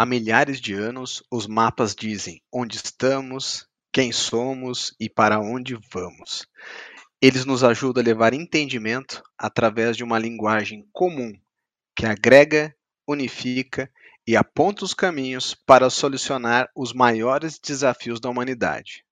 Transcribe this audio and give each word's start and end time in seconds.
Há 0.00 0.06
milhares 0.06 0.60
de 0.60 0.74
anos, 0.74 1.24
os 1.28 1.48
mapas 1.48 1.92
dizem 1.92 2.40
onde 2.54 2.76
estamos, 2.76 3.66
quem 3.92 4.12
somos 4.12 4.94
e 5.00 5.10
para 5.10 5.40
onde 5.40 5.76
vamos. 5.92 6.46
Eles 7.20 7.44
nos 7.44 7.64
ajudam 7.64 8.00
a 8.00 8.06
levar 8.06 8.32
entendimento 8.32 9.20
através 9.36 9.96
de 9.96 10.04
uma 10.04 10.16
linguagem 10.16 10.86
comum 10.92 11.36
que 11.96 12.06
agrega, 12.06 12.72
unifica 13.08 13.90
e 14.24 14.36
aponta 14.36 14.84
os 14.84 14.94
caminhos 14.94 15.52
para 15.66 15.90
solucionar 15.90 16.70
os 16.76 16.92
maiores 16.92 17.58
desafios 17.58 18.20
da 18.20 18.30
humanidade. 18.30 19.04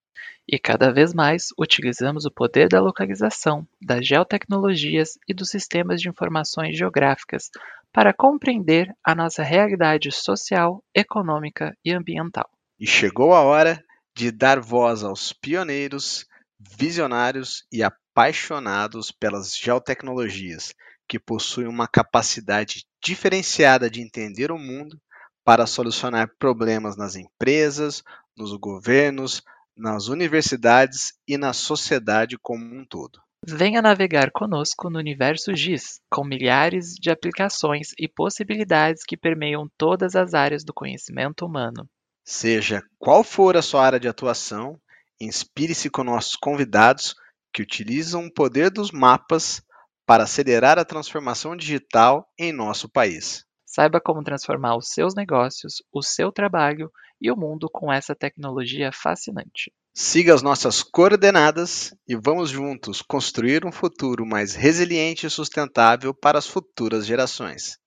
E 0.49 0.57
cada 0.57 0.93
vez 0.93 1.13
mais 1.13 1.49
utilizamos 1.59 2.27
o 2.27 2.31
poder 2.31 2.69
da 2.69 2.81
localização, 2.81 3.67
das 3.83 4.07
geotecnologias 4.07 5.19
e 5.27 5.35
dos 5.35 5.51
sistemas 5.51 6.01
de 6.01 6.09
informações 6.09 6.79
geográficas 6.79 7.51
para 7.97 8.13
compreender 8.13 8.95
a 9.03 9.15
nossa 9.15 9.43
realidade 9.43 10.13
social, 10.13 10.85
econômica 10.95 11.75
e 11.83 11.95
ambiental. 11.95 12.47
E 12.79 12.87
chegou 12.87 13.33
a 13.33 13.41
hora 13.41 13.83
de 14.15 14.31
dar 14.31 14.61
voz 14.61 15.03
aos 15.03 15.33
pioneiros, 15.33 16.27
visionários 16.61 17.65
e 17.73 17.83
apaixonados 17.83 19.11
pelas 19.11 19.57
geotecnologias, 19.57 20.75
que 21.09 21.19
possuem 21.19 21.69
uma 21.69 21.89
capacidade 21.89 22.85
diferenciada 23.03 23.89
de 23.89 24.03
entender 24.03 24.53
o 24.53 24.59
mundo 24.59 25.01
para 25.43 25.67
solucionar 25.67 26.29
problemas 26.39 26.99
nas 26.99 27.17
empresas, 27.17 28.03
nos 28.37 28.55
governos, 28.59 29.43
nas 29.75 30.09
universidades 30.09 31.15
e 31.27 31.39
na 31.39 31.55
sociedade 31.55 32.37
como 32.37 32.63
um 32.63 32.85
todo. 32.85 33.26
Venha 33.45 33.83
navegar 33.83 34.31
conosco 34.31 34.89
no 34.91 34.99
universo 34.99 35.55
GIS, 35.55 36.01
com 36.11 36.25
milhares 36.25 36.95
de 36.95 37.11
aplicações 37.11 37.93
e 37.99 38.09
possibilidades 38.09 39.05
que 39.05 39.17
permeiam 39.17 39.71
todas 39.77 40.17
as 40.17 40.35
áreas 40.35 40.65
do 40.65 40.73
conhecimento 40.73 41.45
humano. 41.45 41.89
Seja 42.25 42.83
qual 42.99 43.23
for 43.23 43.57
a 43.57 43.63
sua 43.63 43.85
área 43.85 44.01
de 44.01 44.09
atuação, 44.09 44.81
inspire-se 45.21 45.89
com 45.89 46.03
nossos 46.03 46.35
convidados 46.35 47.15
que 47.53 47.63
utilizam 47.63 48.27
o 48.27 48.33
poder 48.33 48.71
dos 48.71 48.91
mapas 48.91 49.63
para 50.05 50.25
acelerar 50.25 50.79
a 50.79 50.85
transformação 50.85 51.57
digital 51.57 52.29
em 52.39 52.53
nosso 52.53 52.89
país. 52.89 53.45
Saiba 53.65 54.01
como 54.01 54.23
transformar 54.23 54.77
os 54.77 54.89
seus 54.89 55.15
negócios, 55.15 55.83
o 55.93 56.03
seu 56.03 56.33
trabalho 56.33 56.91
e 57.21 57.31
o 57.31 57.37
mundo 57.37 57.69
com 57.71 57.93
essa 57.93 58.15
tecnologia 58.15 58.91
fascinante. 58.93 59.73
Siga 59.99 60.35
as 60.35 60.43
nossas 60.43 60.83
coordenadas 60.83 61.97
e 62.07 62.15
vamos 62.15 62.51
juntos 62.51 63.01
construir 63.01 63.65
um 63.65 63.73
futuro 63.73 64.27
mais 64.27 64.55
resiliente 64.55 65.27
e 65.27 65.31
sustentável 65.31 66.13
para 66.13 66.37
as 66.39 66.47
futuras 66.47 67.07
gerações. 67.07 67.79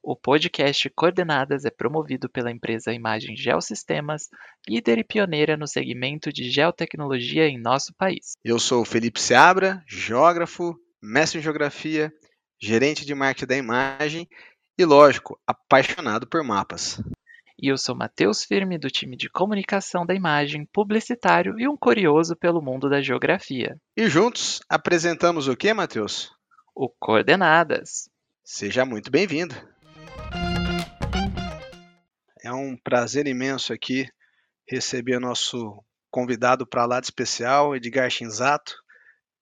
O 0.00 0.14
podcast 0.14 0.88
Coordenadas 0.90 1.64
é 1.64 1.70
promovido 1.70 2.30
pela 2.30 2.52
empresa 2.52 2.92
Imagem 2.92 3.36
Geosistemas, 3.36 4.28
líder 4.68 4.98
e 4.98 5.04
pioneira 5.04 5.56
no 5.56 5.66
segmento 5.66 6.32
de 6.32 6.48
geotecnologia 6.48 7.48
em 7.48 7.60
nosso 7.60 7.92
país. 7.92 8.34
Eu 8.44 8.60
sou 8.60 8.84
Felipe 8.84 9.20
Seabra, 9.20 9.82
geógrafo, 9.84 10.78
mestre 11.02 11.40
em 11.40 11.42
geografia, 11.42 12.12
gerente 12.62 13.04
de 13.04 13.16
marketing 13.16 13.48
da 13.48 13.56
imagem 13.56 14.28
e, 14.78 14.84
lógico, 14.84 15.36
apaixonado 15.44 16.24
por 16.24 16.44
mapas. 16.44 17.02
E 17.60 17.72
eu 17.72 17.76
sou 17.76 17.92
Matheus 17.92 18.44
Firme, 18.44 18.78
do 18.78 18.88
time 18.88 19.16
de 19.16 19.28
comunicação 19.28 20.06
da 20.06 20.14
imagem, 20.14 20.64
publicitário 20.72 21.58
e 21.58 21.66
um 21.66 21.76
curioso 21.76 22.36
pelo 22.36 22.62
mundo 22.62 22.88
da 22.88 23.02
geografia. 23.02 23.76
E 23.96 24.08
juntos 24.08 24.60
apresentamos 24.68 25.48
o 25.48 25.56
que, 25.56 25.74
Matheus? 25.74 26.30
O 26.72 26.88
Coordenadas. 26.88 28.08
Seja 28.44 28.84
muito 28.84 29.10
bem-vindo. 29.10 29.56
É 32.44 32.52
um 32.52 32.76
prazer 32.76 33.26
imenso 33.26 33.72
aqui 33.72 34.08
receber 34.64 35.18
nosso 35.18 35.82
convidado 36.12 36.64
para 36.64 36.86
lá 36.86 37.00
de 37.00 37.06
especial, 37.06 37.74
Edgar 37.74 38.08
Shinzato, 38.08 38.72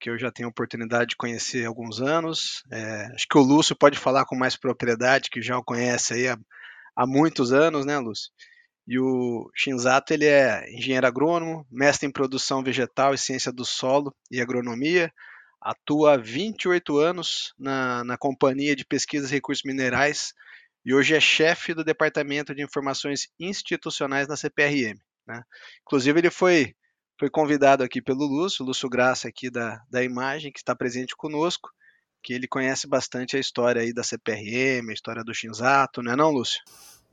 que 0.01 0.09
eu 0.09 0.19
já 0.19 0.33
tenho 0.33 0.49
a 0.49 0.51
oportunidade 0.51 1.11
de 1.11 1.17
conhecer 1.17 1.67
há 1.67 1.69
alguns 1.69 2.01
anos. 2.01 2.63
É, 2.73 3.09
acho 3.15 3.27
que 3.29 3.37
o 3.37 3.43
Lúcio 3.43 3.77
pode 3.77 3.99
falar 3.99 4.25
com 4.25 4.35
mais 4.35 4.57
propriedade, 4.57 5.29
que 5.29 5.43
já 5.43 5.59
o 5.59 5.63
conhece 5.63 6.15
aí 6.15 6.29
há 6.29 6.39
há 6.97 7.07
muitos 7.07 7.53
anos, 7.53 7.85
né, 7.85 7.99
Lúcio? 7.99 8.31
E 8.87 8.99
o 8.99 9.51
Shinzato, 9.55 10.13
ele 10.15 10.27
é 10.27 10.65
engenheiro 10.73 11.07
agrônomo, 11.07 11.67
mestre 11.71 12.09
em 12.09 12.13
produção 12.13 12.63
vegetal 12.63 13.13
e 13.13 13.19
ciência 13.19 13.53
do 13.53 13.65
solo 13.65 14.15
e 14.31 14.41
agronomia, 14.41 15.13
atua 15.61 16.15
há 16.15 16.17
28 16.17 16.97
anos 16.99 17.53
na, 17.59 18.05
na 18.05 18.17
Companhia 18.17 18.77
de 18.77 18.85
Pesquisas 18.85 19.31
e 19.31 19.35
Recursos 19.35 19.65
Minerais 19.65 20.33
e 20.87 20.95
hoje 20.95 21.17
é 21.17 21.21
chefe 21.21 21.75
do 21.75 21.83
Departamento 21.83 22.55
de 22.55 22.63
Informações 22.63 23.27
Institucionais 23.41 24.29
na 24.29 24.37
CPRM. 24.37 24.97
Né? 25.27 25.43
Inclusive, 25.83 26.21
ele 26.21 26.31
foi, 26.31 26.77
foi 27.19 27.29
convidado 27.29 27.83
aqui 27.83 28.01
pelo 28.01 28.25
Lúcio, 28.25 28.65
Lúcio 28.65 28.89
Graça 28.89 29.27
aqui 29.27 29.51
da, 29.51 29.83
da 29.91 30.05
Imagem, 30.05 30.53
que 30.53 30.61
está 30.61 30.77
presente 30.77 31.17
conosco, 31.17 31.71
que 32.27 32.33
ele 32.33 32.49
conhece 32.49 32.89
bastante 32.89 33.37
a 33.37 33.39
história 33.39 33.81
aí 33.81 33.93
da 33.93 34.03
CPRM, 34.03 34.91
a 34.91 34.93
história 34.93 35.23
do 35.23 35.33
Shinzato, 35.33 36.03
não 36.03 36.11
é 36.11 36.17
não, 36.17 36.33
Lúcio? 36.33 36.61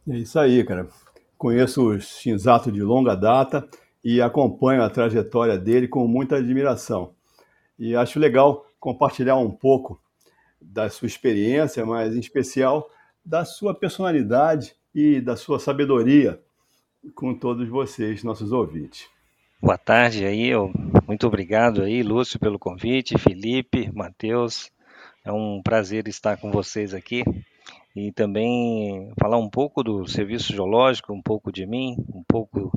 É 0.09 0.17
isso 0.17 0.39
aí, 0.39 0.63
cara. 0.63 0.87
Conheço 1.37 1.87
o 1.87 2.01
Shinzato 2.01 2.71
de 2.71 2.81
longa 2.81 3.13
data 3.13 3.63
e 4.03 4.19
acompanho 4.19 4.81
a 4.81 4.89
trajetória 4.89 5.55
dele 5.55 5.87
com 5.87 6.07
muita 6.07 6.37
admiração. 6.37 7.13
E 7.77 7.95
acho 7.95 8.17
legal 8.17 8.65
compartilhar 8.79 9.35
um 9.35 9.51
pouco 9.51 10.01
da 10.59 10.89
sua 10.89 11.05
experiência, 11.05 11.85
mas 11.85 12.15
em 12.15 12.19
especial 12.19 12.89
da 13.23 13.45
sua 13.45 13.75
personalidade 13.75 14.75
e 14.95 15.21
da 15.21 15.35
sua 15.35 15.59
sabedoria 15.59 16.41
com 17.13 17.35
todos 17.35 17.69
vocês, 17.69 18.23
nossos 18.23 18.51
ouvintes. 18.51 19.07
Boa 19.61 19.77
tarde 19.77 20.25
aí, 20.25 20.49
muito 21.07 21.27
obrigado 21.27 21.83
aí, 21.83 22.01
Lúcio, 22.01 22.39
pelo 22.39 22.57
convite, 22.57 23.17
Felipe, 23.19 23.91
Matheus, 23.93 24.73
é 25.23 25.31
um 25.31 25.61
prazer 25.61 26.07
estar 26.07 26.37
com 26.37 26.51
vocês 26.51 26.93
aqui 26.93 27.23
e 27.95 28.11
também 28.11 29.11
falar 29.19 29.37
um 29.37 29.49
pouco 29.49 29.83
do 29.83 30.05
serviço 30.07 30.51
geológico, 30.51 31.13
um 31.13 31.21
pouco 31.21 31.51
de 31.51 31.65
mim, 31.65 31.95
um 32.13 32.23
pouco 32.27 32.71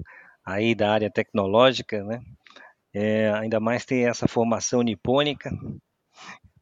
aí 0.45 0.75
da 0.75 0.93
área 0.93 1.11
tecnológica, 1.11 2.05
né? 2.05 2.23
É, 2.95 3.31
ainda 3.33 3.61
mais 3.61 3.85
ter 3.85 4.09
essa 4.09 4.29
formação 4.29 4.81
nipônica, 4.81 5.51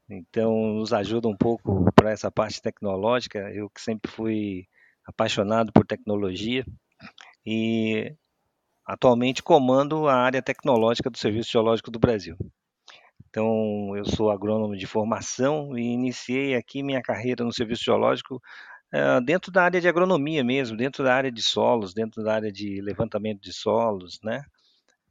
então 0.08 0.74
nos 0.74 0.92
ajuda 0.92 1.28
um 1.28 1.36
pouco 1.36 1.92
para 1.94 2.10
essa 2.10 2.30
parte 2.30 2.60
tecnológica. 2.60 3.38
Eu 3.52 3.68
que 3.70 3.80
sempre 3.80 4.10
fui 4.10 4.66
apaixonado 5.06 5.72
por 5.72 5.86
tecnologia 5.86 6.64
e 7.46 8.14
atualmente 8.86 9.42
comando 9.42 10.08
a 10.08 10.14
área 10.14 10.42
tecnológica 10.42 11.10
do 11.10 11.18
Serviço 11.18 11.52
Geológico 11.52 11.90
do 11.90 11.98
Brasil. 11.98 12.36
Então, 13.34 13.96
eu 13.96 14.04
sou 14.04 14.30
agrônomo 14.30 14.76
de 14.76 14.86
formação 14.86 15.76
e 15.76 15.82
iniciei 15.82 16.54
aqui 16.54 16.84
minha 16.84 17.02
carreira 17.02 17.42
no 17.44 17.52
serviço 17.52 17.82
geológico 17.82 18.40
uh, 18.94 19.20
dentro 19.24 19.50
da 19.50 19.64
área 19.64 19.80
de 19.80 19.88
agronomia 19.88 20.44
mesmo, 20.44 20.76
dentro 20.76 21.02
da 21.02 21.12
área 21.12 21.32
de 21.32 21.42
solos, 21.42 21.92
dentro 21.92 22.22
da 22.22 22.32
área 22.32 22.52
de 22.52 22.80
levantamento 22.80 23.40
de 23.40 23.52
solos, 23.52 24.20
né? 24.22 24.44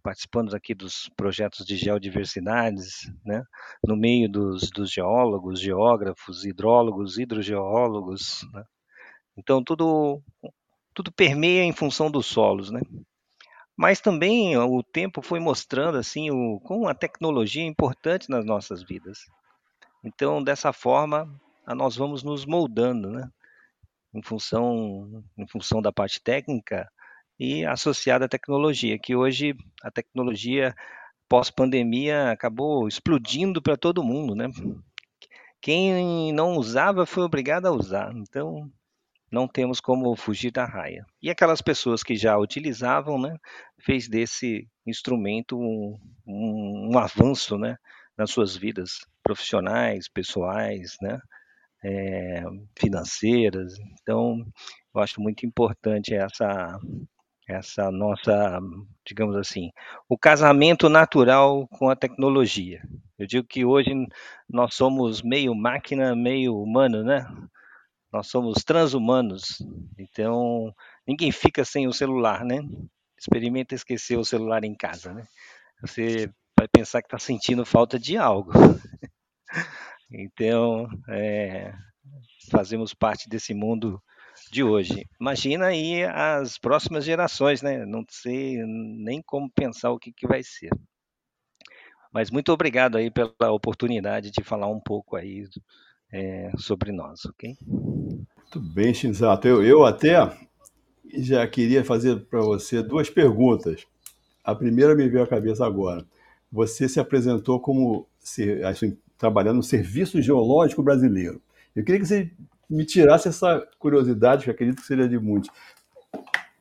Participando 0.02 0.56
aqui 0.56 0.74
dos 0.74 1.10
projetos 1.18 1.66
de 1.66 1.76
geodiversidades, 1.76 3.12
né? 3.26 3.44
No 3.86 3.98
meio 3.98 4.32
dos, 4.32 4.70
dos 4.70 4.90
geólogos, 4.90 5.60
geógrafos, 5.60 6.46
hidrólogos, 6.46 7.18
hidrogeólogos, 7.18 8.48
né? 8.54 8.64
Então, 9.36 9.62
tudo, 9.62 10.24
tudo 10.94 11.12
permeia 11.12 11.64
em 11.64 11.74
função 11.74 12.10
dos 12.10 12.28
solos, 12.28 12.72
né? 12.72 12.80
Mas 13.76 14.00
também 14.00 14.56
o 14.58 14.84
tempo 14.84 15.22
foi 15.22 15.40
mostrando 15.40 15.98
assim 15.98 16.30
o 16.30 16.60
como 16.60 16.88
a 16.88 16.94
tecnologia 16.94 17.64
é 17.64 17.68
importante 17.68 18.30
nas 18.30 18.46
nossas 18.46 18.84
vidas. 18.84 19.20
Então, 20.04 20.44
dessa 20.44 20.72
forma, 20.72 21.28
nós 21.68 21.96
vamos 21.96 22.24
nos 22.24 22.46
moldando, 22.46 23.10
né? 23.10 23.30
Em 24.14 24.22
função, 24.22 25.24
em 25.38 25.48
função 25.48 25.82
da 25.82 25.92
parte 25.92 26.22
técnica 26.22 26.88
e 27.40 27.66
associada 27.66 28.26
à 28.26 28.30
tecnologia, 28.30 29.00
que 29.00 29.16
hoje 29.16 29.56
a 29.82 29.90
tecnologia 29.90 30.76
pós-pandemia 31.28 32.32
acabou 32.32 32.88
explodindo 32.88 33.62
para 33.62 33.76
todo 33.76 34.04
mundo, 34.04 34.36
né? 34.36 34.50
Quem 35.60 36.32
não 36.34 36.58
usava 36.58 37.06
foi 37.06 37.24
obrigado 37.24 37.66
a 37.66 37.72
usar. 37.72 38.14
Então, 38.16 38.70
não 39.34 39.48
temos 39.48 39.82
como 39.82 40.16
fugir 40.16 40.52
da 40.52 40.64
raia. 40.64 41.04
E 41.22 41.30
aquelas 41.30 41.60
pessoas 41.60 42.04
que 42.04 42.16
já 42.16 42.38
utilizavam, 42.38 43.20
né, 43.20 43.36
fez 43.82 44.08
desse 44.08 44.70
instrumento 44.86 45.58
um, 45.58 46.00
um, 46.26 46.92
um 46.94 47.00
avanço, 47.00 47.58
né, 47.58 47.76
nas 48.16 48.30
suas 48.30 48.56
vidas 48.56 49.00
profissionais, 49.24 50.08
pessoais, 50.08 50.96
né, 51.02 51.20
é, 51.84 52.44
financeiras. 52.80 53.74
Então, 54.02 54.46
eu 54.94 55.02
acho 55.02 55.20
muito 55.20 55.46
importante 55.46 56.14
essa 56.14 56.80
essa 57.46 57.92
nossa, 57.92 58.58
digamos 59.06 59.36
assim, 59.36 59.70
o 60.08 60.18
casamento 60.18 60.88
natural 60.88 61.68
com 61.68 61.90
a 61.90 61.96
tecnologia. 61.96 62.82
Eu 63.20 63.28
digo 63.28 63.46
que 63.46 63.66
hoje 63.66 63.92
nós 64.50 64.76
somos 64.76 65.22
meio 65.22 65.54
máquina, 65.54 66.16
meio 66.16 66.56
humano, 66.58 67.04
né? 67.04 67.26
Nós 68.14 68.28
somos 68.28 68.64
transhumanos, 68.64 69.58
então 69.98 70.72
ninguém 71.06 71.32
fica 71.32 71.66
sem 71.66 71.88
o 71.88 71.92
celular, 71.92 72.46
né? 72.46 72.60
Experimenta 73.18 73.74
esquecer 73.74 74.18
o 74.18 74.24
celular 74.24 74.64
em 74.64 74.76
casa, 74.76 75.12
né? 75.12 75.26
Você 75.82 76.32
vai 76.56 76.68
pensar 76.68 77.02
que 77.02 77.08
está 77.08 77.18
sentindo 77.18 77.66
falta 77.66 77.98
de 77.98 78.16
algo. 78.16 78.52
então, 80.12 80.88
é, 81.10 81.74
fazemos 82.52 82.94
parte 82.94 83.28
desse 83.28 83.52
mundo 83.52 84.00
de 84.52 84.64
hoje. 84.64 85.08
Imagina 85.20 85.68
aí 85.68 86.04
as 86.04 86.60
próximas 86.60 87.04
gerações, 87.04 87.64
né? 87.64 87.84
Não 87.84 88.06
sei 88.08 88.64
nem 88.64 89.24
como 89.24 89.52
pensar 89.52 89.90
o 89.90 89.98
que, 89.98 90.14
que 90.14 90.28
vai 90.28 90.44
ser. 90.44 90.70
Mas 92.14 92.30
muito 92.30 92.52
obrigado 92.52 92.96
aí 92.96 93.10
pela 93.10 93.52
oportunidade 93.52 94.30
de 94.30 94.44
falar 94.44 94.68
um 94.68 94.80
pouco 94.80 95.16
aí 95.16 95.48
é, 96.14 96.52
sobre 96.58 96.92
nós, 96.92 97.26
ok? 97.26 97.58
Muito 97.66 98.60
bem, 98.60 98.94
Shinzato. 98.94 99.48
Eu, 99.48 99.64
eu 99.64 99.84
até 99.84 100.32
já 101.12 101.46
queria 101.48 101.84
fazer 101.84 102.20
para 102.26 102.40
você 102.40 102.84
duas 102.84 103.10
perguntas. 103.10 103.84
A 104.44 104.54
primeira 104.54 104.94
me 104.94 105.10
veio 105.10 105.24
à 105.24 105.28
cabeça 105.28 105.66
agora. 105.66 106.06
Você 106.52 106.88
se 106.88 107.00
apresentou 107.00 107.60
como 107.60 108.08
assim, 108.64 108.96
trabalhando 109.18 109.58
no 109.58 109.64
Serviço 109.64 110.22
Geológico 110.22 110.84
Brasileiro. 110.84 111.42
Eu 111.76 111.84
queria 111.84 112.00
que 112.00 112.06
você 112.06 112.30
me 112.70 112.86
tirasse 112.86 113.28
essa 113.28 113.68
curiosidade, 113.80 114.44
que 114.44 114.52
acredito 114.52 114.82
que 114.82 114.88
seria 114.88 115.10
de 115.10 115.18
muitos. 115.18 115.50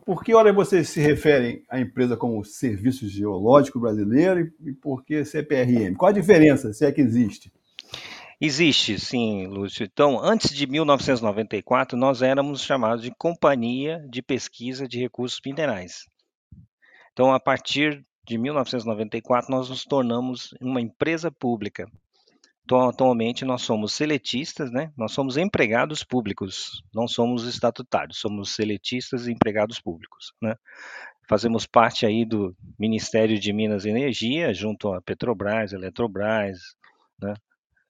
Por 0.04 0.24
que 0.24 0.34
hora 0.34 0.52
vocês 0.52 0.88
se 0.88 1.00
referem 1.00 1.62
à 1.68 1.78
empresa 1.78 2.16
como 2.16 2.42
Serviço 2.42 3.06
Geológico 3.06 3.78
Brasileiro 3.78 4.50
e 4.64 4.72
por 4.72 5.04
que 5.04 5.24
CPRM? 5.24 5.94
Qual 5.94 6.08
a 6.08 6.12
diferença, 6.12 6.72
se 6.72 6.86
é 6.86 6.90
que 6.90 7.02
existe? 7.02 7.52
Existe, 8.44 8.98
sim, 8.98 9.46
Lúcio. 9.46 9.84
Então, 9.84 10.18
antes 10.20 10.52
de 10.52 10.66
1994, 10.66 11.96
nós 11.96 12.22
éramos 12.22 12.60
chamados 12.64 13.00
de 13.00 13.12
Companhia 13.16 14.04
de 14.10 14.20
Pesquisa 14.20 14.88
de 14.88 14.98
Recursos 14.98 15.40
Minerais. 15.46 16.06
Então, 17.12 17.32
a 17.32 17.38
partir 17.38 18.04
de 18.26 18.36
1994, 18.36 19.48
nós 19.48 19.70
nos 19.70 19.84
tornamos 19.84 20.52
uma 20.60 20.80
empresa 20.80 21.30
pública. 21.30 21.86
Então, 22.64 22.88
atualmente, 22.88 23.44
nós 23.44 23.62
somos 23.62 23.92
seletistas, 23.92 24.72
né? 24.72 24.92
Nós 24.96 25.12
somos 25.12 25.36
empregados 25.36 26.02
públicos, 26.02 26.82
não 26.92 27.06
somos 27.06 27.46
estatutários, 27.46 28.18
somos 28.18 28.56
seletistas 28.56 29.28
e 29.28 29.32
empregados 29.32 29.80
públicos, 29.80 30.32
né? 30.42 30.56
Fazemos 31.28 31.64
parte 31.64 32.04
aí 32.04 32.24
do 32.24 32.56
Ministério 32.76 33.38
de 33.38 33.52
Minas 33.52 33.84
e 33.84 33.90
Energia, 33.90 34.52
junto 34.52 34.92
à 34.92 35.00
Petrobras, 35.00 35.72
Eletrobras, 35.72 36.58
né? 37.20 37.34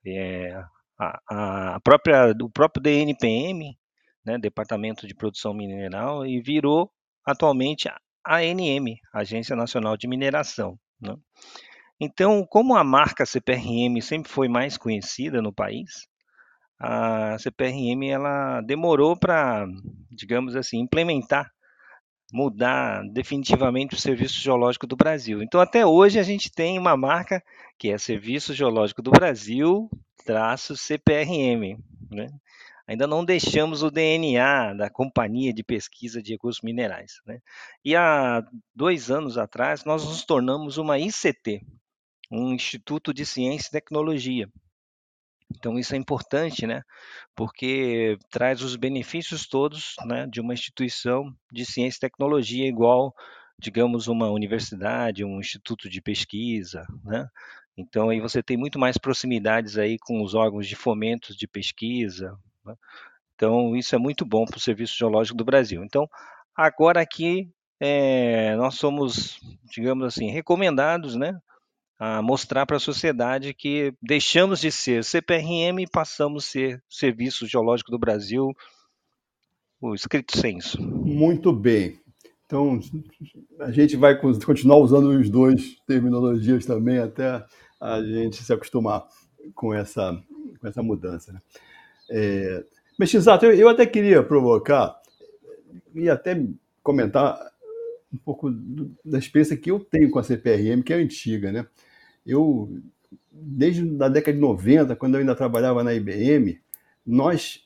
É, 0.06 0.62
a, 0.98 1.74
a 1.76 1.80
própria, 1.80 2.34
o 2.40 2.50
próprio 2.50 2.82
DNPM, 2.82 3.76
né? 4.24 4.38
Departamento 4.38 5.06
de 5.06 5.14
Produção 5.14 5.54
Mineral, 5.54 6.26
e 6.26 6.40
virou 6.40 6.90
atualmente 7.26 7.88
a 7.88 7.98
ANM, 8.38 8.96
Agência 9.12 9.56
Nacional 9.56 9.96
de 9.96 10.08
Mineração, 10.08 10.78
né? 11.00 11.14
Então, 12.00 12.44
como 12.44 12.74
a 12.74 12.82
marca 12.82 13.24
CPRM 13.24 14.00
sempre 14.02 14.30
foi 14.30 14.48
mais 14.48 14.76
conhecida 14.76 15.40
no 15.40 15.52
país, 15.52 16.08
a 16.78 17.38
CPRM 17.38 18.08
ela 18.10 18.60
demorou 18.60 19.16
para, 19.16 19.64
digamos 20.10 20.56
assim, 20.56 20.80
implementar, 20.80 21.48
mudar 22.32 23.02
definitivamente 23.10 23.94
o 23.94 23.98
Serviço 23.98 24.40
Geológico 24.40 24.86
do 24.86 24.96
Brasil. 24.96 25.42
Então, 25.42 25.60
até 25.60 25.84
hoje 25.84 26.18
a 26.18 26.22
gente 26.22 26.50
tem 26.50 26.78
uma 26.78 26.96
marca 26.96 27.44
que 27.78 27.90
é 27.90 27.98
Serviço 27.98 28.54
Geológico 28.54 29.02
do 29.02 29.10
Brasil, 29.10 29.90
traço 30.24 30.74
CPRM, 30.74 31.78
né? 32.10 32.28
Ainda 32.86 33.06
não 33.06 33.24
deixamos 33.24 33.82
o 33.82 33.90
DNA 33.90 34.74
da 34.74 34.90
Companhia 34.90 35.52
de 35.52 35.62
Pesquisa 35.62 36.22
de 36.22 36.32
Recursos 36.32 36.62
Minerais. 36.62 37.20
Né? 37.24 37.38
E 37.84 37.94
há 37.94 38.44
dois 38.74 39.10
anos 39.10 39.38
atrás, 39.38 39.84
nós 39.84 40.04
nos 40.04 40.24
tornamos 40.24 40.78
uma 40.78 40.98
ICT, 40.98 41.62
um 42.30 42.52
instituto 42.52 43.14
de 43.14 43.24
ciência 43.24 43.68
e 43.68 43.72
tecnologia. 43.72 44.48
Então 45.56 45.78
isso 45.78 45.94
é 45.94 45.98
importante, 45.98 46.66
né? 46.66 46.82
Porque 47.34 48.16
traz 48.30 48.62
os 48.62 48.76
benefícios 48.76 49.46
todos, 49.46 49.94
né, 50.06 50.26
de 50.26 50.40
uma 50.40 50.54
instituição 50.54 51.34
de 51.52 51.64
ciência 51.64 51.98
e 51.98 52.00
tecnologia 52.00 52.66
igual, 52.66 53.14
digamos, 53.58 54.08
uma 54.08 54.30
universidade, 54.30 55.24
um 55.24 55.38
instituto 55.38 55.88
de 55.88 56.00
pesquisa, 56.00 56.86
né? 57.04 57.28
Então 57.76 58.10
aí 58.10 58.20
você 58.20 58.42
tem 58.42 58.56
muito 58.56 58.78
mais 58.78 58.98
proximidades 58.98 59.78
aí 59.78 59.98
com 59.98 60.22
os 60.22 60.34
órgãos 60.34 60.66
de 60.66 60.76
fomento 60.76 61.34
de 61.36 61.46
pesquisa. 61.46 62.36
Né? 62.64 62.74
Então 63.34 63.74
isso 63.76 63.94
é 63.94 63.98
muito 63.98 64.24
bom 64.26 64.44
para 64.44 64.58
o 64.58 64.60
Serviço 64.60 64.96
Geológico 64.96 65.36
do 65.36 65.44
Brasil. 65.44 65.82
Então 65.84 66.08
agora 66.54 67.00
aqui 67.00 67.50
é, 67.80 68.54
nós 68.56 68.76
somos, 68.76 69.40
digamos 69.64 70.06
assim, 70.06 70.30
recomendados, 70.30 71.16
né? 71.16 71.36
A 72.04 72.20
mostrar 72.20 72.66
para 72.66 72.78
a 72.78 72.80
sociedade 72.80 73.54
que 73.54 73.94
deixamos 74.02 74.60
de 74.60 74.72
ser 74.72 75.04
CPRM 75.04 75.78
e 75.80 75.86
passamos 75.86 76.44
a 76.44 76.48
ser 76.48 76.82
Serviço 76.90 77.46
Geológico 77.46 77.92
do 77.92 77.98
Brasil, 77.98 78.52
o 79.80 79.94
escrito 79.94 80.36
senso. 80.36 80.82
Muito 80.82 81.52
bem. 81.52 82.00
Então, 82.44 82.80
a 83.60 83.70
gente 83.70 83.96
vai 83.96 84.18
continuar 84.18 84.78
usando 84.78 85.10
os 85.10 85.30
dois 85.30 85.76
terminologias 85.86 86.66
também 86.66 86.98
até 86.98 87.44
a 87.80 88.02
gente 88.02 88.42
se 88.42 88.52
acostumar 88.52 89.06
com 89.54 89.72
essa, 89.72 90.20
com 90.60 90.66
essa 90.66 90.82
mudança. 90.82 91.32
Né? 91.32 91.38
É, 92.10 92.64
mas, 92.98 93.14
exato, 93.14 93.46
eu, 93.46 93.54
eu 93.54 93.68
até 93.68 93.86
queria 93.86 94.24
provocar 94.24 95.00
e 95.94 96.10
até 96.10 96.44
comentar 96.82 97.38
um 98.12 98.18
pouco 98.18 98.50
da 99.04 99.20
experiência 99.20 99.56
que 99.56 99.70
eu 99.70 99.78
tenho 99.78 100.10
com 100.10 100.18
a 100.18 100.24
CPRM, 100.24 100.82
que 100.82 100.92
é 100.92 100.96
antiga, 100.96 101.52
né? 101.52 101.64
Eu, 102.24 102.70
desde 103.30 103.82
a 104.02 104.08
década 104.08 104.34
de 104.34 104.40
90, 104.40 104.96
quando 104.96 105.14
eu 105.14 105.20
ainda 105.20 105.34
trabalhava 105.34 105.82
na 105.82 105.94
IBM, 105.94 106.60
nós 107.04 107.60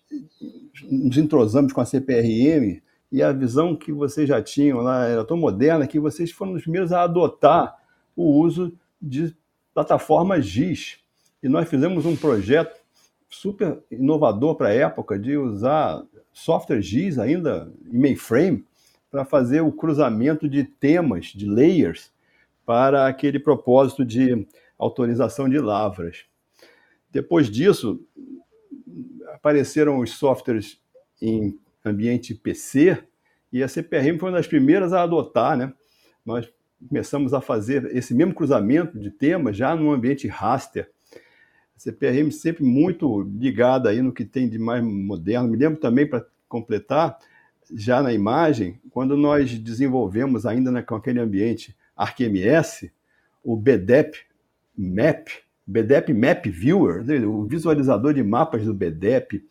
nos 0.90 1.16
entrosamos 1.16 1.72
com 1.72 1.80
a 1.80 1.84
CPRM 1.84 2.80
e 3.10 3.22
a 3.22 3.32
visão 3.32 3.76
que 3.76 3.92
vocês 3.92 4.28
já 4.28 4.42
tinham 4.42 4.80
lá 4.80 5.06
era 5.06 5.24
tão 5.24 5.36
moderna 5.36 5.86
que 5.86 6.00
vocês 6.00 6.30
foram 6.30 6.54
os 6.54 6.62
primeiros 6.62 6.92
a 6.92 7.02
adotar 7.02 7.76
o 8.14 8.40
uso 8.40 8.72
de 9.00 9.34
plataformas 9.74 10.46
GIS. 10.46 10.98
E 11.42 11.48
nós 11.48 11.68
fizemos 11.68 12.06
um 12.06 12.16
projeto 12.16 12.74
super 13.28 13.78
inovador 13.90 14.56
para 14.56 14.68
a 14.68 14.74
época 14.74 15.18
de 15.18 15.36
usar 15.36 16.02
software 16.32 16.80
GIS 16.80 17.18
ainda 17.18 17.70
em 17.90 17.98
mainframe 17.98 18.64
para 19.10 19.24
fazer 19.24 19.60
o 19.60 19.72
cruzamento 19.72 20.48
de 20.48 20.64
temas, 20.64 21.26
de 21.26 21.46
layers, 21.46 22.10
para 22.66 23.06
aquele 23.06 23.38
propósito 23.38 24.04
de 24.04 24.46
autorização 24.76 25.48
de 25.48 25.58
lavras. 25.58 26.26
Depois 27.10 27.48
disso, 27.48 28.04
apareceram 29.32 30.00
os 30.00 30.10
softwares 30.10 30.78
em 31.22 31.56
ambiente 31.84 32.34
PC 32.34 32.98
e 33.52 33.62
a 33.62 33.68
CPRM 33.68 34.18
foi 34.18 34.28
uma 34.28 34.36
das 34.36 34.48
primeiras 34.48 34.92
a 34.92 35.02
adotar, 35.02 35.56
né? 35.56 35.72
Nós 36.24 36.52
começamos 36.88 37.32
a 37.32 37.40
fazer 37.40 37.86
esse 37.96 38.12
mesmo 38.12 38.34
cruzamento 38.34 38.98
de 38.98 39.10
temas 39.10 39.56
já 39.56 39.74
no 39.74 39.92
ambiente 39.92 40.26
raster. 40.26 40.90
A 41.76 41.78
CPRM 41.78 42.30
sempre 42.30 42.64
muito 42.64 43.22
ligada 43.22 43.88
aí 43.88 44.02
no 44.02 44.12
que 44.12 44.24
tem 44.24 44.48
de 44.48 44.58
mais 44.58 44.82
moderno. 44.82 45.48
Me 45.48 45.56
lembro 45.56 45.78
também, 45.78 46.06
para 46.06 46.26
completar, 46.48 47.16
já 47.72 48.02
na 48.02 48.12
imagem, 48.12 48.80
quando 48.90 49.16
nós 49.16 49.56
desenvolvemos 49.58 50.44
ainda 50.44 50.70
né, 50.70 50.82
com 50.82 50.94
aquele 50.94 51.20
ambiente 51.20 51.76
ArcMS, 51.96 52.90
o 53.42 53.56
BDEP 53.56 54.18
Map, 54.76 55.28
BDEP 55.66 56.12
Map 56.12 56.46
Viewer, 56.46 57.04
o 57.28 57.44
visualizador 57.44 58.12
de 58.12 58.22
mapas 58.22 58.64
do 58.64 58.74
BDEP, 58.74 59.44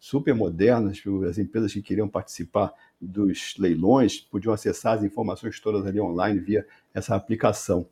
super 0.00 0.34
modernas, 0.34 1.00
as 1.28 1.38
empresas 1.38 1.72
que 1.72 1.82
queriam 1.82 2.08
participar 2.08 2.72
dos 3.00 3.54
leilões 3.58 4.18
podiam 4.18 4.52
acessar 4.52 4.98
as 4.98 5.04
informações 5.04 5.60
todas 5.60 5.86
ali 5.86 6.00
online 6.00 6.40
via 6.40 6.66
essa 6.94 7.14
aplicação. 7.14 7.86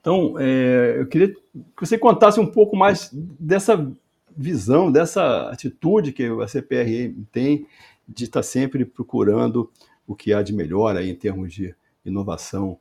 Então, 0.00 0.38
é, 0.38 0.96
eu 0.98 1.06
queria 1.06 1.28
que 1.28 1.40
você 1.80 1.96
contasse 1.96 2.40
um 2.40 2.46
pouco 2.46 2.76
mais 2.76 3.10
dessa 3.12 3.90
visão, 4.36 4.90
dessa 4.90 5.50
atitude 5.50 6.12
que 6.12 6.24
a 6.24 6.46
CPR 6.46 7.14
tem 7.32 7.66
de 8.08 8.24
estar 8.24 8.42
sempre 8.42 8.84
procurando 8.84 9.70
o 10.06 10.14
que 10.14 10.32
há 10.32 10.42
de 10.42 10.52
melhor 10.52 10.96
aí 10.96 11.10
em 11.10 11.14
termos 11.14 11.52
de 11.52 11.74
inovação 12.04 12.78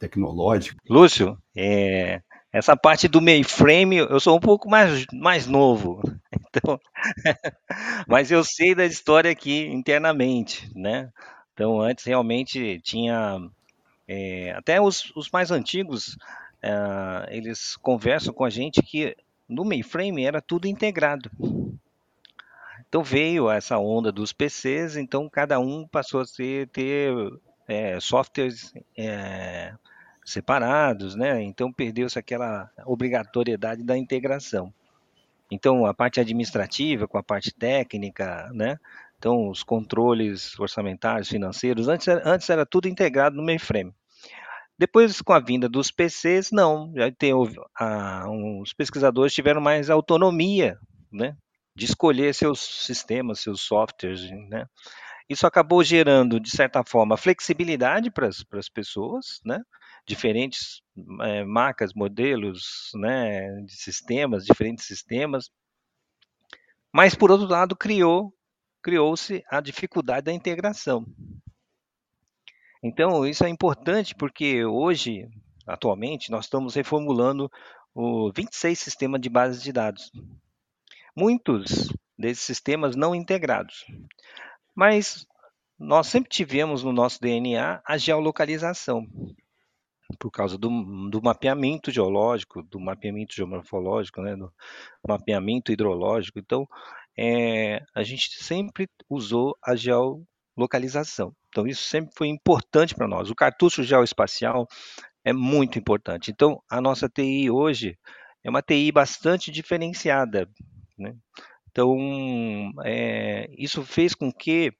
tecnológico. 0.00 0.80
Lúcio, 0.88 1.38
é, 1.54 2.22
essa 2.52 2.76
parte 2.76 3.06
do 3.06 3.20
mainframe, 3.20 3.98
eu 3.98 4.18
sou 4.18 4.36
um 4.36 4.40
pouco 4.40 4.68
mais, 4.68 5.06
mais 5.12 5.46
novo, 5.46 6.00
então, 6.48 6.80
mas 8.08 8.30
eu 8.30 8.42
sei 8.42 8.74
da 8.74 8.84
história 8.84 9.30
aqui 9.30 9.66
internamente, 9.66 10.68
né? 10.74 11.10
Então, 11.52 11.80
antes 11.80 12.04
realmente 12.06 12.80
tinha, 12.80 13.38
é, 14.08 14.52
até 14.52 14.80
os, 14.80 15.12
os, 15.14 15.30
mais 15.30 15.50
antigos, 15.50 16.16
é, 16.62 17.28
eles 17.28 17.76
conversam 17.76 18.32
com 18.32 18.44
a 18.44 18.50
gente 18.50 18.82
que 18.82 19.14
no 19.48 19.64
mainframe 19.64 20.24
era 20.24 20.40
tudo 20.40 20.66
integrado. 20.66 21.30
Então 22.88 23.04
veio 23.04 23.48
essa 23.48 23.78
onda 23.78 24.10
dos 24.10 24.32
PCs, 24.32 24.96
então 24.96 25.28
cada 25.28 25.60
um 25.60 25.86
passou 25.86 26.22
a 26.22 26.24
ter, 26.24 26.66
ter 26.70 27.12
é, 27.68 28.00
softwares 28.00 28.74
é, 28.98 29.72
separados, 30.32 31.14
né? 31.14 31.42
Então 31.42 31.72
perdeu-se 31.72 32.18
aquela 32.18 32.70
obrigatoriedade 32.86 33.82
da 33.82 33.96
integração. 33.96 34.72
Então 35.50 35.86
a 35.86 35.94
parte 35.94 36.20
administrativa 36.20 37.08
com 37.08 37.18
a 37.18 37.22
parte 37.22 37.52
técnica, 37.52 38.50
né? 38.52 38.78
Então 39.18 39.48
os 39.48 39.62
controles 39.62 40.58
orçamentários, 40.58 41.28
financeiros, 41.28 41.88
antes 41.88 42.08
era, 42.08 42.22
antes 42.24 42.48
era 42.48 42.64
tudo 42.64 42.88
integrado 42.88 43.36
no 43.36 43.42
mainframe. 43.42 43.94
Depois, 44.78 45.20
com 45.20 45.34
a 45.34 45.40
vinda 45.40 45.68
dos 45.68 45.90
PCs, 45.90 46.50
não. 46.50 46.90
Já 46.96 47.12
tem, 47.12 47.32
a, 47.78 48.24
os 48.62 48.72
pesquisadores 48.72 49.34
tiveram 49.34 49.60
mais 49.60 49.90
autonomia, 49.90 50.78
né? 51.12 51.36
de 51.74 51.86
escolher 51.86 52.34
seus 52.34 52.60
sistemas, 52.60 53.40
seus 53.40 53.62
softwares, 53.62 54.30
né? 54.48 54.66
Isso 55.28 55.46
acabou 55.46 55.82
gerando, 55.84 56.40
de 56.40 56.50
certa 56.50 56.82
forma, 56.84 57.16
flexibilidade 57.16 58.10
para 58.10 58.28
as 58.28 58.68
pessoas, 58.68 59.40
né? 59.44 59.60
Diferentes 60.06 60.82
é, 61.22 61.44
marcas, 61.44 61.92
modelos, 61.94 62.90
né? 62.94 63.62
De 63.62 63.72
sistemas, 63.76 64.44
diferentes 64.44 64.86
sistemas. 64.86 65.50
Mas, 66.92 67.14
por 67.14 67.30
outro 67.30 67.46
lado, 67.46 67.76
criou 67.76 68.34
criou-se 68.82 69.44
a 69.50 69.60
dificuldade 69.60 70.24
da 70.24 70.32
integração. 70.32 71.04
Então, 72.82 73.26
isso 73.26 73.44
é 73.44 73.48
importante 73.50 74.14
porque 74.14 74.64
hoje, 74.64 75.28
atualmente, 75.66 76.30
nós 76.30 76.46
estamos 76.46 76.74
reformulando 76.74 77.50
o 77.94 78.32
26 78.32 78.78
sistemas 78.78 79.20
de 79.20 79.28
bases 79.28 79.62
de 79.62 79.70
dados 79.70 80.10
muitos 81.16 81.92
desses 82.18 82.44
sistemas 82.44 82.96
não 82.96 83.14
integrados. 83.14 83.84
Mas 84.74 85.26
nós 85.78 86.06
sempre 86.06 86.30
tivemos 86.30 86.82
no 86.82 86.92
nosso 86.92 87.20
DNA 87.20 87.82
a 87.84 87.96
geolocalização, 87.96 89.06
por 90.18 90.30
causa 90.30 90.58
do, 90.58 90.68
do 91.10 91.22
mapeamento 91.22 91.90
geológico, 91.90 92.62
do 92.62 92.80
mapeamento 92.80 93.34
geomorfológico, 93.34 94.20
né, 94.22 94.36
do 94.36 94.52
mapeamento 95.06 95.72
hidrológico. 95.72 96.38
Então, 96.38 96.66
é, 97.18 97.82
a 97.94 98.02
gente 98.02 98.42
sempre 98.42 98.88
usou 99.08 99.56
a 99.62 99.74
geolocalização. 99.74 101.34
Então, 101.48 101.66
isso 101.66 101.82
sempre 101.82 102.12
foi 102.16 102.28
importante 102.28 102.94
para 102.94 103.08
nós. 103.08 103.30
O 103.30 103.34
cartucho 103.34 103.82
geoespacial 103.82 104.66
é 105.24 105.32
muito 105.32 105.78
importante. 105.78 106.30
Então, 106.30 106.62
a 106.70 106.80
nossa 106.80 107.08
TI 107.08 107.50
hoje 107.50 107.98
é 108.44 108.50
uma 108.50 108.62
TI 108.62 108.90
bastante 108.92 109.50
diferenciada, 109.50 110.48
né? 110.98 111.14
Então, 111.70 111.96
é, 112.84 113.48
isso 113.56 113.84
fez 113.84 114.14
com 114.14 114.32
que 114.32 114.72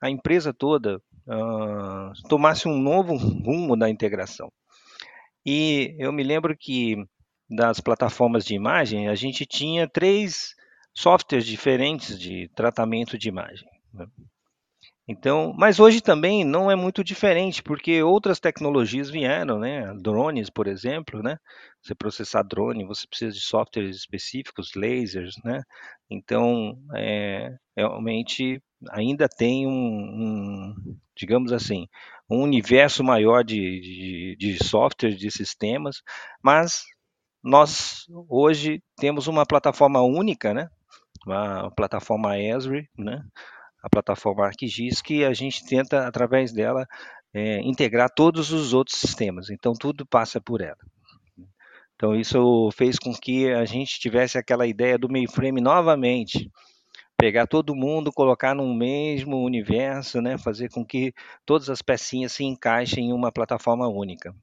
a 0.00 0.10
empresa 0.10 0.52
toda 0.52 0.96
uh, 1.26 2.28
tomasse 2.28 2.66
um 2.66 2.76
novo 2.76 3.14
rumo 3.16 3.76
na 3.76 3.88
integração. 3.88 4.50
E 5.44 5.96
eu 5.98 6.12
me 6.12 6.22
lembro 6.22 6.56
que 6.56 6.96
das 7.48 7.80
plataformas 7.80 8.44
de 8.44 8.54
imagem, 8.54 9.08
a 9.08 9.14
gente 9.14 9.44
tinha 9.44 9.88
três 9.88 10.54
softwares 10.94 11.46
diferentes 11.46 12.18
de 12.18 12.48
tratamento 12.54 13.18
de 13.18 13.28
imagem. 13.28 13.68
Né? 13.92 14.06
Então, 15.06 15.52
mas 15.58 15.80
hoje 15.80 16.00
também 16.00 16.44
não 16.44 16.70
é 16.70 16.76
muito 16.76 17.02
diferente, 17.02 17.62
porque 17.62 18.02
outras 18.02 18.38
tecnologias 18.38 19.10
vieram, 19.10 19.58
né? 19.58 19.92
Drones, 20.00 20.48
por 20.48 20.68
exemplo, 20.68 21.22
né? 21.22 21.38
Você 21.82 21.94
processar 21.94 22.42
drone, 22.42 22.84
você 22.86 23.06
precisa 23.08 23.32
de 23.32 23.40
softwares 23.40 23.96
específicos, 23.96 24.70
lasers, 24.76 25.34
né? 25.44 25.62
Então, 26.08 26.78
é, 26.94 27.50
realmente 27.76 28.62
ainda 28.90 29.28
tem 29.28 29.66
um, 29.66 29.70
um, 29.72 30.74
digamos 31.16 31.52
assim, 31.52 31.88
um 32.32 32.42
universo 32.42 33.04
maior 33.04 33.44
de, 33.44 33.80
de, 33.80 34.36
de 34.38 34.64
softwares, 34.64 35.18
de 35.18 35.30
sistemas, 35.30 36.02
mas 36.42 36.82
nós 37.42 38.04
hoje 38.28 38.82
temos 38.96 39.26
uma 39.26 39.44
plataforma 39.44 40.00
única, 40.00 40.54
né? 40.54 40.68
Uma 41.26 41.70
plataforma 41.70 42.38
Esri, 42.38 42.88
né? 42.96 43.22
a 43.82 43.90
plataforma 43.90 44.46
ArcGIS, 44.46 45.02
que 45.02 45.24
a 45.24 45.34
gente 45.34 45.66
tenta, 45.66 46.06
através 46.06 46.52
dela, 46.52 46.86
é, 47.34 47.60
integrar 47.62 48.08
todos 48.14 48.52
os 48.52 48.72
outros 48.72 48.96
sistemas. 48.98 49.50
Então, 49.50 49.72
tudo 49.72 50.06
passa 50.06 50.40
por 50.40 50.60
ela. 50.60 50.78
Então, 51.96 52.14
isso 52.14 52.70
fez 52.76 52.98
com 52.98 53.12
que 53.12 53.50
a 53.50 53.64
gente 53.64 53.98
tivesse 53.98 54.38
aquela 54.38 54.66
ideia 54.66 54.96
do 54.96 55.08
mainframe 55.08 55.60
novamente, 55.60 56.48
pegar 57.22 57.46
todo 57.46 57.72
mundo, 57.72 58.10
colocar 58.10 58.52
num 58.52 58.74
mesmo 58.74 59.44
universo, 59.44 60.20
né, 60.20 60.36
fazer 60.36 60.68
com 60.68 60.84
que 60.84 61.14
todas 61.46 61.70
as 61.70 61.80
pecinhas 61.80 62.32
se 62.32 62.42
encaixem 62.42 63.10
em 63.10 63.12
uma 63.12 63.30
plataforma 63.30 63.86
única. 63.86 64.34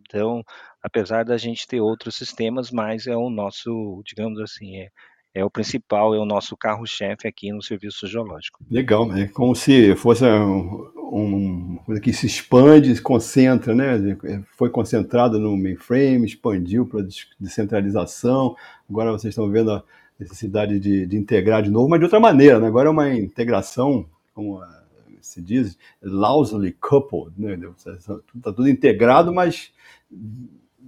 Então, 0.00 0.42
apesar 0.82 1.24
da 1.24 1.36
gente 1.36 1.64
ter 1.64 1.80
outros 1.80 2.16
sistemas, 2.16 2.72
mas 2.72 3.06
é 3.06 3.16
o 3.16 3.30
nosso, 3.30 4.02
digamos 4.04 4.40
assim, 4.40 4.78
é, 4.78 4.88
é 5.32 5.44
o 5.44 5.50
principal, 5.50 6.12
é 6.12 6.18
o 6.18 6.24
nosso 6.24 6.56
carro-chefe 6.56 7.28
aqui 7.28 7.52
no 7.52 7.62
serviço 7.62 8.04
geológico. 8.08 8.64
Legal, 8.68 9.12
é 9.16 9.28
como 9.28 9.54
se 9.54 9.94
fosse 9.94 10.24
um, 10.24 11.78
coisa 11.86 12.00
que 12.00 12.12
se 12.12 12.26
expande, 12.26 12.96
se 12.96 13.00
concentra, 13.00 13.76
né? 13.76 14.16
Foi 14.56 14.70
concentrado 14.70 15.38
no 15.38 15.56
mainframe, 15.56 16.26
expandiu 16.26 16.84
para 16.84 17.06
descentralização. 17.38 18.56
Agora 18.90 19.12
vocês 19.12 19.30
estão 19.30 19.48
vendo 19.48 19.70
a 19.70 19.84
necessidade 20.18 20.78
de, 20.78 21.06
de, 21.06 21.16
integrar 21.16 21.62
de 21.62 21.70
novo, 21.70 21.88
mas 21.88 21.98
de 21.98 22.04
outra 22.04 22.20
maneira, 22.20 22.58
né? 22.58 22.66
Agora 22.66 22.88
é 22.88 22.92
uma 22.92 23.12
integração, 23.12 24.08
como 24.32 24.62
se 25.20 25.40
diz, 25.40 25.76
loosely 26.02 26.72
coupled, 26.72 27.32
né? 27.36 27.58
Está 27.96 28.52
tudo 28.52 28.68
integrado, 28.68 29.32
mas 29.32 29.72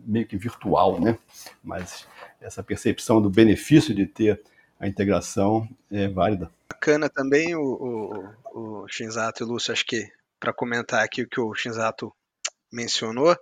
meio 0.06 0.26
que 0.26 0.37
virtual, 0.37 1.00
né? 1.00 1.18
Mas 1.62 2.06
essa 2.40 2.62
percepção 2.62 3.21
do 3.21 3.30
benefício 3.30 3.95
de 3.95 4.06
ter 4.06 4.40
a 4.78 4.87
integração 4.87 5.68
é 5.90 6.09
válida. 6.09 6.50
Bacana 6.68 7.09
também 7.09 7.54
o, 7.54 8.35
o, 8.54 8.83
o 8.83 8.88
Shinzato 8.88 9.42
e 9.42 9.47
o 9.47 9.49
Lúcio, 9.49 9.73
acho 9.73 9.87
que 9.87 10.06
para 10.38 10.52
comentar 10.52 11.02
aqui 11.02 11.23
o 11.23 11.28
que 11.28 11.40
o 11.40 11.54
Shinzato 11.54 12.12
mencionou, 12.73 13.35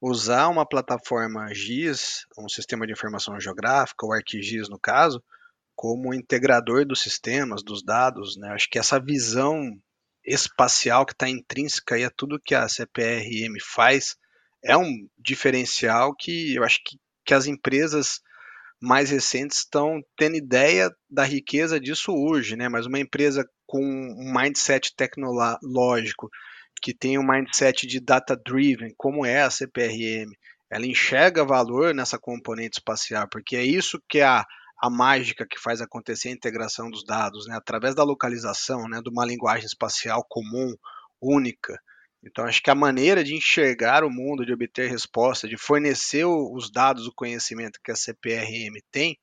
usar 0.00 0.48
uma 0.48 0.66
plataforma 0.66 1.52
GIS, 1.54 2.26
um 2.38 2.48
sistema 2.48 2.86
de 2.86 2.92
informação 2.92 3.38
geográfica, 3.40 4.06
o 4.06 4.12
ArcGIS 4.12 4.68
no 4.68 4.78
caso, 4.78 5.22
como 5.74 6.14
integrador 6.14 6.86
dos 6.86 7.00
sistemas, 7.00 7.62
dos 7.62 7.82
dados, 7.82 8.36
né? 8.36 8.48
Acho 8.50 8.68
que 8.70 8.78
essa 8.78 8.98
visão 8.98 9.72
espacial 10.24 11.06
que 11.06 11.12
está 11.12 11.28
intrínseca 11.28 11.94
aí 11.94 12.04
a 12.04 12.10
tudo 12.10 12.40
que 12.42 12.54
a 12.54 12.68
CPRM 12.68 13.54
faz 13.62 14.16
é 14.64 14.76
um 14.76 15.08
diferencial 15.16 16.14
que 16.14 16.56
eu 16.56 16.64
acho 16.64 16.80
que, 16.84 16.98
que 17.24 17.34
as 17.34 17.46
empresas 17.46 18.20
mais 18.80 19.10
recentes 19.10 19.58
estão 19.58 20.02
tendo 20.16 20.36
ideia 20.36 20.90
da 21.08 21.24
riqueza 21.24 21.78
disso 21.80 22.12
hoje, 22.12 22.56
né? 22.56 22.68
Mas 22.68 22.86
uma 22.86 22.98
empresa 22.98 23.48
com 23.66 23.82
um 23.82 24.32
mindset 24.34 24.94
tecnológico, 24.94 26.28
que 26.80 26.94
tem 26.94 27.18
um 27.18 27.26
mindset 27.26 27.86
de 27.86 28.00
data-driven, 28.00 28.94
como 28.96 29.24
é 29.24 29.42
a 29.42 29.50
CPRM, 29.50 30.30
ela 30.70 30.86
enxerga 30.86 31.44
valor 31.44 31.94
nessa 31.94 32.18
componente 32.18 32.78
espacial, 32.78 33.28
porque 33.30 33.56
é 33.56 33.64
isso 33.64 34.02
que 34.08 34.18
é 34.18 34.24
a, 34.24 34.44
a 34.82 34.90
mágica 34.90 35.46
que 35.48 35.60
faz 35.60 35.80
acontecer 35.80 36.28
a 36.28 36.32
integração 36.32 36.90
dos 36.90 37.04
dados, 37.04 37.46
né? 37.46 37.56
Através 37.56 37.94
da 37.94 38.02
localização, 38.02 38.88
né? 38.88 39.00
De 39.02 39.10
uma 39.10 39.24
linguagem 39.24 39.66
espacial 39.66 40.24
comum, 40.28 40.74
única. 41.20 41.78
Então, 42.22 42.44
acho 42.44 42.60
que 42.60 42.70
a 42.70 42.74
maneira 42.74 43.22
de 43.22 43.34
enxergar 43.34 44.02
o 44.02 44.10
mundo, 44.10 44.44
de 44.44 44.52
obter 44.52 44.90
resposta, 44.90 45.46
de 45.46 45.56
fornecer 45.56 46.24
os 46.24 46.70
dados, 46.70 47.06
o 47.06 47.14
conhecimento 47.14 47.78
que 47.82 47.92
a 47.92 47.96
CPRM 47.96 48.80
tem, 48.90 49.16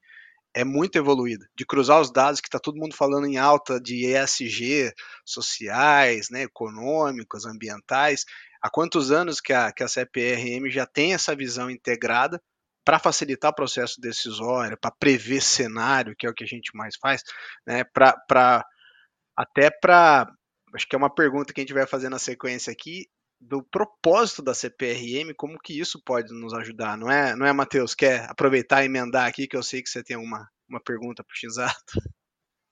é 0.53 0.63
muito 0.63 0.97
evoluída. 0.97 1.47
De 1.55 1.65
cruzar 1.65 1.99
os 1.99 2.11
dados 2.11 2.39
que 2.39 2.47
está 2.47 2.59
todo 2.59 2.77
mundo 2.79 2.95
falando 2.95 3.25
em 3.25 3.37
alta 3.37 3.79
de 3.79 4.05
ESG, 4.05 4.93
sociais, 5.25 6.29
né, 6.29 6.43
econômicos, 6.43 7.45
ambientais. 7.45 8.25
Há 8.61 8.69
quantos 8.69 9.11
anos 9.11 9.41
que 9.41 9.51
a, 9.51 9.71
que 9.71 9.83
a 9.83 9.87
CPRM 9.87 10.69
já 10.69 10.85
tem 10.85 11.13
essa 11.13 11.35
visão 11.35 11.69
integrada 11.69 12.41
para 12.85 12.99
facilitar 12.99 13.51
o 13.51 13.55
processo 13.55 13.99
decisório, 13.99 14.77
para 14.77 14.91
prever 14.91 15.41
cenário, 15.41 16.15
que 16.17 16.27
é 16.27 16.29
o 16.29 16.33
que 16.33 16.43
a 16.43 16.47
gente 16.47 16.75
mais 16.75 16.95
faz, 16.97 17.23
né, 17.65 17.83
pra, 17.83 18.13
pra 18.27 18.65
até 19.37 19.71
para 19.71 20.31
acho 20.75 20.87
que 20.87 20.95
é 20.95 20.97
uma 20.97 21.13
pergunta 21.13 21.53
que 21.53 21.61
a 21.61 21.63
gente 21.63 21.73
vai 21.73 21.85
fazer 21.85 22.09
na 22.09 22.19
sequência 22.19 22.71
aqui 22.71 23.07
do 23.47 23.63
propósito 23.63 24.41
da 24.41 24.53
CPRM, 24.53 25.33
como 25.35 25.59
que 25.59 25.79
isso 25.79 26.01
pode 26.03 26.33
nos 26.33 26.53
ajudar, 26.53 26.97
não 26.97 27.09
é, 27.11 27.35
não 27.35 27.45
é 27.45 27.53
Matheus? 27.53 27.93
Quer 27.93 28.29
aproveitar 28.29 28.83
e 28.83 28.85
emendar 28.85 29.27
aqui, 29.27 29.47
que 29.47 29.57
eu 29.57 29.63
sei 29.63 29.81
que 29.81 29.89
você 29.89 30.03
tem 30.03 30.17
uma, 30.17 30.47
uma 30.69 30.81
pergunta 30.81 31.23
para 31.23 31.33
o 31.33 31.53
Xato. 31.53 32.01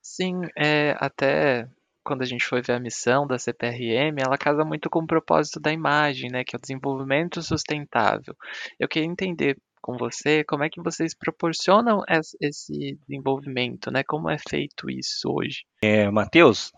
Sim, 0.02 0.42
é, 0.58 0.96
até 1.00 1.68
quando 2.04 2.24
a 2.24 2.26
gente 2.26 2.46
foi 2.46 2.62
ver 2.62 2.74
a 2.74 2.80
missão 2.80 3.28
da 3.28 3.38
CPRM, 3.38 4.18
ela 4.20 4.38
casa 4.38 4.66
muito 4.66 4.90
com 4.90 5.00
o 5.00 5.08
propósito 5.08 5.60
da 5.60 5.72
imagem, 5.72 6.32
né, 6.32 6.44
que 6.44 6.56
é 6.56 6.58
o 6.58 6.62
desenvolvimento 6.62 7.42
sustentável. 7.44 8.36
Eu 8.80 8.88
queria 8.88 9.08
entender 9.08 9.58
com 9.82 9.98
você, 9.98 10.44
como 10.44 10.64
é 10.64 10.70
que 10.70 10.82
vocês 10.82 11.16
proporcionam 11.16 12.04
esse 12.40 12.98
desenvolvimento, 13.08 13.90
né? 13.92 14.04
Como 14.04 14.30
é 14.30 14.38
feito 14.38 14.90
isso 14.90 15.28
hoje? 15.28 15.64
É, 15.84 16.10
Matheus, 16.12 16.72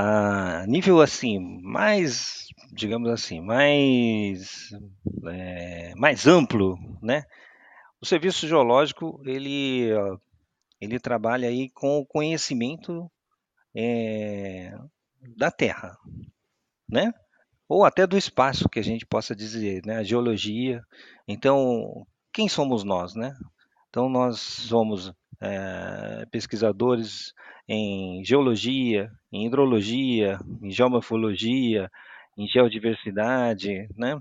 a 0.00 0.64
nível 0.68 1.00
assim, 1.00 1.40
mais, 1.60 2.46
digamos 2.72 3.10
assim, 3.10 3.40
mais, 3.40 4.70
é, 5.26 5.92
mais 5.96 6.24
amplo, 6.24 6.78
né? 7.02 7.24
O 8.00 8.06
serviço 8.06 8.46
geológico, 8.46 9.20
ele, 9.24 9.90
ele 10.80 11.00
trabalha 11.00 11.48
aí 11.48 11.68
com 11.70 11.98
o 11.98 12.06
conhecimento 12.06 13.10
é, 13.74 14.72
da 15.36 15.50
Terra, 15.50 15.98
né? 16.88 17.12
Ou 17.68 17.84
até 17.84 18.06
do 18.06 18.16
espaço, 18.16 18.68
que 18.68 18.78
a 18.78 18.84
gente 18.84 19.04
possa 19.04 19.34
dizer, 19.34 19.84
né? 19.84 19.96
A 19.96 20.04
geologia. 20.04 20.80
Então, 21.26 22.06
quem 22.32 22.48
somos 22.48 22.84
nós, 22.84 23.16
né? 23.16 23.36
Então, 23.88 24.08
nós 24.08 24.38
somos 24.38 25.12
é, 25.40 26.26
pesquisadores 26.30 27.32
em 27.68 28.24
geologia, 28.24 29.10
em 29.30 29.46
hidrologia, 29.46 30.38
em 30.62 30.70
geomorfologia, 30.70 31.90
em 32.36 32.46
geodiversidade, 32.46 33.88
né? 33.96 34.20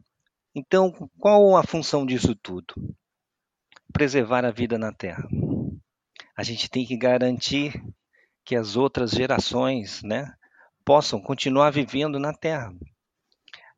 Então, 0.53 0.91
qual 1.19 1.55
a 1.55 1.63
função 1.63 2.05
disso 2.05 2.35
tudo? 2.35 2.73
Preservar 3.93 4.43
a 4.43 4.51
vida 4.51 4.77
na 4.77 4.91
Terra. 4.91 5.27
A 6.35 6.43
gente 6.43 6.69
tem 6.69 6.85
que 6.85 6.97
garantir 6.97 7.81
que 8.43 8.55
as 8.55 8.75
outras 8.75 9.11
gerações, 9.11 10.01
né, 10.03 10.33
possam 10.83 11.21
continuar 11.21 11.69
vivendo 11.69 12.17
na 12.17 12.33
Terra. 12.33 12.73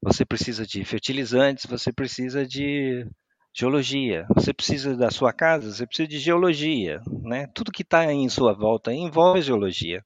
Você 0.01 0.23
precisa 0.23 0.65
de 0.65 0.85
fertilizantes, 0.85 1.65
você 1.65 1.91
precisa 1.91 2.45
de 2.45 3.05
geologia, 3.53 4.25
você 4.33 4.53
precisa 4.53 4.95
da 4.95 5.09
sua 5.11 5.33
casa, 5.33 5.71
você 5.71 5.85
precisa 5.85 6.07
de 6.07 6.19
geologia, 6.19 7.01
né? 7.23 7.47
Tudo 7.47 7.71
que 7.71 7.81
está 7.81 8.11
em 8.11 8.29
sua 8.29 8.53
volta 8.53 8.93
envolve 8.93 9.41
geologia, 9.41 10.03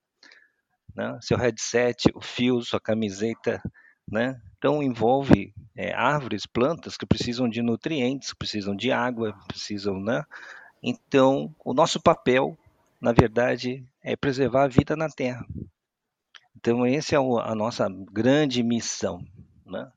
né? 0.95 1.17
Seu 1.21 1.37
headset, 1.37 2.09
o 2.15 2.21
fio, 2.21 2.61
sua 2.61 2.79
camiseta, 2.79 3.61
né? 4.09 4.39
Então 4.57 4.81
envolve 4.81 5.53
é, 5.75 5.93
árvores, 5.93 6.45
plantas 6.45 6.97
que 6.97 7.05
precisam 7.05 7.49
de 7.49 7.61
nutrientes, 7.61 8.33
precisam 8.33 8.75
de 8.75 8.91
água, 8.91 9.37
precisam, 9.47 9.99
né? 9.99 10.23
Então 10.81 11.53
o 11.63 11.73
nosso 11.73 12.01
papel, 12.01 12.57
na 12.99 13.11
verdade, 13.11 13.85
é 14.01 14.15
preservar 14.15 14.63
a 14.63 14.67
vida 14.67 14.95
na 14.95 15.09
Terra. 15.09 15.45
Então 16.55 16.85
essa 16.85 17.15
é 17.15 17.17
a 17.17 17.55
nossa 17.55 17.87
grande 17.89 18.63
missão, 18.63 19.23
né? 19.65 19.91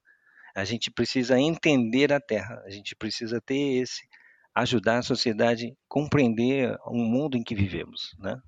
A 0.57 0.65
gente 0.65 0.91
precisa 0.91 1.39
entender 1.39 2.13
a 2.13 2.19
Terra, 2.19 2.63
a 2.65 2.71
gente 2.71 2.97
precisa 2.97 3.41
ter 3.41 3.83
esse 3.83 4.09
ajudar 4.55 4.99
a 4.99 5.03
sociedade 5.03 5.67
a 5.67 5.75
compreender 5.87 6.75
o 6.87 6.97
mundo 6.97 7.37
em 7.37 7.43
que 7.43 7.55
vivemos, 7.55 8.17
né? 8.19 8.41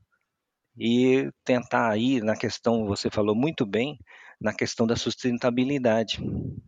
E 0.75 1.31
tentar 1.45 1.91
aí 1.91 2.23
na 2.23 2.35
questão, 2.35 2.87
você 2.87 3.11
falou 3.11 3.35
muito 3.35 3.67
bem, 3.67 3.99
na 4.41 4.55
questão 4.55 4.87
da 4.87 4.97
sustentabilidade, 4.97 6.19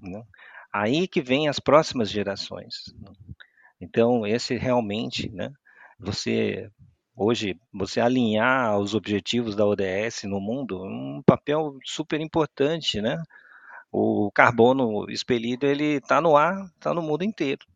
né? 0.03 0.23
Aí 0.71 1.09
que 1.09 1.23
vem 1.23 1.49
as 1.49 1.59
próximas 1.59 2.11
gerações. 2.11 2.93
Né? 2.99 3.13
Então, 3.81 4.27
esse 4.27 4.57
realmente, 4.57 5.31
né? 5.31 5.51
Você 5.99 6.71
hoje 7.17 7.59
você 7.73 8.01
alinhar 8.01 8.79
os 8.79 8.95
objetivos 8.95 9.57
da 9.57 9.67
ODS 9.67 10.25
no 10.25 10.41
mundo, 10.41 10.83
um 10.83 11.23
papel 11.25 11.79
super 11.85 12.21
importante, 12.21 13.01
né? 13.01 13.23
O 13.93 14.31
carbono 14.33 15.11
expelido 15.11 15.67
ele 15.67 15.97
está 15.97 16.21
no 16.21 16.37
ar, 16.37 16.67
está 16.77 16.95
no 16.95 17.03
mundo 17.03 17.25
inteiro. 17.25 17.67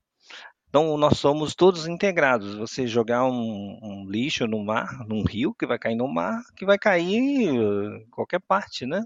Então 0.69 0.97
nós 0.97 1.19
somos 1.19 1.55
todos 1.55 1.87
integrados. 1.87 2.57
Você 2.57 2.87
jogar 2.87 3.25
um, 3.25 3.79
um, 3.83 4.11
lixo 4.11 4.47
no 4.47 4.65
mar, 4.65 5.07
num 5.07 5.23
rio 5.23 5.55
que 5.55 5.67
vai 5.67 5.79
cair 5.79 5.95
no 5.95 6.09
mar, 6.09 6.43
que 6.57 6.67
vai 6.67 6.79
cair 6.79 7.15
em 7.15 8.07
qualquer 8.11 8.41
parte, 8.41 8.85
né? 8.85 9.05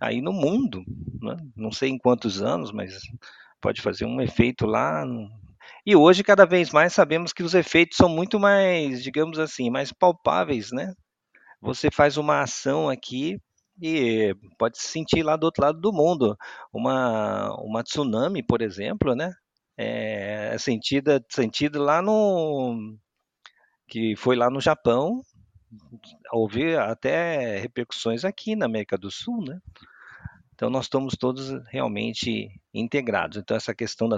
Aí 0.00 0.20
no 0.22 0.32
mundo, 0.32 0.82
né? 1.20 1.36
não 1.56 1.70
sei 1.70 1.90
em 1.90 1.98
quantos 1.98 2.40
anos, 2.40 2.72
mas 2.72 3.00
pode 3.60 3.82
fazer 3.82 4.06
um 4.06 4.20
efeito 4.20 4.66
lá. 4.66 5.04
E 5.84 5.94
hoje 5.96 6.24
cada 6.24 6.46
vez 6.46 6.70
mais 6.70 6.92
sabemos 6.92 7.32
que 7.32 7.42
os 7.42 7.54
efeitos 7.54 7.96
são 7.96 8.08
muito 8.08 8.38
mais, 8.40 9.02
digamos 9.02 9.38
assim, 9.38 9.70
mais 9.70 9.92
palpáveis, 9.92 10.72
né? 10.72 10.94
Você 11.60 11.90
faz 11.90 12.16
uma 12.16 12.40
ação 12.40 12.88
aqui 12.88 13.38
e 13.80 14.34
pode 14.58 14.78
se 14.78 14.88
sentir 14.88 15.22
lá 15.22 15.36
do 15.36 15.44
outro 15.44 15.62
lado 15.62 15.80
do 15.80 15.92
mundo. 15.92 16.36
Uma, 16.72 17.54
uma 17.62 17.82
tsunami, 17.82 18.42
por 18.42 18.62
exemplo, 18.62 19.14
né? 19.14 19.32
É 19.76 20.56
sentida, 20.58 21.24
sentido 21.30 21.80
lá 21.82 22.02
no. 22.02 22.96
que 23.86 24.16
foi 24.16 24.34
lá 24.34 24.50
no 24.50 24.60
Japão, 24.60 25.22
houve 26.32 26.76
até 26.76 27.58
repercussões 27.58 28.24
aqui 28.24 28.56
na 28.56 28.66
América 28.66 28.98
do 28.98 29.10
Sul, 29.10 29.44
né? 29.44 29.60
Então, 30.54 30.68
nós 30.68 30.86
estamos 30.86 31.14
todos 31.16 31.50
realmente 31.70 32.50
integrados. 32.74 33.38
Então, 33.38 33.56
essa 33.56 33.72
questão 33.72 34.08
da 34.08 34.16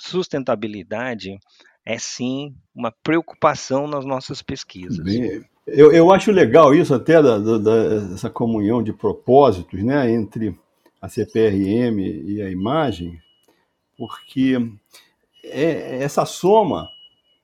sustentabilidade 0.00 1.38
é 1.86 1.96
sim 1.96 2.56
uma 2.74 2.90
preocupação 3.04 3.86
nas 3.86 4.04
nossas 4.04 4.42
pesquisas. 4.42 4.98
Bem, 4.98 5.48
eu, 5.66 5.92
eu 5.92 6.12
acho 6.12 6.30
legal 6.32 6.74
isso 6.74 6.94
até 6.94 7.22
da, 7.22 7.38
da, 7.38 7.98
dessa 8.00 8.30
comunhão 8.30 8.82
de 8.82 8.92
propósitos 8.92 9.82
né, 9.82 10.10
entre 10.10 10.58
a 11.00 11.08
CPRM 11.08 11.98
e 11.98 12.42
a 12.42 12.50
imagem, 12.50 13.20
porque 13.96 14.56
é, 15.44 16.02
essa 16.02 16.24
soma 16.24 16.88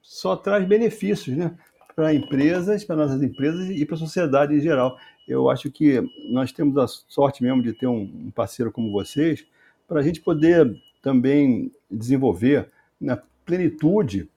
só 0.02 0.36
traz 0.36 0.66
benefícios 0.66 1.36
né, 1.36 1.56
para 1.94 2.14
empresas, 2.14 2.84
para 2.84 2.96
nossas 2.96 3.22
empresas 3.22 3.70
e 3.70 3.84
para 3.84 3.94
a 3.94 3.98
sociedade 3.98 4.54
em 4.54 4.60
geral. 4.60 4.98
Eu 5.26 5.48
acho 5.50 5.70
que 5.70 6.02
nós 6.30 6.52
temos 6.52 6.76
a 6.78 6.86
sorte 6.86 7.42
mesmo 7.42 7.62
de 7.62 7.72
ter 7.72 7.86
um 7.86 8.30
parceiro 8.34 8.70
como 8.70 8.92
vocês 8.92 9.44
para 9.88 10.00
a 10.00 10.02
gente 10.02 10.20
poder 10.20 10.76
também 11.02 11.72
desenvolver 11.90 12.68
na 13.00 13.16
plenitude 13.44 14.28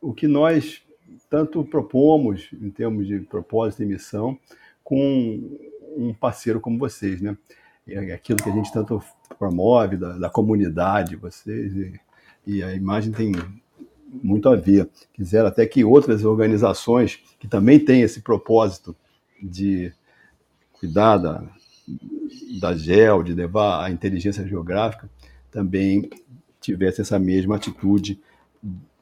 o 0.00 0.12
que 0.12 0.26
nós 0.26 0.82
tanto 1.28 1.64
propomos, 1.64 2.48
em 2.52 2.70
termos 2.70 3.06
de 3.06 3.20
propósito 3.20 3.82
e 3.82 3.86
missão, 3.86 4.38
com 4.82 5.58
um 5.96 6.12
parceiro 6.14 6.60
como 6.60 6.78
vocês, 6.78 7.20
né? 7.20 7.36
É 7.86 8.12
aquilo 8.12 8.42
que 8.42 8.48
a 8.48 8.52
gente 8.52 8.72
tanto 8.72 9.02
promove, 9.38 9.96
da, 9.96 10.16
da 10.16 10.30
comunidade, 10.30 11.16
vocês, 11.16 11.74
e, 11.74 12.00
e, 12.46 12.62
a 12.62 12.72
imagem 12.74 13.12
tem 13.12 13.32
muito 14.22 14.48
a 14.48 14.54
ver. 14.54 14.88
Quiseram 15.12 15.48
até 15.48 15.66
que 15.66 15.84
outras 15.84 16.24
organizações 16.24 17.20
que 17.40 17.48
também 17.48 17.78
têm 17.78 18.02
esse 18.02 18.20
propósito 18.20 18.94
de 19.42 19.92
cuidar 20.72 21.16
da, 21.16 21.44
da 22.60 22.76
GEL, 22.76 23.22
de 23.22 23.34
levar 23.34 23.84
a 23.84 23.90
inteligência 23.90 24.46
geográfica, 24.46 25.10
também 25.50 26.08
tivessem 26.60 27.02
essa 27.02 27.18
mesma 27.18 27.56
atitude 27.56 28.20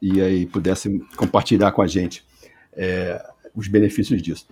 e 0.01 0.21
aí 0.21 0.45
pudesse 0.45 0.99
compartilhar 1.15 1.71
com 1.71 1.81
a 1.81 1.87
gente 1.87 2.25
é, 2.73 3.23
os 3.55 3.67
benefícios 3.67 4.21
disso. 4.21 4.47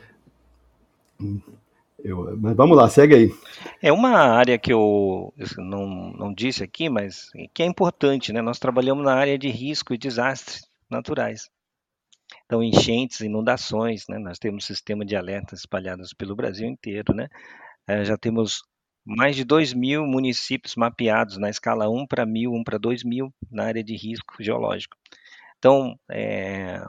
Eu, 2.03 2.37
mas 2.37 2.55
vamos 2.55 2.77
lá, 2.77 2.87
segue 2.89 3.15
aí. 3.15 3.33
É 3.81 3.91
uma 3.91 4.11
área 4.11 4.57
que 4.57 4.71
eu 4.71 5.33
não, 5.57 6.11
não 6.13 6.33
disse 6.33 6.63
aqui, 6.63 6.89
mas 6.89 7.29
que 7.53 7.63
é 7.63 7.65
importante, 7.65 8.31
né? 8.31 8.41
Nós 8.41 8.59
trabalhamos 8.59 9.03
na 9.03 9.13
área 9.13 9.37
de 9.37 9.49
risco 9.49 9.93
e 9.93 9.97
desastres 9.97 10.61
naturais. 10.89 11.49
Então, 12.45 12.63
enchentes, 12.63 13.21
inundações, 13.21 14.05
né? 14.07 14.17
Nós 14.17 14.39
temos 14.39 14.65
sistema 14.65 15.05
de 15.05 15.15
alertas 15.15 15.59
espalhados 15.59 16.13
pelo 16.13 16.35
Brasil 16.35 16.67
inteiro, 16.67 17.13
né? 17.13 17.27
É, 17.87 18.05
já 18.05 18.17
temos 18.17 18.63
mais 19.09 19.35
de 19.35 19.43
2 19.43 19.73
mil 19.73 20.05
municípios 20.05 20.75
mapeados 20.75 21.37
na 21.37 21.49
escala 21.49 21.89
1 21.89 22.05
para 22.05 22.27
1.000, 22.27 22.51
1 22.51 22.63
para 22.63 22.77
2 22.77 23.03
mil 23.03 23.33
na 23.51 23.65
área 23.65 23.83
de 23.83 23.95
risco 23.95 24.35
geológico. 24.39 24.95
Então, 25.57 25.99
é, 26.11 26.79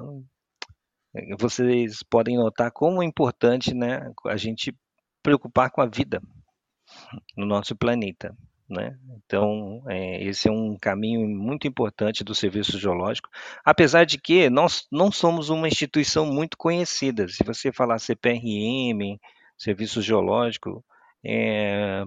vocês 1.39 2.03
podem 2.03 2.37
notar 2.37 2.71
como 2.71 3.03
é 3.03 3.07
importante 3.07 3.75
né, 3.75 4.13
a 4.27 4.37
gente 4.37 4.77
preocupar 5.23 5.71
com 5.71 5.81
a 5.81 5.87
vida 5.87 6.23
no 7.35 7.47
nosso 7.47 7.75
planeta. 7.75 8.37
Né? 8.69 8.97
Então, 9.17 9.83
é, 9.89 10.23
esse 10.23 10.47
é 10.47 10.53
um 10.53 10.77
caminho 10.79 11.27
muito 11.27 11.67
importante 11.67 12.23
do 12.23 12.35
serviço 12.35 12.79
geológico, 12.79 13.29
apesar 13.65 14.05
de 14.05 14.19
que 14.19 14.49
nós 14.51 14.87
não 14.93 15.11
somos 15.11 15.49
uma 15.49 15.67
instituição 15.67 16.27
muito 16.27 16.57
conhecida. 16.57 17.27
Se 17.29 17.43
você 17.43 17.73
falar 17.73 17.99
CPRM, 17.99 19.19
Serviço 19.59 20.01
Geológico, 20.01 20.85
é, 21.25 22.05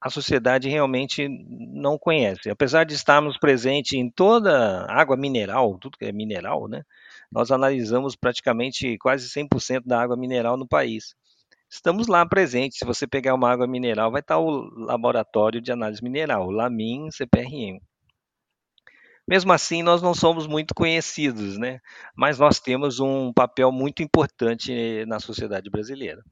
a 0.00 0.10
sociedade 0.10 0.68
realmente 0.68 1.28
não 1.28 1.98
conhece. 1.98 2.48
Apesar 2.50 2.84
de 2.84 2.94
estarmos 2.94 3.36
presentes 3.36 3.94
em 3.94 4.10
toda 4.10 4.86
água 4.88 5.16
mineral, 5.16 5.76
tudo 5.78 5.98
que 5.98 6.04
é 6.04 6.12
mineral, 6.12 6.68
né? 6.68 6.82
Nós 7.30 7.50
analisamos 7.50 8.14
praticamente 8.16 8.96
quase 8.98 9.28
100% 9.28 9.82
da 9.86 10.00
água 10.00 10.16
mineral 10.16 10.56
no 10.56 10.66
país. 10.66 11.14
Estamos 11.70 12.06
lá 12.06 12.24
presentes. 12.26 12.78
Se 12.78 12.84
você 12.84 13.06
pegar 13.06 13.34
uma 13.34 13.50
água 13.50 13.66
mineral, 13.66 14.10
vai 14.10 14.20
estar 14.20 14.38
o 14.38 14.70
laboratório 14.76 15.60
de 15.60 15.72
análise 15.72 16.02
mineral, 16.02 16.46
o 16.46 16.50
LAMIN 16.50 17.10
CPRM. 17.10 17.80
mesmo 19.26 19.52
assim 19.52 19.82
nós 19.82 20.00
não 20.00 20.14
somos 20.14 20.46
muito 20.46 20.74
conhecidos, 20.74 21.58
né? 21.58 21.80
Mas 22.16 22.38
nós 22.38 22.58
temos 22.60 23.00
um 23.00 23.32
papel 23.32 23.70
muito 23.70 24.02
importante 24.02 25.04
na 25.06 25.20
sociedade 25.20 25.68
brasileira. 25.68 26.22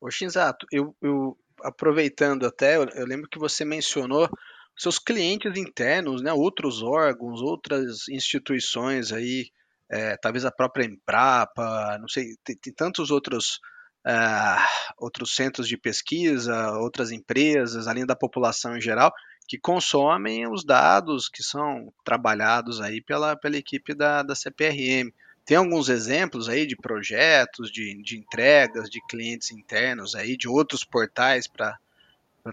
Ô 0.00 0.10
Shinzato, 0.10 0.66
eu, 0.72 0.96
eu 1.00 1.36
aproveitando 1.62 2.46
até, 2.46 2.76
eu, 2.76 3.06
lembro 3.06 3.28
que 3.28 3.38
você 3.38 3.64
mencionou 3.64 4.28
seus 4.76 4.98
clientes 4.98 5.56
internos, 5.56 6.22
né, 6.22 6.32
outros 6.32 6.82
órgãos, 6.82 7.42
outras 7.42 8.08
instituições 8.08 9.12
aí, 9.12 9.50
é, 9.90 10.16
talvez 10.16 10.44
a 10.44 10.50
própria 10.50 10.84
Embrapa, 10.84 11.98
não 12.00 12.08
sei, 12.08 12.36
tem, 12.44 12.56
tem 12.56 12.72
tantos 12.72 13.10
outros 13.10 13.60
uh, 14.06 14.94
outros 14.98 15.34
centros 15.34 15.68
de 15.68 15.76
pesquisa, 15.76 16.72
outras 16.78 17.10
empresas, 17.10 17.86
além 17.86 18.06
da 18.06 18.16
população 18.16 18.76
em 18.76 18.80
geral, 18.80 19.12
que 19.46 19.58
consomem 19.58 20.48
os 20.48 20.64
dados 20.64 21.28
que 21.28 21.42
são 21.42 21.92
trabalhados 22.04 22.80
aí 22.80 23.02
pela, 23.02 23.36
pela 23.36 23.56
equipe 23.56 23.94
da, 23.94 24.22
da 24.22 24.34
CPRM. 24.34 25.10
Tem 25.50 25.56
alguns 25.56 25.88
exemplos 25.88 26.48
aí 26.48 26.64
de 26.64 26.76
projetos, 26.76 27.72
de, 27.72 28.00
de 28.04 28.16
entregas, 28.16 28.88
de 28.88 29.04
clientes 29.08 29.50
internos 29.50 30.14
aí, 30.14 30.36
de 30.36 30.48
outros 30.48 30.84
portais 30.84 31.48
para 31.48 31.76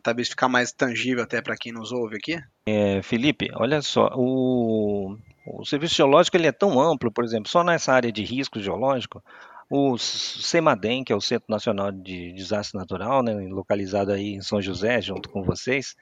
talvez 0.01 0.29
ficar 0.29 0.49
mais 0.49 0.71
tangível 0.71 1.23
até 1.23 1.39
para 1.39 1.55
quem 1.55 1.71
nos 1.71 1.91
ouve 1.91 2.15
aqui? 2.15 2.41
É, 2.65 2.99
Felipe, 3.03 3.51
olha 3.53 3.83
só, 3.83 4.09
o, 4.15 5.15
o 5.45 5.63
serviço 5.63 5.93
geológico 5.93 6.37
ele 6.37 6.47
é 6.47 6.51
tão 6.51 6.81
amplo, 6.81 7.11
por 7.11 7.23
exemplo, 7.23 7.47
só 7.47 7.63
nessa 7.63 7.93
área 7.93 8.11
de 8.11 8.23
risco 8.23 8.59
geológico, 8.59 9.23
o 9.69 9.95
CEMADEM, 9.99 11.03
que 11.03 11.13
é 11.13 11.15
o 11.15 11.21
Centro 11.21 11.45
Nacional 11.49 11.91
de 11.91 12.33
Desastre 12.33 12.79
Natural, 12.79 13.21
né, 13.21 13.31
localizado 13.47 14.11
aí 14.11 14.33
em 14.33 14.41
São 14.41 14.59
José, 14.59 14.99
junto 15.03 15.29
com 15.29 15.43
vocês, 15.43 15.95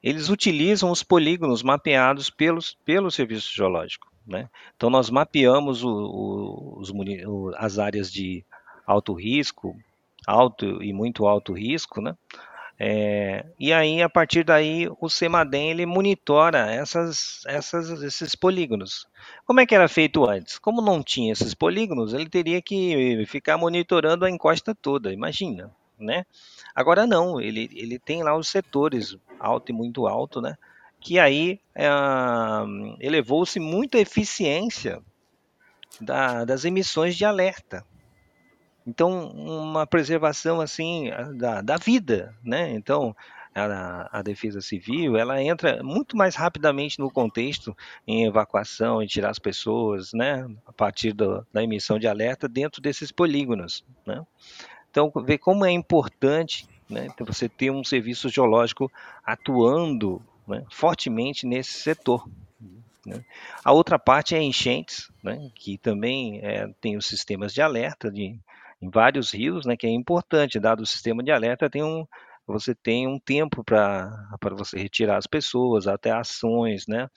eles 0.00 0.28
utilizam 0.28 0.88
os 0.88 1.02
polígonos 1.02 1.64
mapeados 1.64 2.30
pelos, 2.30 2.78
pelo 2.84 3.10
Serviço 3.10 3.52
Geológico. 3.52 4.06
Né? 4.26 4.48
Então, 4.76 4.90
nós 4.90 5.08
mapeamos 5.08 5.84
o, 5.84 5.88
o, 5.88 6.80
os, 6.80 6.92
as 7.56 7.78
áreas 7.78 8.10
de 8.10 8.44
alto 8.86 9.12
risco, 9.12 9.76
alto 10.26 10.82
e 10.82 10.92
muito 10.92 11.26
alto 11.26 11.52
risco, 11.52 12.00
né? 12.00 12.16
É, 12.78 13.46
e 13.58 13.72
aí, 13.72 14.02
a 14.02 14.08
partir 14.08 14.44
daí, 14.44 14.86
o 15.00 15.08
CEMADEM 15.08 15.70
ele 15.70 15.86
monitora 15.86 16.70
essas, 16.70 17.42
essas, 17.46 18.02
esses 18.02 18.34
polígonos. 18.34 19.06
Como 19.46 19.60
é 19.60 19.66
que 19.66 19.74
era 19.74 19.88
feito 19.88 20.28
antes? 20.28 20.58
Como 20.58 20.82
não 20.82 21.02
tinha 21.02 21.32
esses 21.32 21.54
polígonos, 21.54 22.12
ele 22.12 22.28
teria 22.28 22.60
que 22.60 23.24
ficar 23.26 23.56
monitorando 23.56 24.26
a 24.26 24.30
encosta 24.30 24.74
toda, 24.74 25.12
imagina, 25.12 25.70
né? 25.98 26.26
Agora 26.74 27.06
não, 27.06 27.40
ele, 27.40 27.70
ele 27.72 27.98
tem 27.98 28.22
lá 28.22 28.36
os 28.36 28.48
setores, 28.48 29.16
alto 29.40 29.72
e 29.72 29.74
muito 29.74 30.06
alto, 30.06 30.42
né? 30.42 30.58
Que 31.06 31.20
aí 31.20 31.60
é, 31.72 31.86
elevou-se 32.98 33.60
muito 33.60 33.96
a 33.96 34.00
eficiência 34.00 35.00
da, 36.00 36.44
das 36.44 36.64
emissões 36.64 37.14
de 37.14 37.24
alerta. 37.24 37.86
Então, 38.84 39.28
uma 39.28 39.86
preservação 39.86 40.60
assim 40.60 41.08
da, 41.36 41.62
da 41.62 41.76
vida, 41.76 42.34
né? 42.42 42.72
Então, 42.72 43.14
a, 43.54 44.18
a, 44.18 44.20
defesa 44.20 44.60
civil 44.60 45.16
ela 45.16 45.40
entra 45.40 45.80
muito 45.80 46.16
mais 46.16 46.34
rapidamente 46.34 46.98
no 46.98 47.08
contexto 47.08 47.72
em 48.04 48.26
evacuação, 48.26 49.00
em 49.00 49.06
tirar 49.06 49.30
as 49.30 49.38
pessoas, 49.38 50.12
né? 50.12 50.44
A 50.66 50.72
partir 50.72 51.12
do, 51.12 51.46
da 51.52 51.62
emissão 51.62 52.00
de 52.00 52.08
alerta 52.08 52.48
dentro 52.48 52.82
desses 52.82 53.12
polígonos, 53.12 53.84
né? 54.04 54.26
Então, 54.90 55.12
ver 55.24 55.38
como 55.38 55.64
é 55.64 55.70
importante 55.70 56.66
né, 56.90 57.06
você 57.20 57.48
ter 57.48 57.70
um 57.70 57.84
serviço 57.84 58.28
geológico 58.28 58.90
atuando 59.24 60.20
né, 60.46 60.64
fortemente 60.70 61.46
nesse 61.46 61.72
setor. 61.72 62.28
Né? 63.04 63.24
A 63.64 63.72
outra 63.72 63.98
parte 63.98 64.34
é 64.34 64.42
enchentes, 64.42 65.10
né, 65.22 65.50
que 65.54 65.78
também 65.78 66.40
é, 66.42 66.68
tem 66.80 66.96
os 66.96 67.06
sistemas 67.06 67.52
de 67.54 67.62
alerta 67.62 68.10
de 68.10 68.38
em 68.80 68.90
vários 68.90 69.32
rios, 69.32 69.64
né, 69.64 69.76
que 69.76 69.86
é 69.86 69.90
importante, 69.90 70.60
dado 70.60 70.82
o 70.82 70.86
sistema 70.86 71.22
de 71.22 71.30
alerta, 71.30 71.70
tem 71.70 71.82
um, 71.82 72.06
você 72.46 72.74
tem 72.74 73.06
um 73.08 73.18
tempo 73.18 73.64
para 73.64 74.28
você 74.52 74.78
retirar 74.78 75.16
as 75.16 75.26
pessoas, 75.26 75.86
até 75.86 76.10
ações, 76.12 76.86
né? 76.86 77.08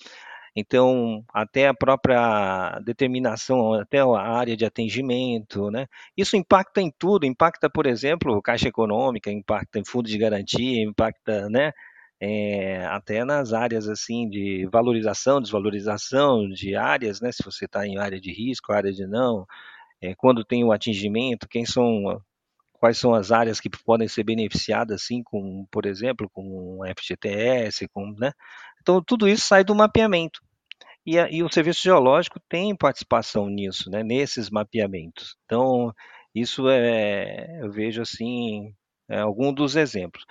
Então, 0.56 1.24
até 1.32 1.68
a 1.68 1.74
própria 1.74 2.80
determinação, 2.84 3.74
até 3.74 4.00
a 4.00 4.20
área 4.20 4.58
de 4.58 4.66
atendimento, 4.66 5.70
né? 5.70 5.86
Isso 6.18 6.36
impacta 6.36 6.82
em 6.82 6.92
tudo, 6.92 7.26
impacta, 7.26 7.70
por 7.70 7.86
exemplo, 7.86 8.42
caixa 8.42 8.68
econômica, 8.68 9.32
impacta 9.32 9.80
em 9.80 9.86
fundo 9.86 10.10
de 10.10 10.18
garantia, 10.18 10.84
impacta, 10.84 11.48
né? 11.50 11.72
É, 12.22 12.86
até 12.88 13.24
nas 13.24 13.54
áreas 13.54 13.88
assim 13.88 14.30
de 14.30 14.68
valorização, 14.72 15.42
desvalorização 15.42 16.50
de 16.50 16.76
áreas, 16.76 17.22
né? 17.22 17.32
Se 17.32 17.44
você 17.44 17.66
está 17.66 17.88
em 17.88 17.98
área 17.98 18.20
de 18.20 18.32
risco, 18.32 18.74
área 18.74 18.92
de 18.92 19.08
não, 19.08 19.46
é, 20.02 20.16
quando 20.16 20.44
tem 20.44 20.64
o 20.64 20.72
atingimento, 20.72 21.48
quem 21.48 21.66
são, 21.66 22.22
quais 22.74 22.98
são 22.98 23.14
as 23.14 23.32
áreas 23.32 23.60
que 23.60 23.70
podem 23.70 24.08
ser 24.08 24.24
beneficiadas, 24.24 25.02
assim, 25.04 25.24
com, 25.24 25.66
por 25.72 25.86
exemplo, 25.86 26.30
com 26.30 26.80
FGTS, 26.98 27.88
com, 27.90 28.14
né? 28.18 28.32
Então, 28.82 29.02
tudo 29.04 29.28
isso 29.28 29.46
sai 29.46 29.64
do 29.64 29.76
mapeamento. 29.76 30.42
E, 31.06 31.18
a, 31.20 31.30
e, 31.30 31.44
o 31.44 31.52
Serviço 31.52 31.82
Geológico 31.84 32.40
tem 32.50 32.76
participação 32.76 33.48
nisso, 33.50 33.90
né, 33.90 34.04
nesses 34.04 34.50
mapeamentos. 34.50 35.36
Então, 35.46 35.94
isso 36.34 36.70
é, 36.70 37.60
eu 37.62 37.72
vejo 37.72 38.02
assim, 38.02 38.74
é 39.10 39.20
algum 39.20 39.54
dos 39.54 39.76
exemplos. 39.76 40.26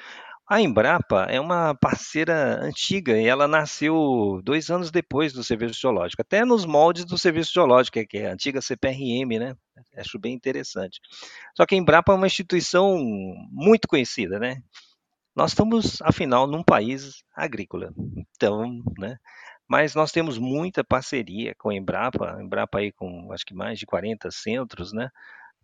A 0.51 0.63
Embrapa 0.63 1.25
é 1.25 1.39
uma 1.39 1.75
parceira 1.75 2.65
antiga 2.65 3.21
e 3.21 3.27
ela 3.27 3.47
nasceu 3.47 4.41
dois 4.43 4.71
anos 4.71 4.91
depois 4.91 5.31
do 5.31 5.45
Serviço 5.45 5.79
Geológico, 5.79 6.23
até 6.23 6.43
nos 6.43 6.65
moldes 6.65 7.05
do 7.05 7.19
Serviço 7.19 7.53
Geológico, 7.53 8.03
que 8.09 8.17
é 8.17 8.31
a 8.31 8.33
antiga 8.33 8.63
CPRM, 8.63 9.39
né? 9.39 9.55
Acho 9.95 10.19
bem 10.19 10.33
interessante. 10.33 11.01
Só 11.55 11.67
que 11.67 11.75
a 11.75 11.79
Embrapa 11.79 12.15
é 12.15 12.17
uma 12.17 12.27
instituição 12.27 12.97
muito 13.51 13.87
conhecida, 13.87 14.39
né? 14.39 14.63
Nós 15.37 15.51
estamos, 15.51 16.01
afinal, 16.01 16.47
num 16.47 16.65
país 16.65 17.23
agrícola, 17.37 17.93
então, 18.17 18.83
né? 18.99 19.19
Mas 19.69 19.95
nós 19.95 20.11
temos 20.11 20.39
muita 20.39 20.83
parceria 20.83 21.55
com 21.59 21.69
a 21.69 21.75
Embrapa, 21.75 22.37
a 22.37 22.43
Embrapa 22.43 22.79
aí 22.79 22.91
com 22.91 23.31
acho 23.35 23.45
que 23.45 23.55
mais 23.55 23.79
de 23.79 23.85
40 23.85 24.31
centros, 24.31 24.95
né? 24.95 25.11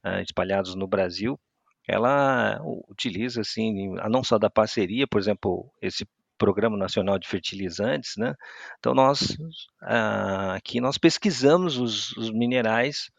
Ah, 0.03 0.21
espalhados 0.21 0.75
no 0.75 0.87
Brasil, 0.87 1.41
ela 1.87 2.61
utiliza 2.89 3.43
assim, 3.43 3.95
não 4.11 4.25
só 4.25 4.39
da 4.39 4.49
parceria, 4.49 5.07
por 5.07 5.21
exemplo, 5.21 5.71
esse 5.81 6.07
Programa 6.37 6.77
Nacional 6.77 7.19
de 7.19 7.29
Fertilizantes, 7.29 8.17
né? 8.17 8.35
Então 8.79 8.93
nós 8.93 9.37
ah, 9.81 10.55
aqui 10.55 10.81
nós 10.81 10.99
pesquisamos 10.99 11.79
os, 11.79 12.17
os, 12.17 12.31
minerais 12.31 13.11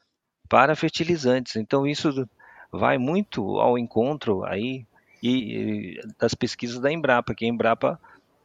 para 0.49 0.75
fertilizantes. 0.75 1.55
Então 1.55 1.87
isso 1.87 2.27
vai 2.71 2.97
muito 2.97 3.57
ao 3.59 3.77
encontro 3.77 4.43
aí 4.43 4.85
e, 5.23 5.97
e 5.97 6.01
das 6.19 6.33
pesquisas 6.33 6.79
da 6.79 6.91
Embrapa, 6.91 7.33
que 7.33 7.45
a 7.45 7.47
Embrapa 7.47 7.99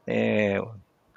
é, 0.06 0.60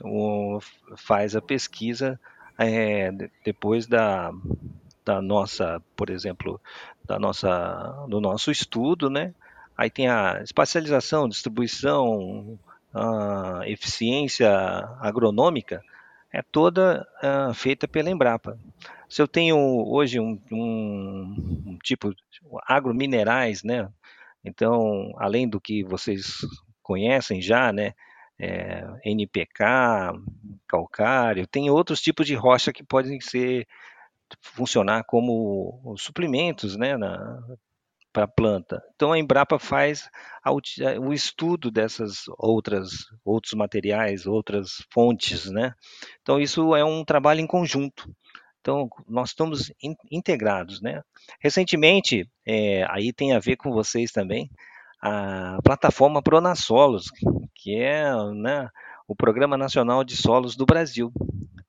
o, 0.04 0.60
faz 0.98 1.36
a 1.36 1.42
pesquisa 1.42 2.20
é, 2.58 3.12
depois 3.46 3.86
da, 3.86 4.32
da 5.06 5.22
nossa, 5.22 5.82
por 5.96 6.10
exemplo, 6.10 6.60
da 7.06 7.20
nossa, 7.20 8.06
do 8.08 8.20
nosso 8.22 8.52
estudo, 8.52 9.10
né? 9.10 9.34
Aí 9.78 9.90
tem 9.90 10.08
a 10.08 10.42
espacialização, 10.44 11.28
distribuição, 11.28 12.58
a 12.94 13.62
eficiência 13.66 14.50
agronômica, 15.00 15.82
é 16.32 16.42
toda 16.42 17.08
uh, 17.24 17.54
feita 17.54 17.88
pela 17.88 18.10
Embrapa. 18.10 18.58
Se 19.08 19.22
eu 19.22 19.28
tenho 19.28 19.58
hoje 19.88 20.20
um, 20.20 20.40
um, 20.52 21.64
um 21.68 21.78
tipo 21.84 22.14
agrominerais, 22.66 23.64
né? 23.64 23.88
Então, 24.44 25.14
além 25.18 25.48
do 25.48 25.62
que 25.62 25.84
vocês 25.84 26.38
conhecem 26.82 27.42
já, 27.42 27.72
né? 27.72 27.94
É, 28.40 28.84
NPK, 29.06 30.14
calcário, 30.68 31.46
tem 31.46 31.70
outros 31.70 32.02
tipos 32.02 32.26
de 32.26 32.34
rocha 32.34 32.74
que 32.74 32.84
podem 32.84 33.22
ser 33.22 33.68
funcionar 34.42 35.04
como 35.06 35.96
suplementos 35.98 36.76
né, 36.76 36.96
para 38.14 38.26
a 38.26 38.28
planta. 38.28 38.82
Então 38.96 39.12
a 39.12 39.20
Embrapa 39.20 39.58
faz 39.58 40.10
a, 40.44 40.52
o 40.52 41.12
estudo 41.12 41.72
dessas 41.72 42.26
outras 42.38 43.08
outros 43.26 43.54
materiais, 43.54 44.28
outras 44.28 44.86
fontes, 44.92 45.50
né? 45.50 45.74
Então 46.22 46.40
isso 46.40 46.76
é 46.76 46.86
um 46.86 47.04
trabalho 47.04 47.40
em 47.40 47.48
conjunto. 47.48 48.10
Então 48.62 48.88
nós 49.08 49.30
estamos 49.30 49.72
in, 49.82 49.96
integrados, 50.12 50.80
né? 50.80 51.02
Recentemente, 51.40 52.30
é, 52.46 52.86
aí 52.90 53.12
tem 53.12 53.34
a 53.34 53.40
ver 53.40 53.58
com 53.58 53.72
vocês 53.72 54.12
também, 54.12 54.50
a 55.02 55.58
plataforma 55.62 56.22
Pronasolos, 56.22 57.12
que 57.56 57.76
é 57.76 58.10
né, 58.34 58.70
o 59.06 59.14
Programa 59.14 59.58
Nacional 59.58 60.02
de 60.04 60.16
Solos 60.16 60.56
do 60.56 60.66
Brasil. 60.66 61.12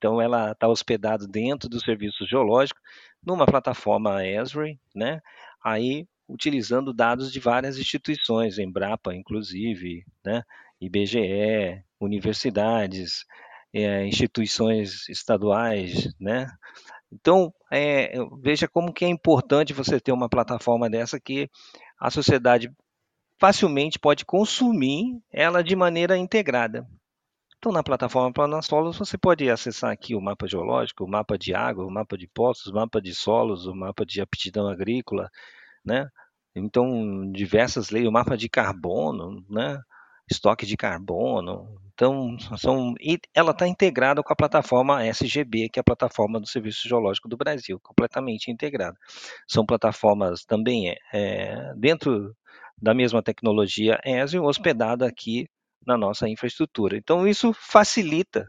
Então, 0.04 0.20
ela 0.20 0.52
está 0.52 0.68
hospedada 0.68 1.26
dentro 1.26 1.66
do 1.66 1.82
serviço 1.82 2.26
geológico, 2.26 2.78
numa 3.24 3.46
plataforma 3.46 4.22
Esri, 4.22 4.78
né? 4.94 5.18
Aí, 5.64 6.06
utilizando 6.28 6.92
dados 6.92 7.32
de 7.32 7.40
várias 7.40 7.78
instituições, 7.78 8.58
Embrapa, 8.58 9.14
inclusive, 9.14 10.04
né? 10.22 10.42
IBGE, 10.78 11.82
universidades, 11.98 13.24
é, 13.72 14.06
instituições 14.06 15.08
estaduais, 15.08 16.14
né? 16.20 16.50
Então, 17.10 17.50
é, 17.72 18.12
veja 18.42 18.68
como 18.68 18.92
que 18.92 19.06
é 19.06 19.08
importante 19.08 19.72
você 19.72 19.98
ter 19.98 20.12
uma 20.12 20.28
plataforma 20.28 20.90
dessa 20.90 21.18
que 21.18 21.48
a 21.98 22.10
sociedade 22.10 22.70
facilmente 23.40 23.98
pode 23.98 24.26
consumir 24.26 25.18
ela 25.32 25.64
de 25.64 25.74
maneira 25.74 26.14
integrada. 26.14 26.86
Então, 27.64 27.72
na 27.72 27.82
plataforma 27.82 28.30
Planasolos, 28.30 28.98
você 28.98 29.16
pode 29.16 29.48
acessar 29.48 29.90
aqui 29.90 30.14
o 30.14 30.20
mapa 30.20 30.46
geológico, 30.46 31.02
o 31.02 31.08
mapa 31.08 31.38
de 31.38 31.54
água, 31.54 31.86
o 31.86 31.90
mapa 31.90 32.14
de 32.18 32.28
poços, 32.28 32.66
o 32.66 32.74
mapa 32.74 33.00
de 33.00 33.14
solos, 33.14 33.64
o 33.64 33.74
mapa 33.74 34.04
de 34.04 34.20
aptidão 34.20 34.68
agrícola, 34.68 35.30
né? 35.82 36.06
Então, 36.54 37.32
diversas 37.32 37.88
leis, 37.88 38.06
o 38.06 38.12
mapa 38.12 38.36
de 38.36 38.50
carbono, 38.50 39.42
né? 39.48 39.80
Estoque 40.30 40.66
de 40.66 40.76
carbono. 40.76 41.66
Então, 41.94 42.36
são, 42.58 42.92
e 43.00 43.18
ela 43.32 43.52
está 43.52 43.66
integrada 43.66 44.22
com 44.22 44.30
a 44.30 44.36
plataforma 44.36 45.02
SGB, 45.06 45.70
que 45.70 45.78
é 45.78 45.80
a 45.80 45.84
plataforma 45.84 46.38
do 46.38 46.46
Serviço 46.46 46.86
Geológico 46.86 47.30
do 47.30 47.36
Brasil, 47.38 47.80
completamente 47.82 48.50
integrada. 48.50 48.98
São 49.48 49.64
plataformas 49.64 50.44
também 50.44 50.94
é, 51.14 51.72
dentro 51.78 52.36
da 52.76 52.92
mesma 52.92 53.22
tecnologia 53.22 53.98
ESIO, 54.04 54.44
hospedada 54.44 55.06
aqui 55.06 55.48
na 55.86 55.96
nossa 55.96 56.28
infraestrutura. 56.28 56.96
Então, 56.96 57.26
isso 57.26 57.52
facilita 57.52 58.46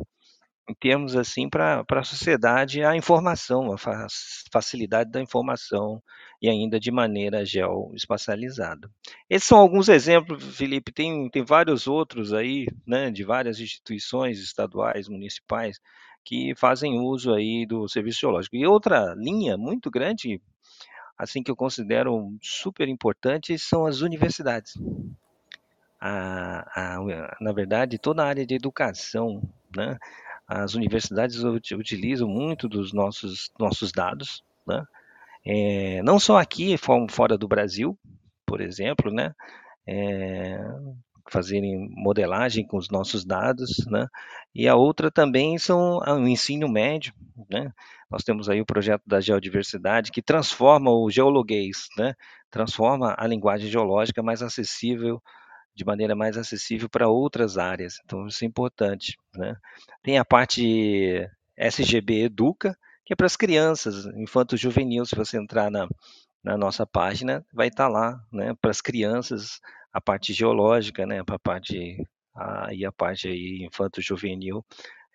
em 0.67 0.73
termos 0.73 1.15
assim 1.15 1.47
para 1.47 1.85
a 1.87 2.03
sociedade 2.03 2.83
a 2.83 2.95
informação, 2.95 3.71
a 3.71 3.77
facilidade 4.51 5.11
da 5.11 5.21
informação 5.21 6.01
e 6.41 6.49
ainda 6.49 6.79
de 6.79 6.91
maneira 6.91 7.45
geoespacializada. 7.45 8.89
Esses 9.29 9.47
são 9.47 9.59
alguns 9.59 9.89
exemplos, 9.89 10.43
Felipe, 10.57 10.91
tem, 10.91 11.29
tem 11.29 11.43
vários 11.43 11.87
outros 11.87 12.33
aí, 12.33 12.65
né, 12.85 13.11
de 13.11 13.23
várias 13.23 13.59
instituições 13.59 14.39
estaduais, 14.39 15.07
municipais, 15.07 15.79
que 16.23 16.55
fazem 16.55 16.99
uso 16.99 17.33
aí 17.33 17.65
do 17.67 17.87
serviço 17.87 18.21
geológico. 18.21 18.55
E 18.55 18.65
outra 18.65 19.13
linha 19.15 19.55
muito 19.55 19.91
grande, 19.91 20.41
assim 21.15 21.43
que 21.43 21.51
eu 21.51 21.55
considero 21.55 22.35
super 22.41 22.87
importante, 22.87 23.57
são 23.59 23.85
as 23.85 24.01
universidades. 24.01 24.73
A, 26.07 26.99
a, 26.99 27.37
na 27.41 27.51
verdade, 27.51 27.97
toda 27.97 28.23
a 28.23 28.27
área 28.27 28.45
de 28.45 28.53
educação, 28.53 29.41
né, 29.75 29.97
as 30.47 30.75
universidades 30.75 31.43
utilizam 31.43 32.27
muito 32.27 32.69
dos 32.69 32.93
nossos, 32.93 33.51
nossos 33.59 33.91
dados, 33.91 34.43
né? 34.67 34.85
É, 35.43 36.01
não 36.03 36.19
só 36.19 36.37
aqui, 36.37 36.75
fora 37.09 37.37
do 37.37 37.47
Brasil, 37.47 37.97
por 38.45 38.61
exemplo, 38.61 39.11
né? 39.11 39.33
É, 39.87 40.59
fazerem 41.29 41.89
modelagem 41.91 42.65
com 42.65 42.77
os 42.77 42.89
nossos 42.89 43.25
dados, 43.25 43.85
né? 43.87 44.07
E 44.53 44.67
a 44.67 44.75
outra 44.75 45.09
também 45.09 45.57
são 45.57 45.97
o 45.97 46.27
ensino 46.27 46.69
médio, 46.69 47.13
né? 47.49 47.71
Nós 48.09 48.23
temos 48.23 48.47
aí 48.47 48.61
o 48.61 48.65
projeto 48.65 49.01
da 49.07 49.19
geodiversidade 49.19 50.11
que 50.11 50.21
transforma 50.21 50.91
o 50.91 51.09
geologuês, 51.09 51.87
né? 51.97 52.13
Transforma 52.51 53.15
a 53.17 53.25
linguagem 53.25 53.69
geológica 53.69 54.21
mais 54.21 54.43
acessível 54.43 55.21
de 55.75 55.85
maneira 55.85 56.15
mais 56.15 56.37
acessível 56.37 56.89
para 56.89 57.09
outras 57.09 57.57
áreas. 57.57 57.99
Então, 58.05 58.27
isso 58.27 58.43
é 58.43 58.47
importante. 58.47 59.17
Né? 59.35 59.55
Tem 60.01 60.17
a 60.17 60.25
parte 60.25 61.27
SGB 61.57 62.23
Educa, 62.23 62.77
que 63.05 63.13
é 63.13 63.15
para 63.15 63.25
as 63.25 63.35
crianças, 63.35 64.05
infanto 64.17 64.55
juvenil. 64.55 65.05
Se 65.05 65.15
você 65.15 65.37
entrar 65.37 65.69
na, 65.69 65.87
na 66.43 66.57
nossa 66.57 66.85
página, 66.85 67.45
vai 67.53 67.67
estar 67.67 67.85
tá 67.85 67.89
lá, 67.89 68.19
né, 68.31 68.55
para 68.59 68.71
as 68.71 68.81
crianças, 68.81 69.59
a 69.91 69.99
parte 69.99 70.33
geológica, 70.33 71.05
né, 71.05 71.23
para 71.23 71.35
a 71.35 71.39
parte 71.39 71.97
aí 72.35 72.83
a 72.83 72.91
parte 72.91 73.29
aí 73.29 73.65
infanto 73.65 74.01
juvenil, 74.01 74.65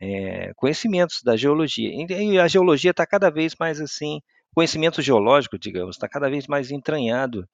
é, 0.00 0.52
conhecimentos 0.54 1.22
da 1.22 1.36
geologia. 1.36 1.90
E 1.92 2.38
a 2.38 2.48
geologia 2.48 2.90
está 2.90 3.06
cada 3.06 3.30
vez 3.30 3.54
mais 3.60 3.80
assim, 3.80 4.20
conhecimento 4.54 5.02
geológico, 5.02 5.58
digamos, 5.58 5.96
está 5.96 6.08
cada 6.08 6.30
vez 6.30 6.46
mais 6.46 6.70
entranhado 6.70 7.46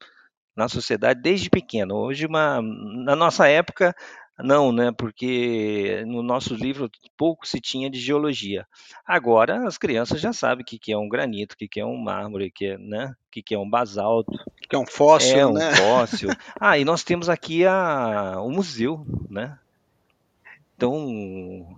na 0.56 0.68
sociedade 0.68 1.20
desde 1.20 1.50
pequeno. 1.50 1.94
Hoje, 1.94 2.26
uma, 2.26 2.62
na 2.62 3.14
nossa 3.14 3.46
época, 3.46 3.94
não, 4.38 4.70
né? 4.70 4.92
Porque 4.92 6.04
no 6.06 6.22
nosso 6.22 6.54
livro 6.54 6.90
pouco 7.16 7.46
se 7.46 7.60
tinha 7.60 7.88
de 7.88 7.98
geologia. 7.98 8.66
Agora 9.06 9.66
as 9.66 9.78
crianças 9.78 10.20
já 10.20 10.32
sabem 10.32 10.62
o 10.62 10.66
que, 10.66 10.78
que 10.78 10.92
é 10.92 10.98
um 10.98 11.08
granito, 11.08 11.54
o 11.54 11.58
que, 11.58 11.68
que 11.68 11.80
é 11.80 11.86
um 11.86 11.96
mármore, 11.96 12.50
que 12.50 12.66
é, 12.66 12.78
né? 12.78 13.14
o 13.28 13.30
que, 13.30 13.42
que 13.42 13.54
é 13.54 13.58
um 13.58 13.68
basalto. 13.68 14.32
Que 14.68 14.76
é 14.76 14.78
um 14.78 14.86
fóssil, 14.86 15.38
é 15.38 15.46
um 15.46 15.52
né? 15.52 15.72
fóssil. 15.76 16.30
Ah, 16.60 16.78
e 16.78 16.84
nós 16.84 17.02
temos 17.02 17.28
aqui 17.28 17.64
a, 17.64 18.40
o 18.40 18.50
museu, 18.50 19.06
né? 19.30 19.58
Então, 20.76 20.92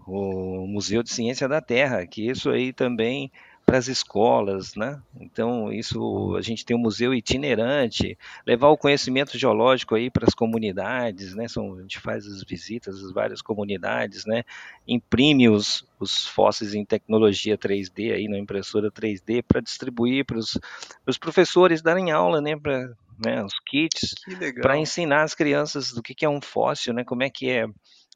o 0.09 0.67
Museu 0.67 1.05
de 1.05 1.12
Ciência 1.12 1.47
da 1.47 1.61
Terra, 1.61 2.05
que 2.05 2.29
isso 2.29 2.51
aí 2.51 2.73
também 2.73 3.31
para 3.68 3.76
as 3.76 3.87
escolas, 3.87 4.74
né? 4.74 4.98
Então, 5.20 5.70
isso 5.70 6.35
a 6.38 6.40
gente 6.40 6.64
tem 6.64 6.74
um 6.74 6.81
museu 6.81 7.12
itinerante, 7.12 8.16
levar 8.46 8.68
o 8.68 8.78
conhecimento 8.78 9.37
geológico 9.37 9.94
aí 9.94 10.11
para 10.11 10.24
as 10.26 10.33
comunidades, 10.33 11.35
né? 11.35 11.46
São, 11.48 11.74
a 11.74 11.83
gente 11.83 11.98
faz 11.98 12.26
as 12.26 12.42
visitas 12.42 13.04
às 13.04 13.12
várias 13.12 13.42
comunidades, 13.42 14.24
né? 14.24 14.42
Imprime 14.87 15.50
os, 15.50 15.87
os 16.00 16.26
fósseis 16.26 16.72
em 16.72 16.83
tecnologia 16.83 17.59
3D 17.59 18.14
aí 18.14 18.26
na 18.26 18.38
impressora 18.38 18.90
3D 18.90 19.44
para 19.46 19.61
distribuir 19.61 20.24
para 20.24 20.38
os 20.38 21.18
professores 21.20 21.83
darem 21.83 22.11
aula, 22.11 22.40
né? 22.40 22.57
Para 22.57 22.90
né, 23.22 23.44
os 23.44 23.52
kits 23.66 24.14
para 24.62 24.78
ensinar 24.78 25.24
as 25.24 25.35
crianças 25.35 25.92
do 25.92 26.02
que, 26.02 26.14
que 26.14 26.24
é 26.24 26.28
um 26.28 26.40
fóssil, 26.40 26.94
né? 26.94 27.04
Como 27.04 27.22
é 27.22 27.28
que 27.28 27.50
é 27.50 27.66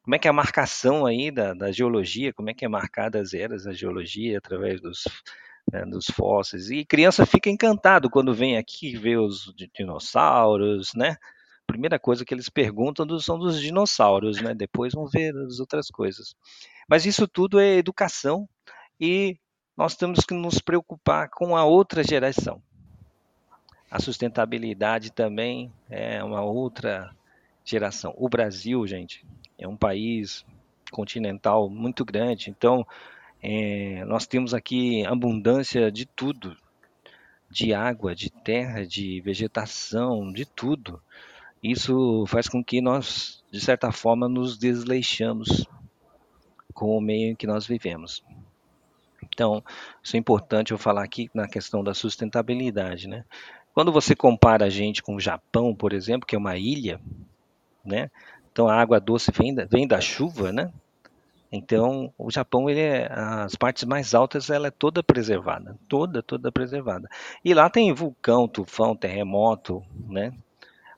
como 0.02 0.14
é 0.14 0.18
que 0.18 0.26
é 0.26 0.30
a 0.30 0.34
marcação 0.34 1.06
aí 1.06 1.30
da, 1.30 1.54
da 1.54 1.70
geologia, 1.70 2.32
como 2.32 2.50
é 2.50 2.54
que 2.54 2.64
é 2.64 2.68
marcada 2.68 3.20
as 3.20 3.32
eras 3.32 3.64
da 3.64 3.72
geologia 3.72 4.38
através 4.38 4.80
dos, 4.80 5.04
né, 5.70 5.84
dos 5.84 6.06
fósseis. 6.06 6.70
E 6.70 6.84
criança 6.84 7.24
fica 7.24 7.48
encantado 7.48 8.10
quando 8.10 8.34
vem 8.34 8.56
aqui 8.56 8.96
ver 8.96 9.18
os 9.18 9.52
dinossauros, 9.74 10.92
né? 10.94 11.16
Primeira 11.66 11.98
coisa 11.98 12.24
que 12.24 12.34
eles 12.34 12.48
perguntam 12.48 13.06
são 13.20 13.38
dos 13.38 13.60
dinossauros, 13.60 14.40
né? 14.40 14.54
Depois 14.54 14.92
vão 14.92 15.06
ver 15.06 15.34
as 15.36 15.60
outras 15.60 15.88
coisas. 15.88 16.34
Mas 16.88 17.06
isso 17.06 17.28
tudo 17.28 17.60
é 17.60 17.76
educação 17.76 18.48
e 19.00 19.38
nós 19.76 19.96
temos 19.96 20.24
que 20.24 20.34
nos 20.34 20.58
preocupar 20.58 21.30
com 21.30 21.56
a 21.56 21.64
outra 21.64 22.02
geração. 22.02 22.60
A 23.90 24.00
sustentabilidade 24.00 25.12
também 25.12 25.72
é 25.88 26.22
uma 26.24 26.42
outra 26.42 27.14
geração. 27.64 28.14
O 28.16 28.28
Brasil, 28.28 28.86
gente, 28.86 29.24
é 29.58 29.66
um 29.66 29.76
país 29.76 30.44
continental 30.90 31.68
muito 31.70 32.04
grande, 32.04 32.50
então 32.50 32.86
é, 33.42 34.04
nós 34.04 34.26
temos 34.26 34.54
aqui 34.54 35.04
abundância 35.06 35.90
de 35.90 36.06
tudo, 36.06 36.56
de 37.50 37.74
água, 37.74 38.14
de 38.14 38.30
terra, 38.30 38.86
de 38.86 39.20
vegetação, 39.20 40.32
de 40.32 40.46
tudo. 40.46 41.02
Isso 41.62 42.24
faz 42.26 42.48
com 42.48 42.62
que 42.62 42.80
nós, 42.80 43.44
de 43.50 43.60
certa 43.60 43.92
forma, 43.92 44.28
nos 44.28 44.56
desleixamos 44.56 45.66
com 46.72 46.96
o 46.96 47.00
meio 47.00 47.32
em 47.32 47.34
que 47.34 47.46
nós 47.46 47.66
vivemos. 47.66 48.24
Então, 49.22 49.62
isso 50.02 50.16
é 50.16 50.18
importante 50.18 50.72
eu 50.72 50.78
falar 50.78 51.04
aqui 51.04 51.30
na 51.34 51.48
questão 51.48 51.82
da 51.82 51.94
sustentabilidade, 51.94 53.08
né? 53.08 53.24
Quando 53.74 53.92
você 53.92 54.14
compara 54.14 54.66
a 54.66 54.70
gente 54.70 55.02
com 55.02 55.14
o 55.14 55.20
Japão, 55.20 55.74
por 55.74 55.92
exemplo, 55.92 56.26
que 56.26 56.34
é 56.34 56.38
uma 56.38 56.56
ilha, 56.56 57.00
né? 57.84 58.10
Então 58.52 58.68
a 58.68 58.74
água 58.74 59.00
doce 59.00 59.32
vem 59.32 59.54
da, 59.54 59.64
vem 59.64 59.86
da 59.86 60.00
chuva, 60.00 60.52
né? 60.52 60.70
Então 61.50 62.12
o 62.16 62.30
Japão, 62.30 62.68
ele 62.70 62.80
é, 62.80 63.10
as 63.12 63.54
partes 63.56 63.84
mais 63.84 64.14
altas, 64.14 64.50
ela 64.50 64.68
é 64.68 64.70
toda 64.70 65.02
preservada, 65.02 65.76
toda, 65.88 66.22
toda 66.22 66.52
preservada. 66.52 67.08
E 67.44 67.52
lá 67.52 67.68
tem 67.68 67.92
vulcão, 67.92 68.48
tufão, 68.48 68.96
terremoto, 68.96 69.82
né? 70.08 70.32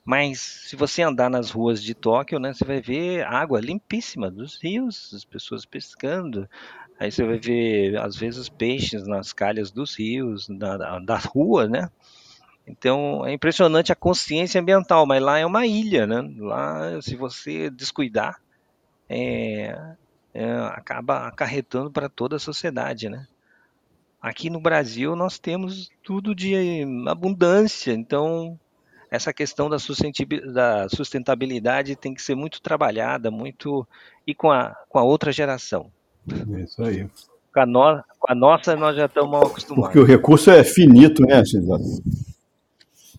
Mas 0.04 0.40
se 0.40 0.76
você 0.76 1.02
andar 1.02 1.30
nas 1.30 1.50
ruas 1.50 1.82
de 1.82 1.94
Tóquio, 1.94 2.38
né, 2.38 2.52
você 2.52 2.64
vai 2.64 2.80
ver 2.80 3.24
água 3.24 3.58
limpíssima 3.58 4.30
dos 4.30 4.62
rios, 4.62 5.12
as 5.14 5.24
pessoas 5.24 5.64
pescando. 5.64 6.48
Aí 7.00 7.10
você 7.10 7.24
vai 7.24 7.38
ver, 7.38 7.96
às 7.96 8.14
vezes, 8.14 8.48
peixes 8.48 9.06
nas 9.06 9.32
calhas 9.32 9.70
dos 9.70 9.98
rios, 9.98 10.46
da, 10.48 10.98
da 10.98 11.16
rua, 11.16 11.66
né? 11.66 11.90
Então 12.66 13.26
é 13.26 13.32
impressionante 13.32 13.92
a 13.92 13.96
consciência 13.96 14.60
ambiental, 14.60 15.06
mas 15.06 15.22
lá 15.22 15.38
é 15.38 15.44
uma 15.44 15.66
ilha, 15.66 16.06
né? 16.06 16.22
Lá, 16.38 17.00
se 17.02 17.14
você 17.14 17.68
descuidar, 17.70 18.40
é, 19.08 19.76
é, 20.32 20.50
acaba 20.72 21.26
acarretando 21.28 21.90
para 21.90 22.08
toda 22.08 22.36
a 22.36 22.40
sociedade, 22.40 23.08
né? 23.08 23.26
Aqui 24.20 24.48
no 24.48 24.60
Brasil 24.60 25.14
nós 25.14 25.38
temos 25.38 25.90
tudo 26.02 26.34
de 26.34 26.82
abundância, 27.06 27.92
então 27.92 28.58
essa 29.10 29.32
questão 29.32 29.68
da 29.68 29.78
sustentabilidade 30.88 31.94
tem 31.94 32.14
que 32.14 32.22
ser 32.22 32.34
muito 32.34 32.62
trabalhada, 32.62 33.30
muito 33.30 33.86
e 34.26 34.34
com 34.34 34.50
a, 34.50 34.74
com 34.88 34.98
a 34.98 35.02
outra 35.04 35.30
geração. 35.30 35.90
É 36.28 36.60
isso 36.62 36.82
aí. 36.82 37.06
Com 37.52 37.60
a, 37.60 37.66
no, 37.66 38.02
com 38.18 38.32
a 38.32 38.34
nossa 38.34 38.74
nós 38.74 38.96
já 38.96 39.04
estamos 39.04 39.42
acostumados. 39.42 39.92
Porque 39.92 39.98
o 39.98 40.04
recurso 40.04 40.50
é 40.50 40.64
finito, 40.64 41.22
né, 41.22 41.44
Cisado? 41.44 41.84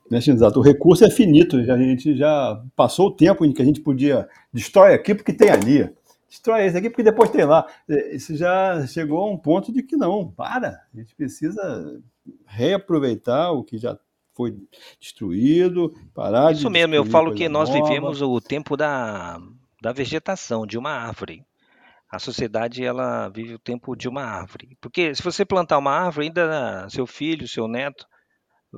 Né, 0.10 0.20
Exato. 0.20 0.60
O 0.60 0.64
recurso 0.64 1.04
é 1.04 1.10
finito, 1.10 1.58
a 1.58 1.78
gente 1.78 2.16
já 2.16 2.62
passou 2.76 3.08
o 3.08 3.12
tempo 3.12 3.44
em 3.44 3.52
que 3.52 3.62
a 3.62 3.66
gente 3.66 3.82
podia 3.82 4.28
destrói 4.54 4.94
aqui 4.94 5.16
porque 5.16 5.34
tem 5.34 5.50
ali. 5.50 5.90
destrói 6.30 6.66
esse 6.66 6.78
aqui, 6.78 6.90
porque 6.90 7.04
depois 7.04 7.30
tem 7.30 7.46
lá. 7.46 7.66
É, 7.90 8.16
isso 8.16 8.36
já 8.36 8.86
chegou 8.88 9.20
a 9.20 9.32
um 9.32 9.38
ponto 9.38 9.72
de 9.72 9.82
que 9.82 9.96
não, 9.96 10.30
para. 10.30 10.82
A 10.94 10.98
gente 10.98 11.16
precisa 11.16 12.00
reaproveitar 12.46 13.52
o 13.52 13.64
que 13.64 13.78
já 13.78 13.98
foi 14.34 14.56
destruído, 15.00 15.94
parar 16.14 16.52
Isso 16.52 16.64
de 16.66 16.70
mesmo, 16.70 16.94
eu 16.94 17.06
falo 17.06 17.34
que 17.34 17.48
nós 17.48 17.70
nova. 17.70 17.82
vivemos 17.82 18.22
o 18.22 18.42
tempo 18.42 18.76
da, 18.76 19.40
da 19.82 19.94
vegetação, 19.94 20.68
de 20.68 20.78
uma 20.78 20.92
árvore. 20.92 21.44
A 22.12 22.20
sociedade, 22.20 22.84
ela 22.84 23.30
vive 23.30 23.56
o 23.56 23.60
tempo 23.60 23.96
de 23.96 24.08
uma 24.08 24.24
árvore. 24.24 24.78
Porque 24.80 25.16
se 25.16 25.24
você 25.24 25.44
plantar 25.46 25.78
uma 25.78 25.92
árvore, 25.92 26.28
ainda 26.28 26.88
seu 26.90 27.08
filho, 27.08 27.48
seu 27.48 27.68
neto, 27.68 28.06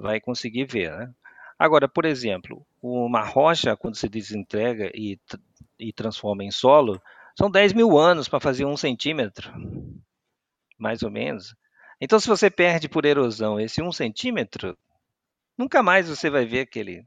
vai 0.01 0.19
conseguir 0.19 0.65
ver, 0.65 0.91
né? 0.91 1.13
Agora, 1.59 1.87
por 1.87 2.05
exemplo, 2.05 2.65
uma 2.81 3.23
rocha, 3.23 3.75
quando 3.75 3.95
se 3.95 4.07
desentrega 4.07 4.91
e, 4.93 5.19
e 5.79 5.91
transforma 5.91 6.43
em 6.43 6.51
solo, 6.51 7.01
são 7.35 7.49
10 7.49 7.73
mil 7.73 7.97
anos 7.97 8.27
para 8.29 8.39
fazer 8.39 8.65
um 8.65 8.77
centímetro, 8.77 9.51
mais 10.77 11.01
ou 11.01 11.09
menos. 11.09 11.55
Então, 11.99 12.19
se 12.19 12.27
você 12.27 12.49
perde 12.49 12.87
por 12.87 13.05
erosão 13.05 13.59
esse 13.59 13.81
um 13.81 13.91
centímetro, 13.91 14.77
nunca 15.57 15.81
mais 15.81 16.07
você 16.07 16.29
vai 16.29 16.45
ver 16.45 16.61
aquele, 16.61 17.03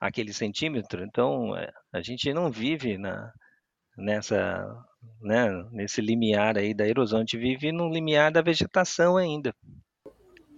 aquele 0.00 0.32
centímetro. 0.32 1.04
Então, 1.04 1.56
é, 1.56 1.70
a 1.92 2.00
gente 2.02 2.32
não 2.32 2.50
vive 2.50 2.98
na, 2.98 3.32
nessa, 3.96 4.66
né, 5.20 5.48
nesse 5.70 6.00
limiar 6.00 6.58
aí 6.58 6.74
da 6.74 6.86
erosão, 6.88 7.18
a 7.18 7.22
gente 7.22 7.38
vive 7.38 7.70
no 7.70 7.88
limiar 7.88 8.32
da 8.32 8.42
vegetação 8.42 9.16
ainda. 9.16 9.54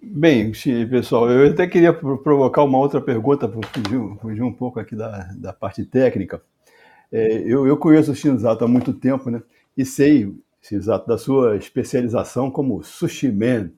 Bem, 0.03 0.53
pessoal, 0.89 1.31
eu 1.31 1.51
até 1.53 1.67
queria 1.67 1.93
pro- 1.93 2.19
provocar 2.19 2.65
uma 2.65 2.79
outra 2.79 3.01
pergunta, 3.01 3.49
fugir, 3.49 4.19
fugir 4.21 4.43
um 4.43 4.53
pouco 4.53 4.81
aqui 4.81 4.97
da, 4.97 5.25
da 5.37 5.53
parte 5.53 5.85
técnica. 5.85 6.43
É, 7.13 7.43
eu, 7.47 7.67
eu 7.67 7.77
conheço 7.77 8.13
o 8.13 8.17
Shinzato 8.17 8.65
há 8.65 8.69
muito 8.69 8.93
tempo, 8.95 9.31
né? 9.31 9.43
E 9.77 9.85
sei, 9.85 10.35
Shinzato, 10.63 11.09
da 11.09 11.19
sua 11.19 11.57
especialização 11.57 12.51
como 12.51 12.83
sushi 12.83 13.33
man, 13.33 13.71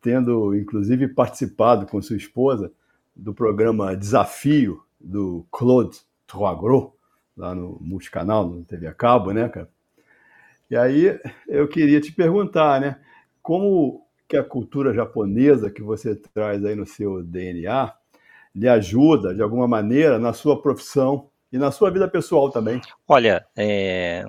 tendo 0.00 0.54
inclusive 0.54 1.08
participado 1.08 1.86
com 1.86 2.00
sua 2.00 2.16
esposa 2.16 2.72
do 3.14 3.34
programa 3.34 3.96
Desafio 3.96 4.82
do 4.98 5.44
Claude 5.50 5.98
Troagro, 6.26 6.94
lá 7.36 7.54
no 7.54 7.78
Multicanal, 7.80 8.46
no 8.48 8.64
TV 8.64 8.86
a 8.86 8.94
cabo, 8.94 9.32
né, 9.32 9.48
cara? 9.48 9.68
E 10.70 10.76
aí 10.76 11.18
eu 11.48 11.66
queria 11.68 12.00
te 12.00 12.12
perguntar, 12.12 12.80
né? 12.80 12.96
Como 13.42 14.06
que 14.30 14.36
a 14.38 14.44
cultura 14.44 14.94
japonesa 14.94 15.70
que 15.70 15.82
você 15.82 16.16
traz 16.16 16.64
aí 16.64 16.74
no 16.76 16.86
seu 16.86 17.22
DNA 17.22 17.94
lhe 18.54 18.68
ajuda, 18.68 19.34
de 19.34 19.42
alguma 19.42 19.68
maneira, 19.68 20.18
na 20.18 20.32
sua 20.32 20.60
profissão 20.62 21.30
e 21.52 21.58
na 21.58 21.72
sua 21.72 21.90
vida 21.90 22.08
pessoal 22.08 22.50
também? 22.50 22.80
Olha, 23.06 23.46
é, 23.56 24.24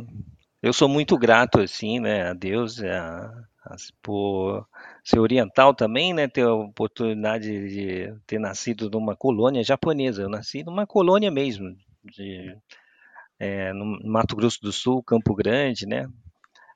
eu 0.62 0.74
sou 0.74 0.90
muito 0.90 1.18
grato, 1.18 1.60
assim, 1.62 2.00
né, 2.00 2.30
a 2.30 2.34
Deus, 2.34 2.82
a, 2.84 3.28
a- 3.66 3.76
por 4.02 4.68
ser 5.04 5.20
oriental 5.20 5.74
também, 5.74 6.14
né, 6.14 6.28
ter 6.28 6.44
a 6.44 6.54
oportunidade 6.54 7.48
de 7.70 8.14
ter 8.28 8.40
nascido 8.40 8.90
numa 8.90 9.16
colônia 9.16 9.64
japonesa. 9.64 10.24
Eu 10.24 10.30
nasci 10.30 10.64
numa 10.64 10.88
colônia 10.88 11.32
mesmo, 11.32 11.76
de, 12.04 12.56
é, 13.40 13.74
no 13.74 14.00
Mato 14.04 14.36
Grosso 14.36 14.62
do 14.62 14.72
Sul, 14.72 15.04
Campo 15.04 15.36
Grande, 15.36 15.86
né, 15.86 16.08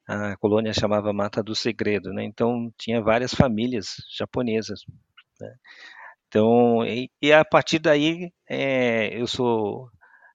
a 0.08 0.38
colônia 0.38 0.74
chamava 0.74 1.14
Mata 1.14 1.44
do 1.44 1.56
Segredo, 1.56 2.14
né, 2.14 2.24
então 2.24 2.72
tinha 2.78 3.02
várias 3.02 3.34
famílias 3.34 3.96
japonesas, 4.18 4.82
né. 5.40 5.56
Então, 6.28 6.86
e, 6.86 7.10
e 7.22 7.32
a 7.32 7.46
partir 7.46 7.80
daí, 7.80 8.32
é, 8.50 9.20
eu 9.20 9.28
sou 9.28 9.90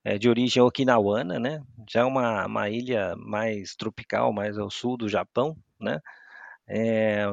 é, 0.05 0.19
de 0.19 0.29
origem 0.29 0.63
okinawana, 0.63 1.39
né? 1.39 1.63
Já 1.89 2.07
uma, 2.07 2.47
uma 2.47 2.71
ilha 2.71 3.15
mais 3.17 3.75
tropical, 3.77 4.33
mais 4.33 4.59
ao 4.59 4.71
sul 4.71 4.97
do 4.97 5.09
Japão, 5.09 5.57
né? 5.79 6.01
É, 6.69 7.27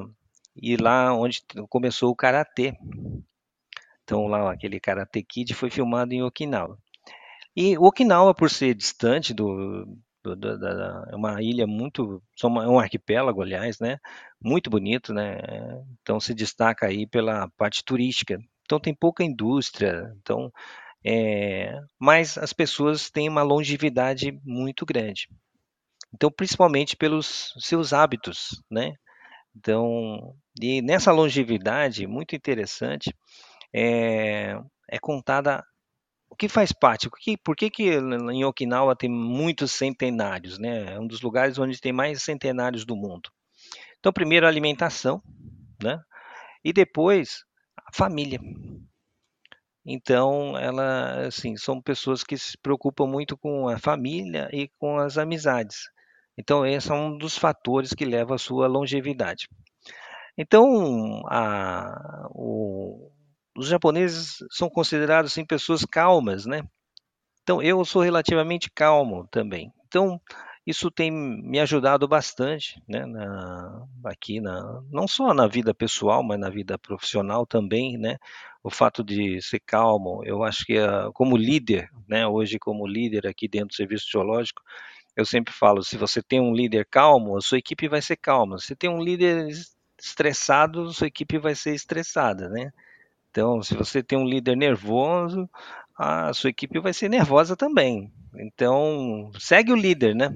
e 0.56 0.76
lá 0.78 1.14
onde 1.16 1.44
começou 1.70 2.12
o 2.12 2.16
karatê. 2.16 2.74
Então, 4.04 4.28
lá 4.28 4.52
aquele 4.52 4.80
Karate 4.80 5.24
Kid 5.24 5.54
foi 5.54 5.70
filmado 5.70 6.14
em 6.14 6.24
Okinawa. 6.24 6.78
E 7.56 7.78
Okinawa, 7.78 8.34
por 8.34 8.50
ser 8.50 8.74
distante 8.76 9.34
do, 9.34 9.86
do- 10.36 10.58
da, 10.60 10.74
da- 10.74 11.08
é 11.12 11.16
uma 11.16 11.42
ilha 11.42 11.66
muito, 11.68 12.22
é 12.44 12.48
um 12.48 12.80
arquipélago, 12.80 13.42
aliás, 13.42 13.80
né? 13.80 13.98
Muito 14.42 14.70
bonito, 14.70 15.14
né? 15.14 15.38
Então 16.02 16.20
se 16.20 16.34
destaca 16.34 16.88
aí 16.88 17.08
pela 17.08 17.50
parte 17.58 17.84
turística. 17.84 18.40
Então 18.66 18.80
tem 18.80 18.94
pouca 18.94 19.24
indústria, 19.24 20.14
então 20.22 20.52
é, 21.06 21.80
mas 22.00 22.38
as 22.38 22.54
pessoas 22.54 23.10
têm 23.12 23.30
uma 23.30 23.44
longevidade 23.44 24.40
muito 24.46 24.86
grande. 24.86 25.28
Então, 26.14 26.32
principalmente 26.32 26.96
pelos 26.96 27.54
seus 27.60 27.94
hábitos, 27.94 28.62
né? 28.72 28.94
Então, 29.56 30.36
e 30.62 30.82
nessa 30.82 31.12
longevidade, 31.12 32.08
muito 32.08 32.36
interessante, 32.36 33.14
é, 33.74 34.56
é 34.90 35.00
contada 35.00 35.64
que 36.38 36.48
faz 36.50 36.72
parte, 36.72 37.08
o 37.08 37.12
que, 37.12 37.38
por 37.38 37.56
que, 37.56 37.70
que 37.70 37.84
em 37.96 38.46
Okinawa 38.46 38.96
tem 38.96 39.10
muitos 39.10 39.72
centenários, 39.72 40.58
né? 40.60 40.94
É 40.96 41.00
um 41.00 41.08
dos 41.08 41.22
lugares 41.22 41.58
onde 41.58 41.80
tem 41.82 41.94
mais 41.94 42.24
centenários 42.24 42.86
do 42.86 42.96
mundo. 42.96 43.30
Então, 44.00 44.14
primeiro 44.14 44.46
a 44.46 44.50
alimentação, 44.50 45.22
né? 45.84 46.00
E 46.64 46.74
depois 46.74 47.46
a 47.78 47.92
família. 47.96 48.40
Então, 49.86 50.58
ela, 50.58 51.28
assim, 51.28 51.56
são 51.56 51.82
pessoas 51.82 52.24
que 52.24 52.38
se 52.38 52.58
preocupam 52.58 53.08
muito 53.08 53.38
com 53.38 53.70
a 53.70 53.78
família 53.80 54.50
e 54.52 54.68
com 54.78 54.98
as 54.98 55.18
amizades. 55.18 55.78
Então, 56.38 56.66
esse 56.66 56.92
é 56.92 56.94
um 56.94 57.18
dos 57.18 57.38
fatores 57.38 57.94
que 57.94 58.06
leva 58.06 58.36
à 58.36 58.38
sua 58.38 58.68
longevidade. 58.68 59.48
Então, 60.38 61.24
a- 61.28 62.28
o- 62.32 63.12
os 63.58 63.68
japoneses 63.68 64.38
são 64.52 64.70
considerados 64.70 65.32
assim, 65.32 65.46
pessoas 65.46 65.86
calmas, 65.86 66.46
né? 66.46 66.64
Então, 67.44 67.62
eu 67.62 67.84
sou 67.86 68.02
relativamente 68.02 68.70
calmo 68.70 69.28
também. 69.32 69.72
Então, 69.88 70.20
isso 70.66 70.92
tem 70.92 71.10
me 71.12 71.60
ajudado 71.60 72.08
bastante, 72.08 72.82
né? 72.88 73.06
na- 73.06 73.88
aqui 74.06 74.42
na, 74.42 74.82
não 74.92 75.08
só 75.08 75.34
na 75.34 75.48
vida 75.48 75.74
pessoal, 75.74 76.22
mas 76.24 76.40
na 76.40 76.50
vida 76.50 76.78
profissional 76.78 77.46
também, 77.46 77.98
né? 77.98 78.18
O 78.64 78.70
fato 78.70 79.02
de 79.04 79.42
ser 79.42 79.62
calmo, 79.62 80.22
eu 80.26 80.44
acho 80.44 80.66
que 80.66 80.78
ah, 80.78 81.10
como 81.14 81.38
líder, 81.38 81.90
né? 82.08 82.28
Hoje 82.28 82.60
como 82.60 82.86
líder 82.86 83.26
aqui 83.28 83.48
dentro 83.48 83.70
do 83.70 83.76
serviço 83.76 84.08
geológico, 84.12 84.62
eu 85.16 85.26
sempre 85.26 85.54
falo, 85.54 85.84
se 85.84 85.98
você 85.98 86.22
tem 86.22 86.40
um 86.40 86.54
líder 86.54 86.86
calmo, 86.90 87.38
a 87.38 87.42
sua 87.42 87.58
equipe 87.58 87.88
vai 87.88 88.02
ser 88.02 88.18
calma. 88.18 88.58
Se 88.60 88.76
tem 88.76 88.90
um 88.90 89.02
líder 89.04 89.50
es- 89.50 89.76
estressado, 90.00 90.94
sua 90.94 91.08
equipe 91.08 91.38
vai 91.40 91.56
ser 91.56 91.74
estressada, 91.74 92.50
né? 92.50 92.72
Então, 93.38 93.62
se 93.62 93.76
você 93.76 94.02
tem 94.02 94.18
um 94.18 94.26
líder 94.26 94.58
nervoso, 94.58 95.48
a 95.96 96.34
sua 96.34 96.50
equipe 96.50 96.80
vai 96.80 96.92
ser 96.92 97.08
nervosa 97.08 97.56
também. 97.56 98.12
Então, 98.36 99.32
segue 99.38 99.72
o 99.72 99.76
líder, 99.76 100.16
né? 100.16 100.34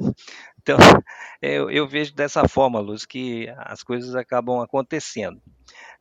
Então, 0.62 0.78
eu, 1.42 1.72
eu 1.72 1.88
vejo 1.88 2.14
dessa 2.14 2.48
forma, 2.48 2.80
Luz, 2.80 3.04
que 3.04 3.52
as 3.58 3.82
coisas 3.82 4.14
acabam 4.14 4.62
acontecendo. 4.62 5.42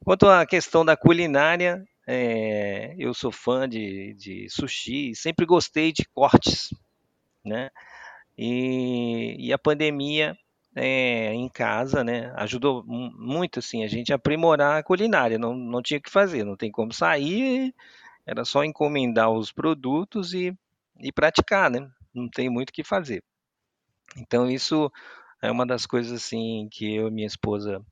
Quanto 0.05 0.29
à 0.29 0.45
questão 0.45 0.85
da 0.85 0.95
culinária, 0.95 1.83
é, 2.07 2.95
eu 2.99 3.15
sou 3.15 3.33
fã 3.33 3.67
de, 3.67 4.13
de 4.13 4.47
sushi, 4.51 5.15
sempre 5.15 5.47
gostei 5.47 5.93
de 5.95 6.05
cortes, 6.05 6.69
né? 7.43 7.71
E, 8.37 9.37
e 9.39 9.55
a 9.55 9.59
pandemia 9.59 10.37
é, 10.75 11.33
em 11.35 11.49
casa, 11.49 12.05
né, 12.05 12.33
ajudou 12.37 12.85
mu- 12.87 13.13
muito 13.19 13.59
assim 13.59 13.85
a 13.85 13.89
gente 13.89 14.13
a 14.13 14.17
aprimorar 14.17 14.79
a 14.79 14.83
culinária. 14.83 15.39
Não, 15.39 15.55
não 15.55 15.83
tinha 15.83 16.01
que 16.01 16.11
fazer, 16.11 16.45
não 16.45 16.57
tem 16.57 16.71
como 16.71 16.93
sair, 16.93 17.75
era 18.27 18.45
só 18.45 18.65
encomendar 18.65 19.31
os 19.31 19.53
produtos 19.53 20.35
e, 20.35 20.55
e 21.01 21.13
praticar, 21.13 21.71
né? 21.71 21.89
Não 22.15 22.29
tem 22.29 22.51
muito 22.51 22.71
o 22.71 22.73
que 22.73 22.85
fazer. 22.85 23.23
Então 24.17 24.51
isso 24.51 24.91
é 25.43 25.51
uma 25.51 25.67
das 25.67 25.87
coisas 25.87 26.13
assim 26.13 26.69
que 26.73 26.95
eu 26.97 27.09
e 27.09 27.11
minha 27.11 27.27
esposa 27.27 27.83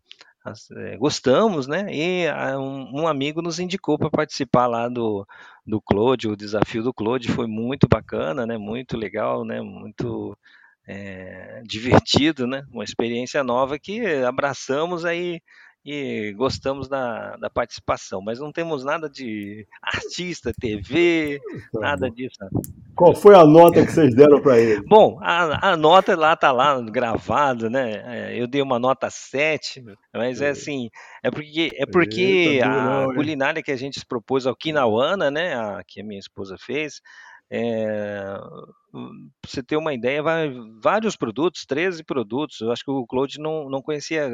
eh, 0.77 0.97
gostamos, 0.97 1.67
né? 1.67 1.87
E 1.93 2.27
um 2.59 3.07
amigo 3.09 3.43
nos 3.43 3.59
indicou 3.61 3.99
para 3.99 4.11
participar 4.11 4.67
lá 4.67 4.89
do, 4.89 5.27
do 5.67 5.81
Claude, 5.81 6.29
o 6.29 6.37
desafio 6.37 6.83
do 6.83 6.95
Claude 6.95 7.31
foi 7.33 7.47
muito 7.47 7.89
bacana, 7.89 8.47
né? 8.47 8.59
Muito 8.59 8.97
legal, 8.97 9.45
né? 9.45 9.61
Muito 9.61 10.37
eh, 10.89 11.63
divertido, 11.65 12.47
né? 12.47 12.63
Uma 12.73 12.83
experiência 12.83 13.45
nova 13.45 13.79
que 13.79 14.05
abraçamos 14.25 15.05
aí 15.05 15.41
e 15.85 16.35
gostamos 16.37 16.89
da, 16.89 17.37
da 17.37 17.49
participação, 17.49 18.21
mas 18.21 18.39
não 18.41 18.53
temos 18.53 18.85
nada 18.85 19.09
de 19.09 19.67
artista, 19.83 20.53
TV, 20.59 21.41
Tá 21.73 21.81
nada 21.81 22.11
disso. 22.11 22.37
Qual 22.95 23.15
foi 23.15 23.35
a 23.35 23.45
nota 23.47 23.87
que 23.87 23.93
vocês 23.93 24.15
deram 24.15 24.41
para 24.41 24.59
ele? 24.59 24.83
Bom, 24.89 25.19
a, 25.23 25.71
a 25.73 25.77
nota 25.77 26.17
lá 26.17 26.35
tá 26.35 26.51
lá 26.51 26.81
gravado, 26.81 27.71
né? 27.71 28.03
É, 28.33 28.41
Eu 28.41 28.47
dei 28.47 28.61
uma 28.61 28.79
nota 28.79 29.09
7, 29.09 29.83
mas 30.13 30.41
é 30.43 30.49
assim, 30.49 30.91
é 31.23 31.31
porque 31.31 31.71
é 31.75 31.87
porque 31.87 32.21
Eita, 32.21 32.67
a 32.67 33.05
hein? 33.05 33.15
culinária 33.15 33.63
que 33.63 33.71
a 33.71 33.77
gente 33.77 34.05
propôs 34.05 34.47
ao 34.47 34.55
Okinawana, 34.55 35.31
né, 35.31 35.55
a, 35.55 35.83
que 35.87 36.01
a 36.01 36.05
minha 36.05 36.19
esposa 36.19 36.57
fez, 36.59 37.01
É, 37.51 38.39
você 39.45 39.63
ter 39.63 39.77
uma 39.77 39.95
ideia, 39.95 40.23
vai, 40.23 40.51
vários 40.83 41.17
produtos, 41.17 41.65
13 41.67 42.05
produtos, 42.05 42.61
eu 42.61 42.71
acho 42.71 42.85
que 42.85 42.91
o 42.91 43.07
Claude 43.07 43.39
não, 43.41 43.69
não 43.71 43.83
conhecia 43.83 44.29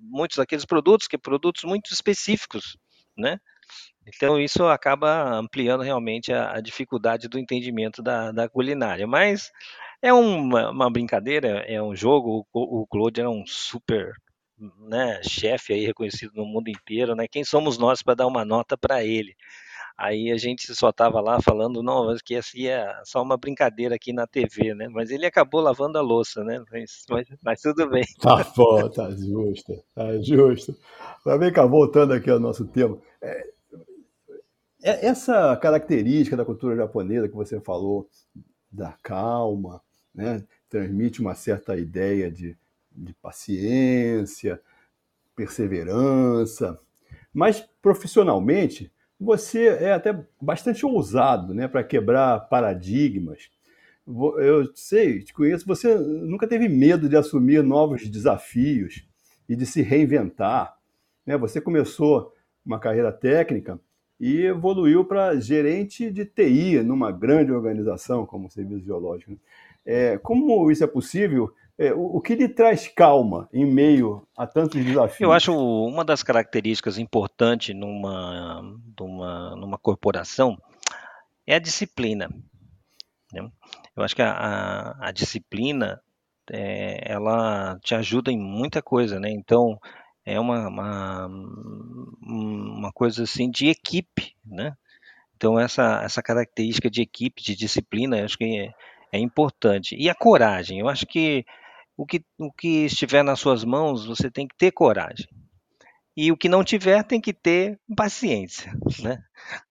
muitos 0.00 0.36
daqueles 0.36 0.64
produtos, 0.64 1.08
que 1.08 1.18
produtos 1.18 1.64
muito 1.64 1.92
específicos, 1.92 2.76
né? 3.16 3.38
Então 4.06 4.40
isso 4.40 4.64
acaba 4.66 5.34
ampliando 5.34 5.82
realmente 5.82 6.32
a, 6.32 6.52
a 6.52 6.60
dificuldade 6.60 7.28
do 7.28 7.38
entendimento 7.38 8.02
da, 8.02 8.30
da 8.30 8.48
culinária. 8.48 9.06
Mas 9.06 9.50
é 10.00 10.12
uma, 10.12 10.70
uma, 10.70 10.90
brincadeira, 10.90 11.64
é 11.66 11.82
um 11.82 11.94
jogo. 11.94 12.46
O, 12.52 12.82
o 12.82 12.86
Claude 12.86 13.20
é 13.20 13.28
um 13.28 13.44
super 13.46 14.12
né, 14.78 15.20
chefe 15.22 15.72
aí 15.72 15.84
reconhecido 15.84 16.32
no 16.34 16.46
mundo 16.46 16.68
inteiro, 16.68 17.14
né? 17.14 17.26
Quem 17.28 17.44
somos 17.44 17.76
nós 17.78 18.02
para 18.02 18.14
dar 18.14 18.26
uma 18.26 18.44
nota 18.44 18.76
para 18.78 19.04
ele? 19.04 19.34
Aí 19.98 20.30
a 20.30 20.36
gente 20.36 20.74
só 20.74 20.90
estava 20.90 21.20
lá 21.20 21.40
falando, 21.40 21.82
não, 21.82 22.14
que 22.22 22.36
assim 22.36 22.66
é 22.66 22.86
só 23.04 23.22
uma 23.22 23.38
brincadeira 23.38 23.94
aqui 23.94 24.12
na 24.12 24.26
TV, 24.26 24.74
né? 24.74 24.88
Mas 24.90 25.10
ele 25.10 25.24
acabou 25.24 25.60
lavando 25.60 25.96
a 25.96 26.02
louça, 26.02 26.44
né? 26.44 26.62
Mas, 26.70 27.04
mas, 27.08 27.26
mas 27.42 27.60
tudo 27.62 27.88
bem. 27.88 28.04
Tá 28.20 28.44
bom, 28.54 28.88
tá 28.90 29.10
justo, 29.10 29.82
tá 29.94 30.20
justo. 30.20 30.76
Mas 31.24 31.40
vem 31.40 31.52
cá, 31.52 31.64
voltando 31.64 32.12
aqui 32.12 32.30
ao 32.30 32.38
nosso 32.38 32.66
tema. 32.66 32.98
É, 33.22 33.46
é, 34.82 35.06
essa 35.06 35.56
característica 35.56 36.36
da 36.36 36.44
cultura 36.44 36.76
japonesa 36.76 37.28
que 37.28 37.34
você 37.34 37.58
falou, 37.58 38.06
da 38.70 38.92
calma, 39.02 39.80
né? 40.14 40.44
transmite 40.68 41.22
uma 41.22 41.34
certa 41.34 41.76
ideia 41.76 42.30
de, 42.30 42.54
de 42.92 43.14
paciência, 43.14 44.60
perseverança, 45.34 46.78
mas 47.32 47.66
profissionalmente 47.80 48.92
você 49.18 49.68
é 49.68 49.92
até 49.92 50.18
bastante 50.40 50.84
ousado 50.84 51.54
né, 51.54 51.66
para 51.66 51.82
quebrar 51.82 52.40
paradigmas. 52.48 53.50
Eu 54.06 54.70
sei, 54.74 55.20
te 55.22 55.32
conheço, 55.32 55.66
você 55.66 55.94
nunca 55.96 56.46
teve 56.46 56.68
medo 56.68 57.08
de 57.08 57.16
assumir 57.16 57.62
novos 57.62 58.08
desafios 58.08 59.04
e 59.48 59.56
de 59.56 59.66
se 59.66 59.82
reinventar. 59.82 60.76
Né? 61.24 61.36
Você 61.36 61.60
começou 61.60 62.32
uma 62.64 62.78
carreira 62.78 63.10
técnica 63.10 63.80
e 64.18 64.42
evoluiu 64.44 65.04
para 65.04 65.38
gerente 65.40 66.10
de 66.10 66.24
TI 66.24 66.82
numa 66.82 67.10
grande 67.10 67.52
organização 67.52 68.24
como 68.24 68.46
o 68.46 68.50
Serviço 68.50 68.84
Geológico. 68.84 69.38
É, 69.84 70.18
como 70.18 70.70
isso 70.70 70.84
é 70.84 70.86
possível 70.86 71.52
é, 71.78 71.92
o, 71.92 72.16
o, 72.16 72.20
que 72.20 72.34
lhe 72.34 72.48
traz 72.48 72.88
calma 72.88 73.48
em 73.52 73.66
meio 73.66 74.26
a 74.36 74.46
tantos 74.46 74.82
desafios? 74.82 75.20
Eu 75.20 75.32
acho 75.32 75.52
uma 75.54 76.04
das 76.04 76.22
características 76.22 76.96
importantes 76.96 77.74
numa, 77.74 78.62
numa, 78.98 79.56
numa 79.56 79.78
corporação 79.78 80.56
é 81.46 81.54
a 81.54 81.60
disciplina. 81.60 82.28
Né? 83.32 83.48
Eu 83.94 84.02
acho 84.02 84.16
que 84.16 84.22
a, 84.22 84.32
a, 84.32 85.08
a 85.08 85.12
disciplina 85.12 86.00
é, 86.50 87.12
ela 87.12 87.78
te 87.82 87.94
ajuda 87.94 88.30
em 88.30 88.38
muita 88.38 88.80
coisa, 88.80 89.20
né? 89.20 89.30
Então 89.30 89.78
é 90.24 90.40
uma, 90.40 90.68
uma, 90.68 91.26
uma 92.22 92.92
coisa 92.92 93.24
assim 93.24 93.50
de 93.50 93.68
equipe, 93.68 94.34
né? 94.44 94.74
Então 95.36 95.58
essa, 95.58 96.02
essa 96.02 96.22
característica 96.22 96.88
de 96.88 97.02
equipe, 97.02 97.42
de 97.42 97.54
disciplina, 97.54 98.18
eu 98.18 98.24
acho 98.24 98.38
que 98.38 98.72
é, 99.12 99.18
é 99.18 99.18
importante. 99.18 99.94
E 99.96 100.08
a 100.08 100.14
coragem, 100.14 100.78
eu 100.80 100.88
acho 100.88 101.06
que 101.06 101.44
o 101.96 102.04
que, 102.06 102.24
o 102.38 102.52
que 102.52 102.84
estiver 102.84 103.22
nas 103.22 103.40
suas 103.40 103.64
mãos, 103.64 104.06
você 104.06 104.30
tem 104.30 104.46
que 104.46 104.56
ter 104.56 104.70
coragem. 104.72 105.26
E 106.16 106.32
o 106.32 106.36
que 106.36 106.48
não 106.48 106.64
tiver, 106.64 107.02
tem 107.04 107.20
que 107.20 107.32
ter 107.32 107.78
paciência, 107.94 108.72
né? 109.02 109.22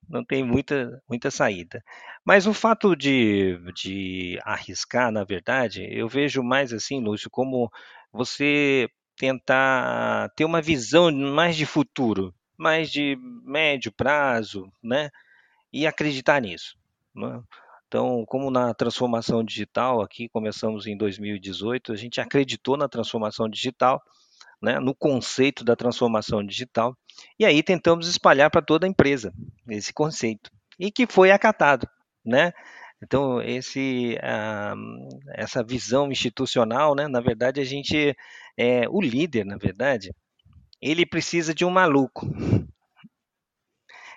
Não 0.07 0.23
tem 0.23 0.43
muita, 0.43 1.01
muita 1.09 1.31
saída. 1.31 1.83
Mas 2.23 2.45
o 2.45 2.53
fato 2.53 2.95
de, 2.95 3.57
de 3.73 4.39
arriscar, 4.43 5.11
na 5.11 5.23
verdade, 5.23 5.87
eu 5.91 6.07
vejo 6.07 6.43
mais 6.43 6.71
assim, 6.71 6.99
Lúcio, 6.99 7.29
como 7.29 7.71
você 8.11 8.87
tentar 9.17 10.29
ter 10.35 10.45
uma 10.45 10.61
visão 10.61 11.11
mais 11.11 11.55
de 11.55 11.65
futuro, 11.65 12.33
mais 12.57 12.91
de 12.91 13.17
médio 13.43 13.91
prazo, 13.91 14.71
né? 14.83 15.09
E 15.73 15.87
acreditar 15.87 16.39
nisso. 16.41 16.77
Né? 17.15 17.41
Então, 17.87 18.25
como 18.25 18.49
na 18.49 18.73
transformação 18.73 19.43
digital, 19.43 20.01
aqui 20.01 20.27
começamos 20.29 20.87
em 20.87 20.97
2018, 20.97 21.93
a 21.93 21.95
gente 21.95 22.19
acreditou 22.19 22.75
na 22.75 22.89
transformação 22.89 23.47
digital, 23.47 24.01
né, 24.61 24.79
no 24.79 24.95
conceito 24.95 25.63
da 25.63 25.75
transformação 25.75 26.43
digital, 26.43 26.97
e 27.39 27.45
aí 27.45 27.61
tentamos 27.61 28.07
espalhar 28.07 28.49
para 28.49 28.61
toda 28.61 28.85
a 28.85 28.89
empresa 28.89 29.33
esse 29.69 29.93
conceito, 29.93 30.49
e 30.79 30.91
que 30.91 31.05
foi 31.05 31.31
acatado. 31.31 31.87
Né? 32.25 32.51
Então, 33.03 33.41
esse, 33.41 34.17
essa 35.35 35.63
visão 35.63 36.11
institucional, 36.11 36.95
né, 36.95 37.07
na 37.07 37.21
verdade, 37.21 37.61
a 37.61 37.65
gente, 37.65 38.15
é, 38.57 38.89
o 38.89 38.99
líder, 38.99 39.45
na 39.45 39.57
verdade, 39.57 40.11
ele 40.81 41.05
precisa 41.05 41.53
de 41.53 41.63
um 41.63 41.69
maluco, 41.69 42.27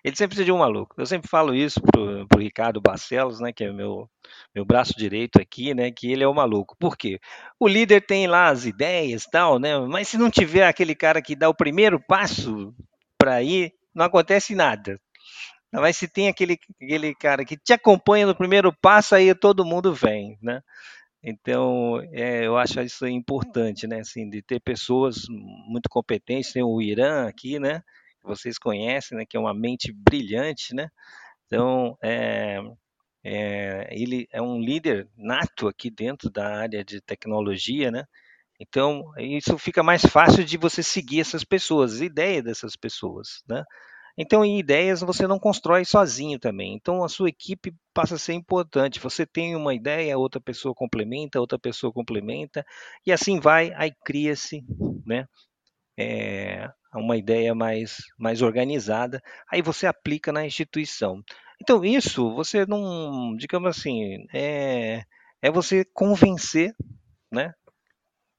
ele 0.08 0.16
sempre 0.16 0.28
precisa 0.30 0.44
de 0.44 0.52
um 0.52 0.58
maluco. 0.58 0.94
Eu 0.98 1.06
sempre 1.06 1.28
falo 1.28 1.54
isso 1.54 1.80
pro, 1.80 2.26
pro 2.26 2.40
Ricardo 2.40 2.80
Barcelos, 2.80 3.40
né, 3.40 3.52
que 3.52 3.64
é 3.64 3.72
meu 3.72 4.08
meu 4.54 4.64
braço 4.64 4.92
direito 4.96 5.40
aqui, 5.40 5.74
né, 5.74 5.90
que 5.90 6.10
ele 6.10 6.24
é 6.24 6.28
o 6.28 6.34
maluco. 6.34 6.76
Por 6.78 6.96
quê? 6.96 7.18
O 7.58 7.68
líder 7.68 8.04
tem 8.04 8.26
lá 8.26 8.48
as 8.48 8.66
ideias, 8.66 9.24
tal, 9.24 9.58
né, 9.58 9.78
mas 9.78 10.08
se 10.08 10.18
não 10.18 10.30
tiver 10.30 10.66
aquele 10.66 10.94
cara 10.94 11.22
que 11.22 11.36
dá 11.36 11.48
o 11.48 11.54
primeiro 11.54 12.00
passo 12.00 12.74
para 13.18 13.42
ir, 13.42 13.72
não 13.94 14.04
acontece 14.04 14.54
nada. 14.54 15.00
Mas 15.72 15.96
se 15.96 16.08
tem 16.08 16.28
aquele, 16.28 16.58
aquele 16.82 17.14
cara 17.14 17.44
que 17.44 17.56
te 17.56 17.72
acompanha 17.72 18.26
no 18.26 18.34
primeiro 18.34 18.72
passo, 18.80 19.14
aí 19.14 19.34
todo 19.34 19.64
mundo 19.64 19.92
vem, 19.94 20.38
né? 20.42 20.62
Então, 21.22 22.00
é, 22.12 22.46
eu 22.46 22.56
acho 22.56 22.80
isso 22.80 23.06
importante, 23.06 23.86
né? 23.86 24.00
Assim, 24.00 24.28
de 24.30 24.40
ter 24.42 24.60
pessoas 24.60 25.26
muito 25.28 25.88
competentes. 25.90 26.52
Tem 26.52 26.62
o 26.62 26.80
Irã 26.80 27.26
aqui, 27.28 27.58
né? 27.58 27.82
Vocês 28.22 28.58
conhecem, 28.58 29.18
né, 29.18 29.24
que 29.26 29.36
é 29.36 29.40
uma 29.40 29.54
mente 29.54 29.92
brilhante, 29.92 30.74
né? 30.74 30.88
Então, 31.46 31.96
é, 32.02 32.60
é, 33.24 33.88
ele 33.90 34.28
é 34.32 34.40
um 34.42 34.60
líder 34.60 35.08
nato 35.16 35.68
aqui 35.68 35.90
dentro 35.90 36.30
da 36.30 36.58
área 36.60 36.84
de 36.84 37.00
tecnologia, 37.00 37.90
né? 37.90 38.04
Então, 38.60 39.12
isso 39.18 39.56
fica 39.58 39.82
mais 39.82 40.02
fácil 40.02 40.44
de 40.44 40.56
você 40.56 40.82
seguir 40.82 41.20
essas 41.20 41.44
pessoas, 41.44 42.00
ideia 42.00 42.42
dessas 42.42 42.76
pessoas, 42.76 43.42
né? 43.48 43.64
Então, 44.20 44.44
em 44.44 44.58
ideias 44.58 45.00
você 45.00 45.28
não 45.28 45.38
constrói 45.38 45.84
sozinho 45.84 46.40
também. 46.40 46.74
Então, 46.74 47.04
a 47.04 47.08
sua 47.08 47.28
equipe 47.28 47.72
passa 47.94 48.16
a 48.16 48.18
ser 48.18 48.32
importante. 48.32 48.98
Você 48.98 49.24
tem 49.24 49.54
uma 49.54 49.74
ideia, 49.74 50.18
outra 50.18 50.40
pessoa 50.40 50.74
complementa, 50.74 51.40
outra 51.40 51.58
pessoa 51.58 51.92
complementa, 51.92 52.66
e 53.06 53.12
assim 53.12 53.38
vai, 53.38 53.72
aí 53.76 53.92
cria-se, 54.04 54.64
né? 55.06 55.24
É, 55.98 56.68
uma 56.94 57.16
ideia 57.16 57.54
mais, 57.54 57.98
mais 58.18 58.42
organizada, 58.42 59.22
aí 59.50 59.60
você 59.60 59.86
aplica 59.86 60.32
na 60.32 60.46
instituição. 60.46 61.22
Então, 61.60 61.84
isso 61.84 62.34
você 62.34 62.64
não, 62.64 63.36
digamos 63.36 63.76
assim, 63.76 64.26
é, 64.32 65.04
é 65.42 65.50
você 65.50 65.84
convencer, 65.84 66.74
né? 67.30 67.52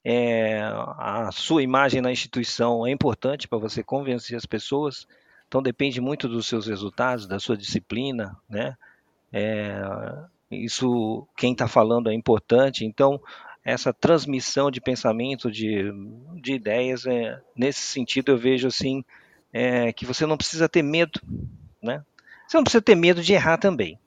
É, 0.02 0.62
a 0.62 1.30
sua 1.30 1.62
imagem 1.62 2.00
na 2.00 2.10
instituição 2.10 2.86
é 2.86 2.90
importante 2.90 3.46
para 3.46 3.58
você 3.58 3.82
convencer 3.82 4.34
as 4.34 4.46
pessoas, 4.46 5.06
então 5.46 5.62
depende 5.62 6.00
muito 6.00 6.26
dos 6.26 6.46
seus 6.46 6.66
resultados, 6.66 7.26
da 7.26 7.38
sua 7.38 7.56
disciplina, 7.56 8.34
né? 8.48 8.76
É, 9.30 9.78
isso, 10.50 11.26
quem 11.36 11.52
está 11.52 11.68
falando 11.68 12.10
é 12.10 12.14
importante, 12.14 12.84
então 12.84 13.20
essa 13.64 13.92
transmissão 13.92 14.70
de 14.70 14.80
pensamento, 14.80 15.50
de, 15.50 15.92
de 16.40 16.54
ideias, 16.54 17.06
é, 17.06 17.40
nesse 17.54 17.80
sentido 17.80 18.32
eu 18.32 18.38
vejo 18.38 18.66
assim 18.66 19.04
é, 19.52 19.92
que 19.92 20.06
você 20.06 20.24
não 20.26 20.36
precisa 20.36 20.68
ter 20.68 20.82
medo, 20.82 21.20
né? 21.82 22.04
Você 22.46 22.56
não 22.56 22.64
precisa 22.64 22.82
ter 22.82 22.94
medo 22.94 23.22
de 23.22 23.32
errar 23.32 23.58
também. 23.58 23.98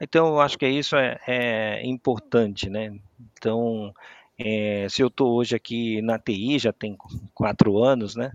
Então 0.00 0.28
eu 0.28 0.40
acho 0.40 0.58
que 0.58 0.68
isso 0.68 0.96
é, 0.96 1.18
é 1.26 1.86
importante, 1.86 2.68
né? 2.68 2.96
Então 3.34 3.94
é, 4.38 4.86
se 4.88 5.02
eu 5.02 5.08
estou 5.08 5.34
hoje 5.34 5.54
aqui 5.54 6.00
na 6.02 6.18
TI, 6.18 6.58
já 6.58 6.72
tem 6.72 6.96
quatro 7.34 7.82
anos, 7.82 8.16
né? 8.16 8.32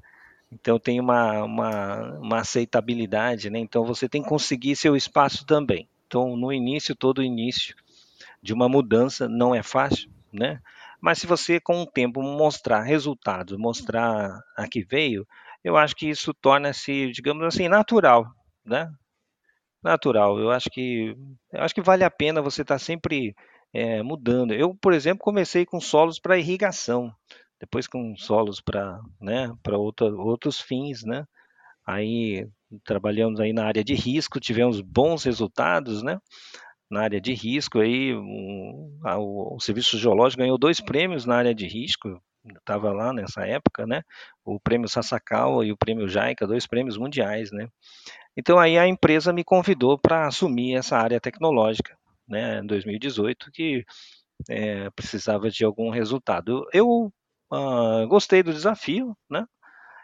Então 0.51 0.78
tem 0.78 0.99
uma, 0.99 1.43
uma, 1.43 2.19
uma 2.19 2.38
aceitabilidade, 2.39 3.49
né? 3.49 3.59
Então 3.59 3.86
você 3.86 4.07
tem 4.07 4.22
que 4.22 4.30
conseguir 4.30 4.76
seu 4.76 4.95
espaço 4.95 5.45
também. 5.45 5.88
Então 6.07 6.36
no 6.36 6.51
início, 6.51 6.95
todo 6.95 7.24
início, 7.24 7.76
de 8.42 8.54
uma 8.54 8.68
mudança 8.68 9.28
não 9.28 9.54
é 9.54 9.62
fácil, 9.64 10.10
né? 10.34 10.60
Mas 11.00 11.20
se 11.20 11.28
você 11.28 11.60
com 11.60 11.82
o 11.82 11.86
tempo 11.86 12.22
mostrar 12.22 12.82
resultados, 12.82 13.58
mostrar 13.58 14.39
a 14.56 14.68
que 14.68 14.84
veio, 14.84 15.28
eu 15.64 15.78
acho 15.78 15.96
que 15.96 16.10
isso 16.10 16.34
torna-se, 16.34 17.12
digamos 17.12 17.44
assim, 17.44 17.68
natural, 17.68 18.26
né? 18.66 18.92
Natural. 19.84 20.39
Eu 20.39 20.52
acho 20.52 20.70
que 20.70 21.16
eu 21.52 21.62
acho 21.62 21.74
que 21.74 21.82
vale 21.82 22.04
a 22.04 22.12
pena 22.12 22.42
você 22.42 22.62
estar 22.62 22.76
tá 22.76 22.80
sempre 22.80 23.36
é, 23.74 24.04
mudando. 24.04 24.54
Eu, 24.54 24.76
por 24.76 24.94
exemplo, 24.94 25.24
comecei 25.24 25.66
com 25.66 25.80
solos 25.80 26.20
para 26.20 26.38
irrigação, 26.38 27.14
depois 27.60 27.88
com 27.88 28.16
solos 28.16 28.62
para, 28.62 29.00
né, 29.20 29.54
para 29.64 29.78
outros 29.78 30.60
fins, 30.60 31.04
né? 31.04 31.26
Aí 31.86 32.48
trabalhamos 32.86 33.39
aí 33.39 33.54
na 33.54 33.66
área 33.66 33.84
de 33.84 33.94
risco, 33.94 34.39
tivemos 34.39 34.82
bons 34.82 35.24
resultados, 35.24 36.04
né? 36.04 36.20
Na 36.92 37.04
área 37.04 37.22
de 37.22 37.34
risco 37.34 37.80
aí, 37.80 38.14
um, 38.14 39.00
a, 39.04 39.18
o, 39.18 39.56
o, 39.56 39.60
Serviço 39.62 39.98
Geológico 39.98 40.42
ganhou 40.42 40.58
dois 40.58 40.82
prêmios 40.82 41.26
na 41.26 41.38
área 41.38 41.56
de 41.56 41.66
risco, 41.66 42.22
estava 42.58 42.92
lá 42.92 43.14
nessa 43.14 43.48
época, 43.48 43.88
né? 43.88 44.02
O 44.44 44.60
prêmio 44.60 44.89
Sasakawa 44.89 45.66
e 45.66 45.72
o 45.72 45.78
prêmio 45.78 46.08
JICA, 46.08 46.46
dois 46.46 46.68
prêmios 46.68 46.98
mundiais, 46.98 47.50
né? 47.52 47.70
Então 48.36 48.60
aí 48.60 48.78
a 48.78 48.88
empresa 48.88 49.32
me 49.32 49.44
convidou 49.44 49.98
para 49.98 50.28
assumir 50.28 50.76
essa 50.76 50.98
área 50.98 51.20
tecnológica, 51.20 51.98
né? 52.28 52.60
Em 52.60 52.68
2018, 52.68 53.52
que 53.52 53.86
é, 54.50 54.89
precisava 54.89 55.50
de 55.50 55.64
algum 55.64 55.89
resultado. 55.89 56.68
Eu 56.74 57.12
uh, 57.54 58.08
gostei 58.08 58.44
do 58.44 58.54
desafio, 58.54 59.16
né? 59.30 59.46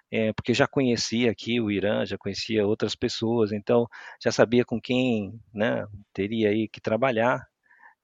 É, 0.09 0.31
porque 0.31 0.53
já 0.53 0.67
conhecia 0.67 1.31
aqui 1.31 1.59
o 1.59 1.69
Irã, 1.69 2.05
já 2.05 2.17
conhecia 2.17 2.65
outras 2.65 2.95
pessoas, 2.95 3.51
então 3.51 3.87
já 4.21 4.31
sabia 4.31 4.63
com 4.63 4.79
quem 4.79 5.37
né, 5.53 5.85
teria 6.13 6.49
aí 6.49 6.67
que 6.69 6.79
trabalhar 6.79 7.45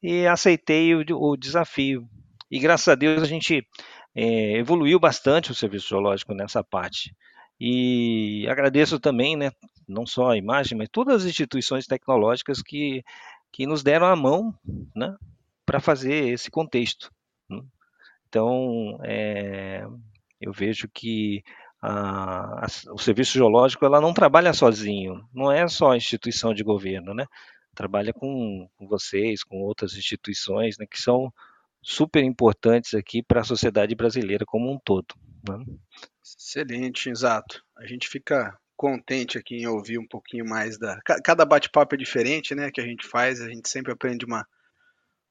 e 0.02 0.28
aceitei 0.28 0.94
o, 0.94 1.04
o 1.12 1.38
desafio. 1.38 2.08
E 2.52 2.60
graças 2.60 2.90
a 2.90 2.96
Deus 2.96 3.24
a 3.24 3.26
gente 3.26 3.66
é, 4.14 4.58
evoluiu 4.58 5.00
bastante 5.00 5.52
o 5.52 5.56
serviço 5.56 5.90
geológico 5.90 6.34
nessa 6.34 6.64
parte. 6.64 7.16
E 7.60 8.46
agradeço 8.50 9.00
também, 9.00 9.38
né, 9.38 9.52
não 9.88 10.06
só 10.06 10.32
a 10.32 10.38
imagem, 10.38 10.78
mas 10.78 10.90
todas 10.92 11.24
as 11.24 11.30
instituições 11.30 11.88
tecnológicas 11.88 12.62
que, 12.62 13.04
que 13.52 13.66
nos 13.66 13.82
deram 13.82 14.08
a 14.08 14.16
mão 14.16 14.54
né, 14.94 15.16
para 15.66 15.80
fazer 15.80 16.28
esse 16.28 16.52
contexto. 16.52 17.10
Né. 17.50 17.62
Então, 18.28 19.00
é, 19.04 19.86
eu 20.42 20.52
vejo 20.52 20.90
que 20.94 21.44
a, 21.86 22.66
o 22.94 22.98
serviço 22.98 23.34
geológico 23.34 23.86
ela 23.86 24.00
não 24.00 24.14
trabalha 24.14 24.54
sozinho, 24.54 25.28
não 25.34 25.52
é 25.52 25.68
só 25.68 25.92
a 25.92 25.98
instituição 25.98 26.54
de 26.54 26.64
governo, 26.64 27.14
né? 27.14 27.26
Trabalha 27.76 28.14
com, 28.14 28.70
com 28.78 28.88
vocês, 28.88 29.44
com 29.44 29.58
outras 29.58 29.94
instituições, 29.96 30.78
né, 30.78 30.86
que 30.90 31.02
são 31.02 31.34
super 31.82 32.24
importantes 32.24 32.94
aqui 32.94 33.22
para 33.22 33.42
a 33.42 33.44
sociedade 33.44 33.94
brasileira 33.96 34.46
como 34.46 34.72
um 34.72 34.80
todo. 34.80 35.14
Né? 35.46 35.58
Excelente, 36.24 37.10
exato. 37.10 37.62
A 37.78 37.86
gente 37.86 38.08
fica 38.08 38.58
contente 38.78 39.38
aqui 39.38 39.58
em 39.58 39.68
ouvir 39.68 40.00
um 40.00 40.08
pouquinho 40.08 40.46
mais 40.48 40.78
da. 40.78 40.98
Cada 41.04 41.44
bate-papo 41.44 41.96
é 41.96 41.98
diferente, 41.98 42.56
né? 42.56 42.72
Que 42.72 42.80
a 42.80 42.86
gente 42.86 43.06
faz, 43.06 43.42
a 43.42 43.50
gente 43.50 43.68
sempre 43.68 43.92
aprende 43.92 44.24
uma, 44.24 44.48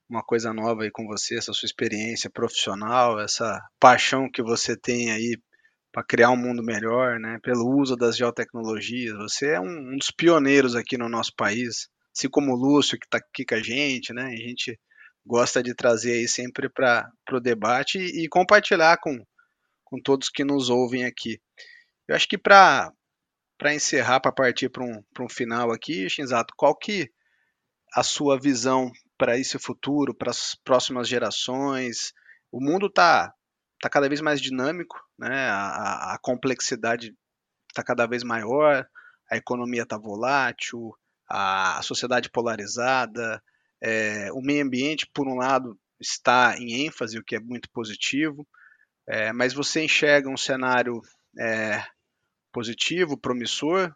uma 0.07 0.23
coisa 0.23 0.53
nova 0.53 0.83
aí 0.83 0.91
com 0.91 1.07
você, 1.07 1.39
essa 1.39 1.55
sua 1.55 1.67
experiência 1.67 2.29
profissional, 2.29 3.19
essa 3.19 3.59
paixão 3.81 4.31
que 4.31 4.43
você 4.43 4.77
tem 4.77 5.11
aí 5.11 5.39
para 5.93 6.03
criar 6.03 6.30
um 6.30 6.36
mundo 6.36 6.62
melhor, 6.62 7.20
né? 7.20 7.38
Pelo 7.43 7.68
uso 7.68 7.95
das 7.95 8.16
geotecnologias. 8.16 9.14
Você 9.18 9.51
é 9.51 9.61
um, 9.61 9.93
um 9.93 9.97
dos 9.99 10.11
pioneiros 10.11 10.74
aqui 10.74 10.97
no 10.97 11.09
nosso 11.09 11.34
país, 11.36 11.88
assim 12.16 12.28
como 12.30 12.53
o 12.53 12.57
Lúcio 12.57 12.99
que 12.99 13.07
está 13.07 13.18
aqui 13.18 13.45
com 13.45 13.55
a 13.55 13.62
gente, 13.62 14.12
né? 14.14 14.24
A 14.24 14.36
gente 14.36 14.78
gosta 15.24 15.62
de 15.62 15.74
trazer 15.74 16.14
aí 16.14 16.26
sempre 16.26 16.68
para 16.68 17.09
o 17.30 17.40
debate 17.40 17.99
e, 17.99 18.24
e 18.24 18.28
compartilhar 18.28 18.97
com, 18.99 19.22
com 19.84 20.01
todos 20.01 20.30
que 20.30 20.45
nos 20.45 20.70
ouvem 20.70 21.05
aqui. 21.05 21.38
Eu 22.09 22.16
acho 22.16 22.26
que 22.26 22.38
para 22.38 22.90
encerrar, 23.66 24.20
para 24.20 24.32
partir 24.32 24.70
para 24.70 24.82
um, 24.82 25.03
um 25.20 25.28
final 25.28 25.70
aqui, 25.70 26.09
Shinzato, 26.09 26.55
qual 26.57 26.74
que 26.76 27.11
a 27.95 28.03
sua 28.03 28.40
visão 28.40 28.90
para 29.18 29.38
esse 29.38 29.59
futuro, 29.59 30.14
para 30.14 30.30
as 30.30 30.55
próximas 30.64 31.07
gerações? 31.07 32.12
O 32.51 32.61
mundo 32.61 32.86
está 32.86 33.32
tá 33.80 33.90
cada 33.90 34.09
vez 34.09 34.20
mais 34.20 34.40
dinâmico, 34.40 34.97
né? 35.23 35.49
a, 35.49 36.14
a 36.14 36.18
complexidade 36.20 37.14
está 37.70 37.83
cada 37.83 38.07
vez 38.07 38.23
maior, 38.23 38.87
a 39.31 39.37
economia 39.37 39.83
está 39.83 39.97
volátil, 39.97 40.93
a, 41.29 41.79
a 41.79 41.83
sociedade 41.83 42.31
polarizada, 42.31 43.43
é, 43.81 44.31
o 44.33 44.41
meio 44.41 44.64
ambiente, 44.64 45.09
por 45.14 45.27
um 45.27 45.37
lado, 45.37 45.79
está 46.01 46.57
em 46.59 46.85
ênfase, 46.87 47.18
o 47.18 47.25
que 47.25 47.37
é 47.37 47.41
muito 47.41 47.70
positivo, 47.70 48.47
é, 49.09 49.33
mas 49.33 49.55
você 49.55 49.85
enxerga 49.85 50.29
um 50.29 50.37
cenário 50.37 51.01
é, 51.39 51.83
positivo, 52.53 53.16
promissor, 53.16 53.95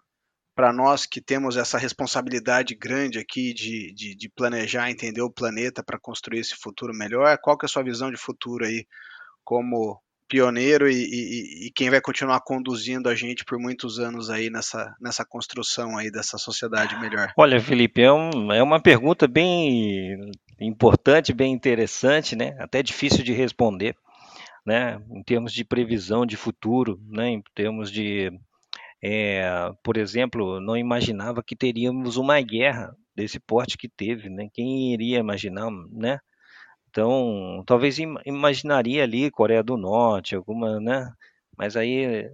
para 0.55 0.72
nós 0.72 1.05
que 1.05 1.20
temos 1.20 1.57
essa 1.57 1.77
responsabilidade 1.77 2.74
grande 2.74 3.18
aqui 3.18 3.53
de, 3.53 3.93
de, 3.93 4.14
de 4.14 4.29
planejar, 4.31 4.91
entender 4.91 5.20
o 5.20 5.31
planeta 5.31 5.83
para 5.85 5.99
construir 5.99 6.39
esse 6.39 6.57
futuro 6.57 6.95
melhor, 6.95 7.37
qual 7.43 7.59
que 7.59 7.66
é 7.66 7.68
a 7.68 7.68
sua 7.68 7.83
visão 7.83 8.11
de 8.11 8.16
futuro 8.16 8.64
aí 8.64 8.87
como 9.45 10.01
pioneiro 10.29 10.89
e, 10.89 10.95
e, 10.95 11.66
e, 11.66 11.70
quem 11.70 11.91
vai 11.91 12.01
continuar 12.01 12.41
conduzindo 12.41 13.09
a 13.09 13.14
gente 13.14 13.45
por 13.45 13.59
muitos 13.59 13.99
anos 13.99 14.31
aí 14.31 14.51
nessa, 14.51 14.95
nessa 15.01 15.24
construção 15.24 15.97
aí 15.97 16.11
dessa 16.11 16.39
sociedade 16.39 16.99
melhor? 17.01 17.33
Olha, 17.37 17.61
Felipe, 17.61 18.03
é, 18.03 18.12
um, 18.12 18.53
é 18.53 18.62
uma 18.62 18.81
pergunta 18.81 19.27
bem 19.27 20.31
importante, 20.61 21.33
bem 21.33 21.53
interessante, 21.53 22.35
né? 22.35 22.57
Até 22.59 22.83
difícil 22.83 23.22
de 23.22 23.33
responder, 23.33 23.97
né? 24.64 25.01
Em 25.11 25.22
termos 25.22 25.53
de 25.53 25.64
previsão 25.64 26.27
de 26.27 26.37
futuro, 26.37 27.01
né? 27.09 27.31
Em 27.31 27.43
termos 27.55 27.91
de, 27.91 28.31
é, 29.03 29.70
por 29.83 29.97
exemplo, 29.97 30.61
não 30.61 30.77
imaginava 30.77 31.43
que 31.43 31.55
teríamos 31.55 32.16
uma 32.16 32.41
guerra 32.41 32.95
desse 33.14 33.39
porte 33.39 33.79
que 33.79 33.89
teve, 33.89 34.29
né? 34.29 34.49
Quem 34.53 34.93
iria 34.93 35.18
imaginar, 35.18 35.70
né? 35.93 36.18
Então, 36.97 37.62
talvez 37.66 37.99
imaginaria 38.24 39.03
ali 39.03 39.30
Coreia 39.30 39.62
do 39.62 39.76
Norte, 39.76 40.34
alguma, 40.34 40.80
né? 40.80 41.12
Mas 41.55 41.76
aí 41.76 42.30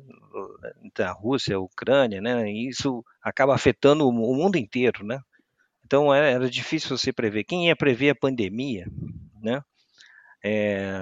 a 1.01 1.11
Rússia, 1.11 1.57
a 1.57 1.61
Ucrânia, 1.61 2.21
né? 2.21 2.49
Isso 2.49 3.05
acaba 3.21 3.57
afetando 3.57 4.09
o 4.09 4.13
mundo 4.13 4.57
inteiro, 4.57 5.05
né? 5.05 5.19
Então 5.85 6.15
era 6.15 6.49
difícil 6.49 6.97
você 6.97 7.13
prever. 7.13 7.43
Quem 7.43 7.67
ia 7.67 7.75
prever 7.75 8.11
a 8.11 8.15
pandemia, 8.15 8.87
né? 9.43 9.61
É, 10.45 10.97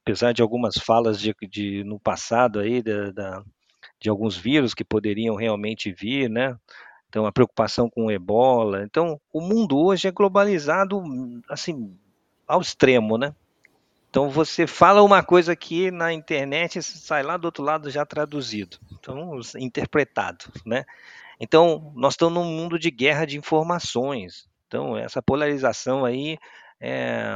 apesar 0.00 0.32
de 0.32 0.40
algumas 0.40 0.76
falas 0.76 1.20
de, 1.20 1.34
de 1.50 1.82
no 1.82 1.98
passado 1.98 2.60
aí 2.60 2.80
da, 2.80 3.10
da, 3.10 3.44
de 4.00 4.08
alguns 4.08 4.36
vírus 4.36 4.72
que 4.72 4.84
poderiam 4.84 5.34
realmente 5.34 5.92
vir, 5.92 6.30
né? 6.30 6.56
Então 7.08 7.26
a 7.26 7.32
preocupação 7.32 7.90
com 7.90 8.06
o 8.06 8.10
Ebola. 8.10 8.84
Então 8.84 9.20
o 9.32 9.40
mundo 9.40 9.76
hoje 9.76 10.06
é 10.06 10.12
globalizado, 10.12 11.02
assim 11.50 11.98
ao 12.46 12.60
extremo, 12.60 13.18
né? 13.18 13.34
Então 14.08 14.30
você 14.30 14.66
fala 14.66 15.02
uma 15.02 15.22
coisa 15.22 15.52
aqui 15.52 15.90
na 15.90 16.12
internet 16.12 16.82
sai 16.82 17.22
lá 17.22 17.36
do 17.36 17.44
outro 17.44 17.62
lado 17.62 17.90
já 17.90 18.06
traduzido, 18.06 18.78
então 18.92 19.38
interpretado, 19.58 20.46
né? 20.64 20.84
Então 21.38 21.92
nós 21.94 22.14
estamos 22.14 22.42
num 22.42 22.50
mundo 22.50 22.78
de 22.78 22.90
guerra 22.90 23.26
de 23.26 23.36
informações. 23.36 24.48
Então 24.66 24.96
essa 24.96 25.20
polarização 25.20 26.04
aí 26.04 26.38
é, 26.80 27.34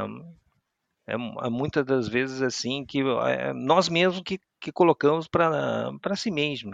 é, 1.05 1.13
é 1.13 1.49
muitas 1.49 1.85
das 1.85 2.07
vezes 2.07 2.41
assim 2.41 2.83
que 2.83 3.01
é 3.27 3.53
nós 3.53 3.87
mesmos 3.87 4.23
que, 4.23 4.39
que 4.59 4.71
colocamos 4.71 5.27
para 5.27 6.15
si 6.15 6.31
mesmo. 6.31 6.71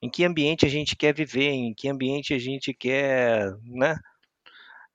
Em 0.00 0.08
que 0.08 0.24
ambiente 0.24 0.64
a 0.64 0.68
gente 0.68 0.94
quer 0.96 1.12
viver, 1.12 1.50
em 1.50 1.74
que 1.74 1.88
ambiente 1.88 2.32
a 2.32 2.38
gente 2.38 2.72
quer, 2.72 3.52
né? 3.64 3.98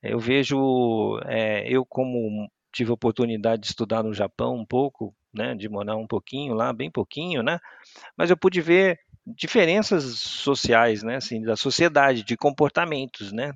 Eu 0.03 0.19
vejo, 0.19 1.19
é, 1.25 1.67
eu 1.67 1.85
como 1.85 2.49
tive 2.71 2.91
a 2.91 2.93
oportunidade 2.93 3.61
de 3.61 3.67
estudar 3.69 4.03
no 4.03 4.13
Japão 4.13 4.55
um 4.55 4.65
pouco, 4.65 5.15
né, 5.33 5.55
de 5.55 5.69
morar 5.69 5.95
um 5.95 6.07
pouquinho 6.07 6.53
lá, 6.53 6.73
bem 6.73 6.91
pouquinho, 6.91 7.43
né, 7.43 7.59
mas 8.17 8.29
eu 8.29 8.37
pude 8.37 8.61
ver 8.61 8.99
diferenças 9.25 10.03
sociais, 10.19 11.03
né, 11.03 11.17
assim, 11.17 11.41
da 11.41 11.55
sociedade, 11.55 12.23
de 12.23 12.37
comportamentos, 12.37 13.31
né. 13.31 13.53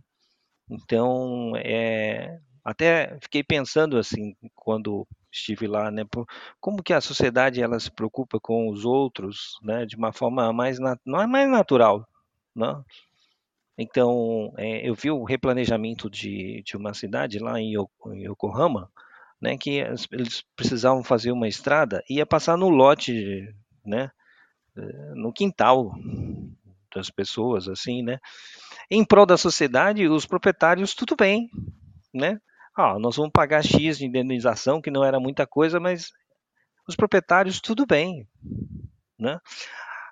Então, 0.69 1.53
é, 1.57 2.39
até 2.63 3.17
fiquei 3.21 3.43
pensando 3.43 3.97
assim 3.97 4.35
quando 4.55 5.07
estive 5.31 5.67
lá, 5.67 5.89
né, 5.91 6.05
por, 6.09 6.25
como 6.59 6.83
que 6.83 6.93
a 6.93 7.01
sociedade 7.01 7.61
ela 7.61 7.79
se 7.79 7.91
preocupa 7.91 8.39
com 8.39 8.69
os 8.69 8.85
outros, 8.85 9.57
né, 9.63 9.85
de 9.85 9.95
uma 9.95 10.11
forma 10.13 10.51
mais 10.53 10.77
não 11.05 11.21
é 11.21 11.27
mais 11.27 11.49
natural, 11.49 12.07
né? 12.55 12.83
Então, 13.77 14.53
é, 14.57 14.87
eu 14.89 14.95
vi 14.95 15.11
o 15.11 15.23
replanejamento 15.23 16.09
de, 16.09 16.63
de 16.63 16.75
uma 16.75 16.93
cidade 16.93 17.37
lá 17.37 17.59
em, 17.59 17.75
Yokohama, 18.23 18.89
né, 19.39 19.55
que 19.57 19.83
eles 20.11 20.43
precisavam 20.55 21.03
fazer 21.03 21.31
uma 21.31 21.47
estrada, 21.47 22.03
ia 22.09 22.25
passar 22.25 22.57
no 22.57 22.69
lote, 22.69 23.53
né, 23.85 24.09
eh, 24.75 25.13
no 25.15 25.31
quintal 25.31 25.93
das 26.93 27.11
pessoas, 27.11 27.67
assim, 27.67 28.01
né. 28.01 28.17
Em 28.89 29.05
prol 29.05 29.25
da 29.25 29.37
sociedade, 29.37 30.07
os 30.07 30.25
proprietários, 30.25 30.95
tudo 30.95 31.15
bem, 31.15 31.49
né. 32.13 32.39
Ah, 32.75 32.97
nós 32.99 33.15
vamos 33.15 33.31
pagar 33.31 33.63
X 33.63 33.99
de 33.99 34.05
indenização, 34.05 34.81
que 34.81 34.91
não 34.91 35.03
era 35.03 35.19
muita 35.19 35.45
coisa, 35.45 35.79
mas 35.79 36.11
os 36.87 36.95
proprietários, 36.95 37.61
tudo 37.61 37.85
bem, 37.85 38.27
né. 39.19 39.39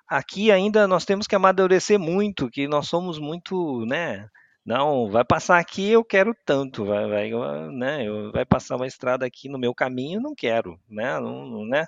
Aqui 0.08 0.50
ainda 0.52 0.86
nós 0.86 1.04
temos 1.04 1.26
que 1.26 1.34
amadurecer 1.34 1.98
muito, 1.98 2.50
que 2.50 2.68
nós 2.68 2.88
somos 2.88 3.18
muito, 3.18 3.84
né, 3.86 4.28
não, 4.64 5.08
vai 5.10 5.24
passar 5.24 5.58
aqui, 5.58 5.90
eu 5.90 6.04
quero 6.04 6.34
tanto, 6.44 6.84
vai, 6.84 7.08
vai, 7.08 7.30
né, 7.72 8.06
vai 8.32 8.44
passar 8.44 8.76
uma 8.76 8.86
estrada 8.86 9.26
aqui 9.26 9.48
no 9.48 9.58
meu 9.58 9.74
caminho, 9.74 10.20
não 10.20 10.34
quero, 10.34 10.78
né, 10.88 11.18
não, 11.20 11.64
né? 11.66 11.86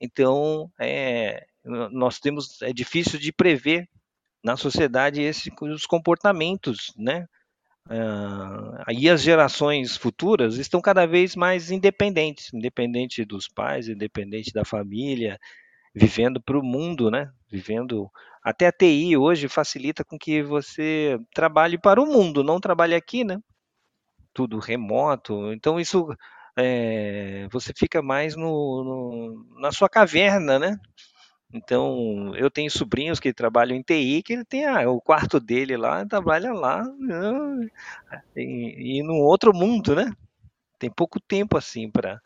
Então, 0.00 0.70
é, 0.80 1.46
nós 1.64 2.18
temos 2.18 2.60
é 2.62 2.72
difícil 2.72 3.18
de 3.18 3.32
prever 3.32 3.88
na 4.42 4.56
sociedade 4.56 5.20
esses 5.20 5.52
os 5.60 5.86
comportamentos, 5.86 6.92
né? 6.96 7.26
Uh, 7.86 8.92
e 8.92 9.08
as 9.08 9.22
gerações 9.22 9.96
futuras 9.96 10.56
estão 10.56 10.80
cada 10.80 11.06
vez 11.06 11.34
mais 11.34 11.70
independentes, 11.70 12.52
independente 12.54 13.24
dos 13.24 13.48
pais, 13.48 13.88
independente 13.88 14.52
da 14.52 14.64
família, 14.64 15.38
vivendo 15.94 16.40
para 16.40 16.58
o 16.58 16.62
mundo, 16.62 17.10
né? 17.10 17.30
Vivendo 17.50 18.10
até 18.42 18.66
a 18.66 18.72
TI 18.72 19.16
hoje 19.16 19.48
facilita 19.48 20.04
com 20.04 20.18
que 20.18 20.42
você 20.42 21.18
trabalhe 21.34 21.78
para 21.78 22.00
o 22.00 22.06
mundo, 22.06 22.42
não 22.44 22.60
trabalhe 22.60 22.94
aqui, 22.94 23.24
né? 23.24 23.38
Tudo 24.32 24.58
remoto. 24.58 25.52
Então 25.52 25.78
isso 25.80 26.06
é, 26.56 27.48
você 27.50 27.72
fica 27.76 28.02
mais 28.02 28.36
no, 28.36 28.84
no, 28.84 29.60
na 29.60 29.72
sua 29.72 29.88
caverna, 29.88 30.58
né? 30.58 30.78
Então, 31.52 32.32
eu 32.36 32.48
tenho 32.48 32.70
sobrinhos 32.70 33.18
que 33.18 33.32
trabalham 33.32 33.76
em 33.76 33.82
TI, 33.82 34.22
que 34.22 34.34
ele 34.34 34.44
tem 34.44 34.64
ah, 34.66 34.88
o 34.88 35.00
quarto 35.00 35.40
dele 35.40 35.76
lá, 35.76 36.06
trabalha 36.06 36.52
lá, 36.52 36.84
né? 36.84 37.68
e, 38.36 38.98
e 38.98 39.02
num 39.02 39.20
outro 39.20 39.52
mundo, 39.52 39.94
né? 39.96 40.12
Tem 40.78 40.90
pouco 40.90 41.20
tempo 41.20 41.56
assim 41.58 41.90
para 41.90 42.20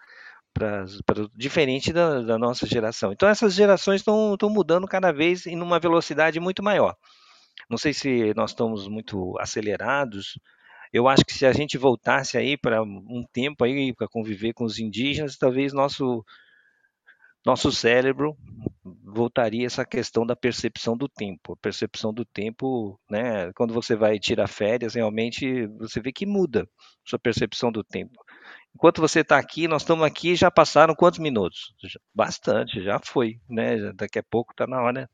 diferente 1.34 1.92
da, 1.92 2.20
da, 2.20 2.38
nossa 2.38 2.66
geração. 2.66 3.12
Então 3.12 3.28
essas 3.28 3.55
gerações 3.55 4.00
estão 4.00 4.36
mudando 4.50 4.86
cada 4.86 5.12
vez 5.12 5.46
em 5.46 5.61
uma 5.61 5.78
velocidade 5.78 6.38
muito 6.40 6.62
maior. 6.62 6.96
Não 7.68 7.78
sei 7.78 7.92
se 7.92 8.32
nós 8.34 8.50
estamos 8.50 8.88
muito 8.88 9.36
acelerados. 9.38 10.38
Eu 10.92 11.09
acho 11.09 11.24
que 11.24 11.32
se 11.34 11.44
a 11.44 11.52
gente 11.52 11.76
voltasse 11.76 12.38
aí 12.38 12.57
para 12.57 12.82
um 12.82 13.24
tempo 13.32 13.64
aí 13.64 13.92
para 13.92 14.09
conviver 14.09 14.52
com 14.52 14.64
os 14.64 14.78
indígenas, 14.78 15.36
talvez 15.36 15.72
nosso 15.72 16.24
nosso 17.44 17.70
cérebro 17.70 18.36
voltaria 19.02 19.66
essa 19.66 19.84
questão 19.84 20.24
da 20.24 20.34
percepção 20.34 20.96
do 20.96 21.09
tempo. 21.09 21.52
A 21.52 21.57
percepção 21.57 22.12
do 22.12 22.24
tempo, 22.24 22.98
né, 23.09 23.52
quando 23.52 23.74
você 23.74 23.94
vai 23.94 24.18
tirar 24.18 24.48
férias, 24.48 24.94
realmente 24.94 25.66
você 25.78 26.00
vê 26.00 26.11
que 26.11 26.24
muda 26.24 26.66
sua 27.05 27.18
percepção 27.18 27.70
do 27.70 27.84
tempo. 27.84 28.24
Enquanto 28.74 29.00
você 29.00 29.20
está 29.20 29.38
aqui, 29.38 29.68
nós 29.68 29.82
estamos 29.82 30.05
aqui, 30.05 30.34
já 30.34 30.50
passaram 30.50 30.94
quantos 30.94 31.18
minutos? 31.18 31.74
Bastante, 32.14 32.82
já 32.82 32.98
foi, 32.98 33.38
né? 33.48 33.92
Daqui 33.92 34.18
a 34.18 34.22
pouco 34.22 34.52
está 34.52 34.66
na 34.66 34.82
hora 34.82 35.09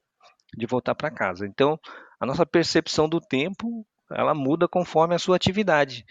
de 0.56 0.66
voltar 0.66 0.94
para 0.94 1.10
casa. 1.10 1.46
Então, 1.46 1.78
a 2.18 2.26
nossa 2.26 2.46
percepção 2.46 3.08
do 3.08 3.20
tempo, 3.20 3.86
ela 4.10 4.34
muda 4.34 4.66
conforme 4.66 5.14
a 5.14 5.18
sua 5.18 5.36
atividade. 5.36 6.04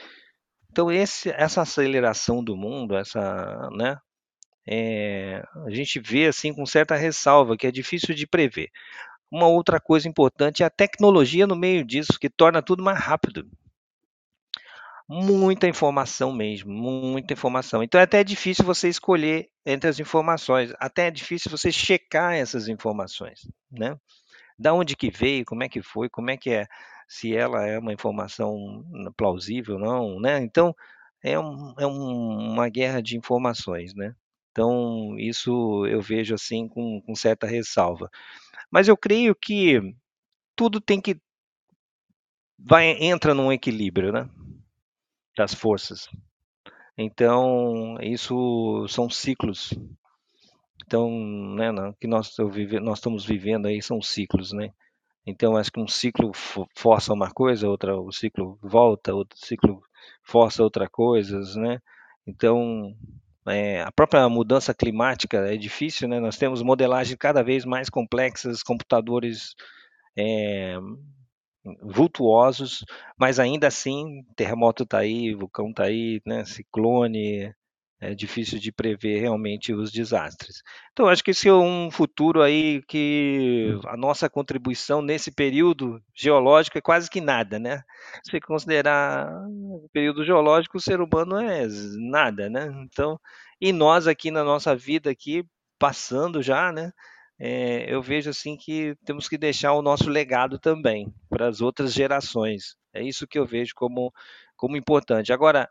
Então, 0.72 0.92
esse, 0.92 1.30
essa 1.32 1.62
aceleração 1.62 2.44
do 2.44 2.56
mundo, 2.56 2.96
essa, 2.96 3.70
né, 3.72 3.98
é, 4.68 5.44
a 5.66 5.72
gente 5.72 6.00
vê 6.00 6.28
assim 6.28 6.54
com 6.54 6.66
certa 6.66 6.96
ressalva 6.96 7.58
que 7.58 7.66
é 7.66 7.72
difícil 7.72 8.14
de 8.14 8.28
prever. 8.28 8.70
Uma 9.32 9.48
outra 9.48 9.80
coisa 9.80 10.08
importante 10.08 10.64
é 10.64 10.66
a 10.66 10.70
tecnologia 10.70 11.48
no 11.48 11.56
meio 11.56 11.84
disso, 11.84 12.20
que 12.20 12.30
torna 12.30 12.62
tudo 12.62 12.84
mais 12.84 13.00
rápido. 13.00 13.50
Muita 15.12 15.68
informação 15.68 16.32
mesmo, 16.32 16.72
muita 16.72 17.34
informação. 17.34 17.82
Então 17.82 18.00
é 18.00 18.04
até 18.04 18.24
difícil 18.24 18.64
você 18.64 18.88
escolher 18.88 19.50
entre 19.66 19.90
as 19.90 20.00
informações, 20.00 20.72
até 20.80 21.08
é 21.08 21.12
difícil 21.12 21.50
você 21.50 21.72
checar 21.72 22.36
essas 22.36 22.68
informações, 22.68 23.48
né? 23.72 23.98
Da 24.60 24.74
onde 24.74 24.96
que 24.96 25.10
veio, 25.12 25.46
como 25.46 25.64
é 25.64 25.70
que 25.70 25.82
foi, 25.82 26.10
como 26.10 26.30
é 26.32 26.38
que 26.38 26.52
é, 26.52 26.68
se 27.08 27.36
ela 27.36 27.66
é 27.68 27.80
uma 27.80 27.94
informação 27.94 28.86
plausível 29.18 29.76
ou 29.76 29.82
não, 29.82 30.20
né? 30.22 30.40
Então 30.44 30.76
é, 31.24 31.40
um, 31.40 31.74
é 31.80 31.88
um, 31.88 32.52
uma 32.54 32.70
guerra 32.70 33.02
de 33.02 33.18
informações, 33.18 33.96
né? 33.96 34.16
Então, 34.52 35.16
isso 35.18 35.86
eu 35.88 36.02
vejo 36.02 36.36
assim 36.36 36.68
com, 36.68 37.02
com 37.02 37.16
certa 37.16 37.48
ressalva. 37.48 38.10
Mas 38.72 38.88
eu 38.88 38.98
creio 38.98 39.36
que 39.36 39.82
tudo 40.56 40.82
tem 40.82 41.02
que 41.02 41.18
vai 42.58 42.92
entra 43.04 43.34
num 43.34 43.52
equilíbrio, 43.52 44.12
né? 44.12 44.30
Das 45.36 45.54
forças. 45.54 46.08
Então, 46.98 47.98
isso 48.02 48.86
são 48.90 49.10
ciclos. 49.10 49.74
Então, 50.86 51.10
né, 51.56 51.72
que 52.00 52.08
nós, 52.08 52.36
vive, 52.52 52.80
nós 52.80 52.98
estamos 52.98 53.26
vivendo 53.26 53.68
aí 53.68 53.82
são 53.82 54.02
ciclos, 54.02 54.52
né? 54.52 54.72
Então, 55.26 55.56
acho 55.56 55.72
que 55.72 55.80
um 55.80 55.88
ciclo 55.88 56.32
força 56.76 57.14
uma 57.14 57.32
coisa, 57.32 57.70
outra, 57.70 57.96
o 57.96 58.12
ciclo 58.12 58.58
volta, 58.62 59.14
outro 59.14 59.38
ciclo 59.38 59.82
força 60.24 60.64
outra 60.64 60.90
coisa, 60.90 61.40
né? 61.60 61.80
Então, 62.26 62.96
é, 63.48 63.82
a 63.82 63.92
própria 63.92 64.28
mudança 64.28 64.74
climática 64.74 65.38
é 65.38 65.56
difícil, 65.56 66.08
né? 66.08 66.20
Nós 66.20 66.38
temos 66.38 66.62
modelagens 66.62 67.18
cada 67.18 67.44
vez 67.44 67.66
mais 67.66 67.90
complexas, 67.90 68.64
computadores 68.64 69.56
é, 70.18 70.78
vultuosos, 71.82 72.86
mas 73.18 73.40
ainda 73.40 73.68
assim, 73.68 74.24
terremoto 74.36 74.84
está 74.84 75.00
aí, 75.00 75.34
vulcão 75.34 75.70
está 75.70 75.84
aí, 75.86 76.22
né? 76.26 76.46
ciclone, 76.46 77.54
é 78.02 78.16
difícil 78.16 78.60
de 78.60 78.72
prever 78.72 79.20
realmente 79.20 79.74
os 79.74 79.92
desastres. 79.92 80.62
Então, 80.94 81.08
acho 81.08 81.24
que 81.24 81.32
esse 81.32 81.50
é 81.50 81.54
um 81.54 81.92
futuro 81.92 82.42
aí 82.42 82.82
que 82.88 83.78
a 83.86 83.98
nossa 83.98 84.30
contribuição 84.30 85.02
nesse 85.02 85.32
período 85.32 86.02
geológico 86.16 86.78
é 86.78 86.82
quase 86.82 87.10
que 87.10 87.20
nada, 87.20 87.60
né? 87.60 87.82
Se 88.24 88.40
considerar 88.40 89.30
o 89.50 89.90
período 89.92 90.24
geológico, 90.24 90.78
o 90.78 90.82
ser 90.82 91.02
humano 91.02 91.38
é 91.38 91.68
nada, 91.98 92.50
né? 92.50 92.72
Então, 92.86 93.20
e 93.60 93.74
nós 93.74 94.08
aqui 94.08 94.32
na 94.32 94.46
nossa 94.46 94.74
vida 94.76 95.10
aqui 95.10 95.44
passando 95.78 96.42
já, 96.42 96.72
né? 96.72 96.94
É, 97.40 97.94
eu 97.94 98.02
vejo 98.02 98.30
assim 98.30 98.58
que 98.58 98.96
temos 99.06 99.30
que 99.30 99.38
deixar 99.38 99.74
o 99.74 99.82
nosso 99.82 100.10
legado 100.10 100.60
também 100.60 101.14
para 101.30 101.48
as 101.48 101.62
outras 101.62 101.94
gerações. 101.94 102.76
É 102.94 103.02
isso 103.02 103.28
que 103.28 103.40
eu 103.40 103.46
vejo 103.46 103.74
como 103.76 104.12
como 104.58 104.76
importante. 104.76 105.32
Agora, 105.32 105.70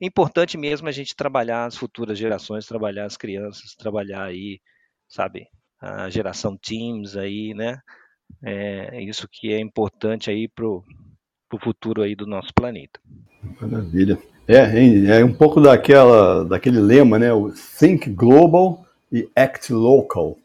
importante 0.00 0.56
mesmo 0.56 0.88
a 0.88 0.92
gente 0.92 1.16
trabalhar 1.16 1.66
as 1.66 1.76
futuras 1.76 2.16
gerações, 2.16 2.66
trabalhar 2.66 3.04
as 3.04 3.16
crianças, 3.16 3.74
trabalhar 3.74 4.24
aí, 4.24 4.60
sabe, 5.08 5.48
a 5.80 6.08
geração 6.08 6.56
Teams 6.56 7.16
aí, 7.16 7.52
né? 7.52 7.80
É 8.42 9.02
isso 9.02 9.28
que 9.30 9.52
é 9.52 9.58
importante 9.58 10.30
aí 10.30 10.48
pro, 10.48 10.84
pro 11.48 11.58
futuro 11.58 12.02
aí 12.02 12.14
do 12.14 12.26
nosso 12.26 12.54
planeta. 12.54 13.00
Maravilha. 13.60 14.18
É, 14.46 15.18
é 15.18 15.24
um 15.24 15.32
pouco 15.32 15.60
daquela, 15.60 16.44
daquele 16.44 16.80
lema, 16.80 17.18
né? 17.18 17.32
O 17.32 17.52
Think 17.52 18.10
Global 18.10 18.84
e 19.10 19.28
Act 19.36 19.72
Local. 19.72 20.38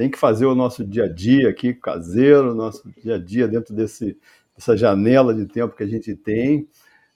Tem 0.00 0.08
que 0.08 0.16
fazer 0.16 0.46
o 0.46 0.54
nosso 0.54 0.82
dia 0.82 1.04
a 1.04 1.08
dia 1.12 1.50
aqui, 1.50 1.74
caseiro, 1.74 2.54
nosso 2.54 2.90
dia 3.02 3.16
a 3.16 3.18
dia 3.18 3.46
dentro 3.46 3.74
desse, 3.74 4.16
dessa 4.56 4.74
janela 4.74 5.34
de 5.34 5.44
tempo 5.44 5.76
que 5.76 5.82
a 5.82 5.86
gente 5.86 6.16
tem, 6.16 6.66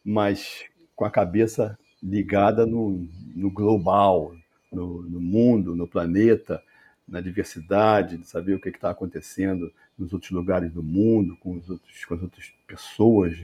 mas 0.04 0.64
com 0.94 1.06
a 1.06 1.10
cabeça 1.10 1.78
ligada 2.02 2.66
no, 2.66 3.08
no 3.34 3.50
global, 3.50 4.34
no, 4.70 5.00
no, 5.00 5.18
mundo, 5.18 5.74
no 5.74 5.88
planeta, 5.88 6.62
na 7.08 7.22
diversidade, 7.22 8.18
de 8.18 8.28
saber 8.28 8.52
o 8.52 8.60
que 8.60 8.68
está 8.68 8.90
acontecendo 8.90 9.72
nos 9.98 10.12
outros 10.12 10.30
lugares 10.30 10.70
do 10.70 10.82
mundo, 10.82 11.38
com, 11.38 11.56
os 11.56 11.70
outros, 11.70 12.04
com 12.04 12.14
as 12.16 12.22
outras 12.22 12.52
pessoas, 12.66 13.34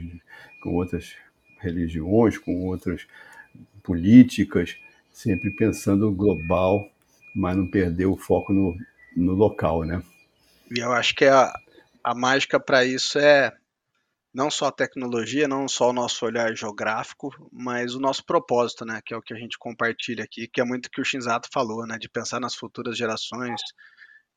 com 0.62 0.74
outras 0.74 1.14
religiões, 1.60 2.36
com 2.36 2.66
outras 2.66 3.06
políticas, 3.82 4.76
sempre 5.10 5.50
pensando 5.50 6.12
global, 6.12 6.86
mas 7.34 7.56
não 7.56 7.66
perder 7.66 8.04
o 8.04 8.18
foco 8.18 8.52
no, 8.52 8.76
no 9.16 9.32
local, 9.32 9.84
né? 9.84 10.02
E 10.70 10.80
eu 10.80 10.92
acho 10.92 11.14
que 11.14 11.24
a, 11.24 11.52
a 12.02 12.14
mágica 12.14 12.60
para 12.60 12.84
isso 12.84 13.18
é 13.18 13.52
não 14.32 14.50
só 14.50 14.66
a 14.66 14.72
tecnologia, 14.72 15.48
não 15.48 15.66
só 15.66 15.90
o 15.90 15.92
nosso 15.92 16.24
olhar 16.24 16.54
geográfico, 16.56 17.30
mas 17.52 17.94
o 17.94 18.00
nosso 18.00 18.24
propósito, 18.24 18.84
né, 18.84 19.00
que 19.04 19.12
é 19.12 19.16
o 19.16 19.22
que 19.22 19.34
a 19.34 19.36
gente 19.36 19.58
compartilha 19.58 20.22
aqui, 20.22 20.46
que 20.46 20.60
é 20.60 20.64
muito 20.64 20.86
o 20.86 20.90
que 20.90 21.00
o 21.00 21.04
Shinzato 21.04 21.48
falou, 21.52 21.84
né, 21.84 21.98
de 21.98 22.08
pensar 22.08 22.38
nas 22.38 22.54
futuras 22.54 22.96
gerações, 22.96 23.60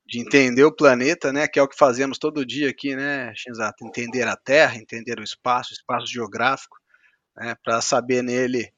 de 0.06 0.20
entender 0.20 0.64
o 0.64 0.76
planeta, 0.76 1.32
né, 1.32 1.48
que 1.48 1.60
é 1.60 1.62
o 1.62 1.68
que 1.68 1.78
fazemos 1.78 2.18
todo 2.18 2.46
dia 2.46 2.70
aqui, 2.70 2.96
né, 2.96 3.34
Shinzato, 3.36 3.86
entender 3.86 4.28
a 4.28 4.36
Terra, 4.36 4.78
entender 4.78 5.20
o 5.20 5.24
espaço, 5.24 5.72
o 5.72 5.74
espaço 5.74 6.08
geográfico, 6.08 6.78
né, 7.38 7.56
para 7.64 7.80
saber 7.80 8.24
nele 8.24 8.74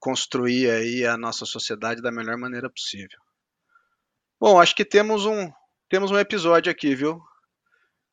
construir 0.00 0.70
aí 0.70 1.06
a 1.06 1.16
nossa 1.16 1.44
sociedade 1.44 2.02
da 2.02 2.10
melhor 2.10 2.36
maneira 2.36 2.68
possível. 2.68 3.18
Bom, 4.40 4.60
acho 4.60 4.74
que 4.76 4.84
temos 4.84 5.26
um 5.26 5.50
temos 5.88 6.12
um 6.12 6.18
episódio 6.18 6.70
aqui, 6.70 6.94
viu? 6.94 7.20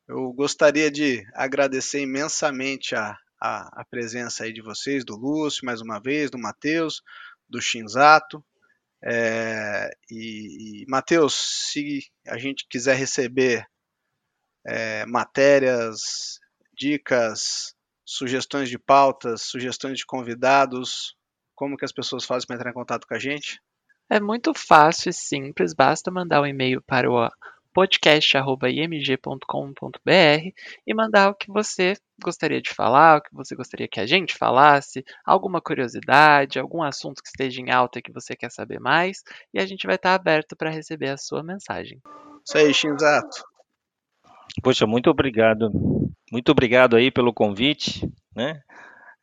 Eu 0.08 0.32
gostaria 0.32 0.90
de 0.90 1.24
agradecer 1.34 2.00
imensamente 2.00 2.96
a, 2.96 3.16
a, 3.40 3.80
a, 3.82 3.84
presença 3.84 4.42
aí 4.42 4.52
de 4.52 4.60
vocês, 4.60 5.04
do 5.04 5.14
Lúcio, 5.16 5.64
mais 5.64 5.80
uma 5.80 6.00
vez, 6.00 6.28
do 6.28 6.38
Matheus, 6.38 7.00
do 7.48 7.60
Shinzato. 7.60 8.44
É, 9.04 9.88
e, 10.10 10.82
e 10.82 10.86
Matheus, 10.88 11.34
se 11.70 12.00
a 12.26 12.36
gente 12.38 12.66
quiser 12.68 12.96
receber 12.96 13.64
é, 14.66 15.06
matérias, 15.06 16.40
dicas, 16.76 17.72
sugestões 18.04 18.68
de 18.68 18.80
pautas, 18.80 19.42
sugestões 19.42 19.98
de 19.98 20.04
convidados, 20.04 21.14
como 21.54 21.76
que 21.76 21.84
as 21.84 21.92
pessoas 21.92 22.24
fazem 22.24 22.48
para 22.48 22.56
entrar 22.56 22.70
em 22.70 22.74
contato 22.74 23.06
com 23.06 23.14
a 23.14 23.18
gente? 23.18 23.60
É 24.08 24.20
muito 24.20 24.54
fácil 24.54 25.10
e 25.10 25.12
simples, 25.12 25.74
basta 25.74 26.10
mandar 26.10 26.40
um 26.40 26.46
e-mail 26.46 26.80
para 26.80 27.10
o 27.10 27.28
podcast.img.com.br 27.76 30.52
e 30.86 30.94
mandar 30.94 31.28
o 31.28 31.34
que 31.34 31.50
você 31.50 31.92
gostaria 32.22 32.62
de 32.62 32.70
falar, 32.70 33.18
o 33.18 33.20
que 33.20 33.34
você 33.34 33.54
gostaria 33.54 33.86
que 33.86 34.00
a 34.00 34.06
gente 34.06 34.34
falasse, 34.34 35.04
alguma 35.24 35.60
curiosidade, 35.60 36.58
algum 36.58 36.82
assunto 36.82 37.22
que 37.22 37.28
esteja 37.28 37.60
em 37.60 37.70
alta 37.70 38.00
que 38.00 38.10
você 38.10 38.34
quer 38.34 38.50
saber 38.50 38.80
mais, 38.80 39.22
e 39.52 39.58
a 39.58 39.66
gente 39.66 39.86
vai 39.86 39.96
estar 39.96 40.14
aberto 40.14 40.56
para 40.56 40.70
receber 40.70 41.10
a 41.10 41.18
sua 41.18 41.42
mensagem. 41.42 42.00
Isso 42.42 42.56
aí, 42.56 42.72
Shinzato. 42.72 43.44
Poxa, 44.62 44.86
muito 44.86 45.10
obrigado. 45.10 45.70
Muito 46.32 46.50
obrigado 46.50 46.96
aí 46.96 47.10
pelo 47.10 47.34
convite, 47.34 48.10
né? 48.34 48.62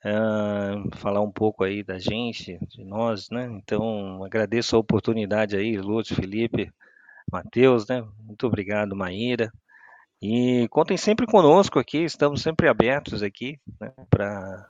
Uh, 0.06 0.96
falar 0.98 1.22
um 1.22 1.32
pouco 1.32 1.64
aí 1.64 1.82
da 1.82 1.98
gente, 1.98 2.60
de 2.68 2.84
nós, 2.84 3.30
né? 3.30 3.46
Então, 3.54 4.24
agradeço 4.24 4.76
a 4.76 4.80
oportunidade 4.80 5.56
aí, 5.56 5.78
Lúcio, 5.78 6.16
Felipe, 6.16 6.72
Matheus, 7.32 7.88
né? 7.88 8.06
Muito 8.20 8.46
obrigado, 8.46 8.96
Maíra. 8.96 9.52
E 10.22 10.68
contem 10.70 10.98
sempre 10.98 11.26
conosco 11.26 11.80
aqui, 11.80 12.00
estamos 12.00 12.42
sempre 12.42 12.68
abertos 12.68 13.24
aqui, 13.24 13.60
né? 13.80 13.92
Para 14.10 14.68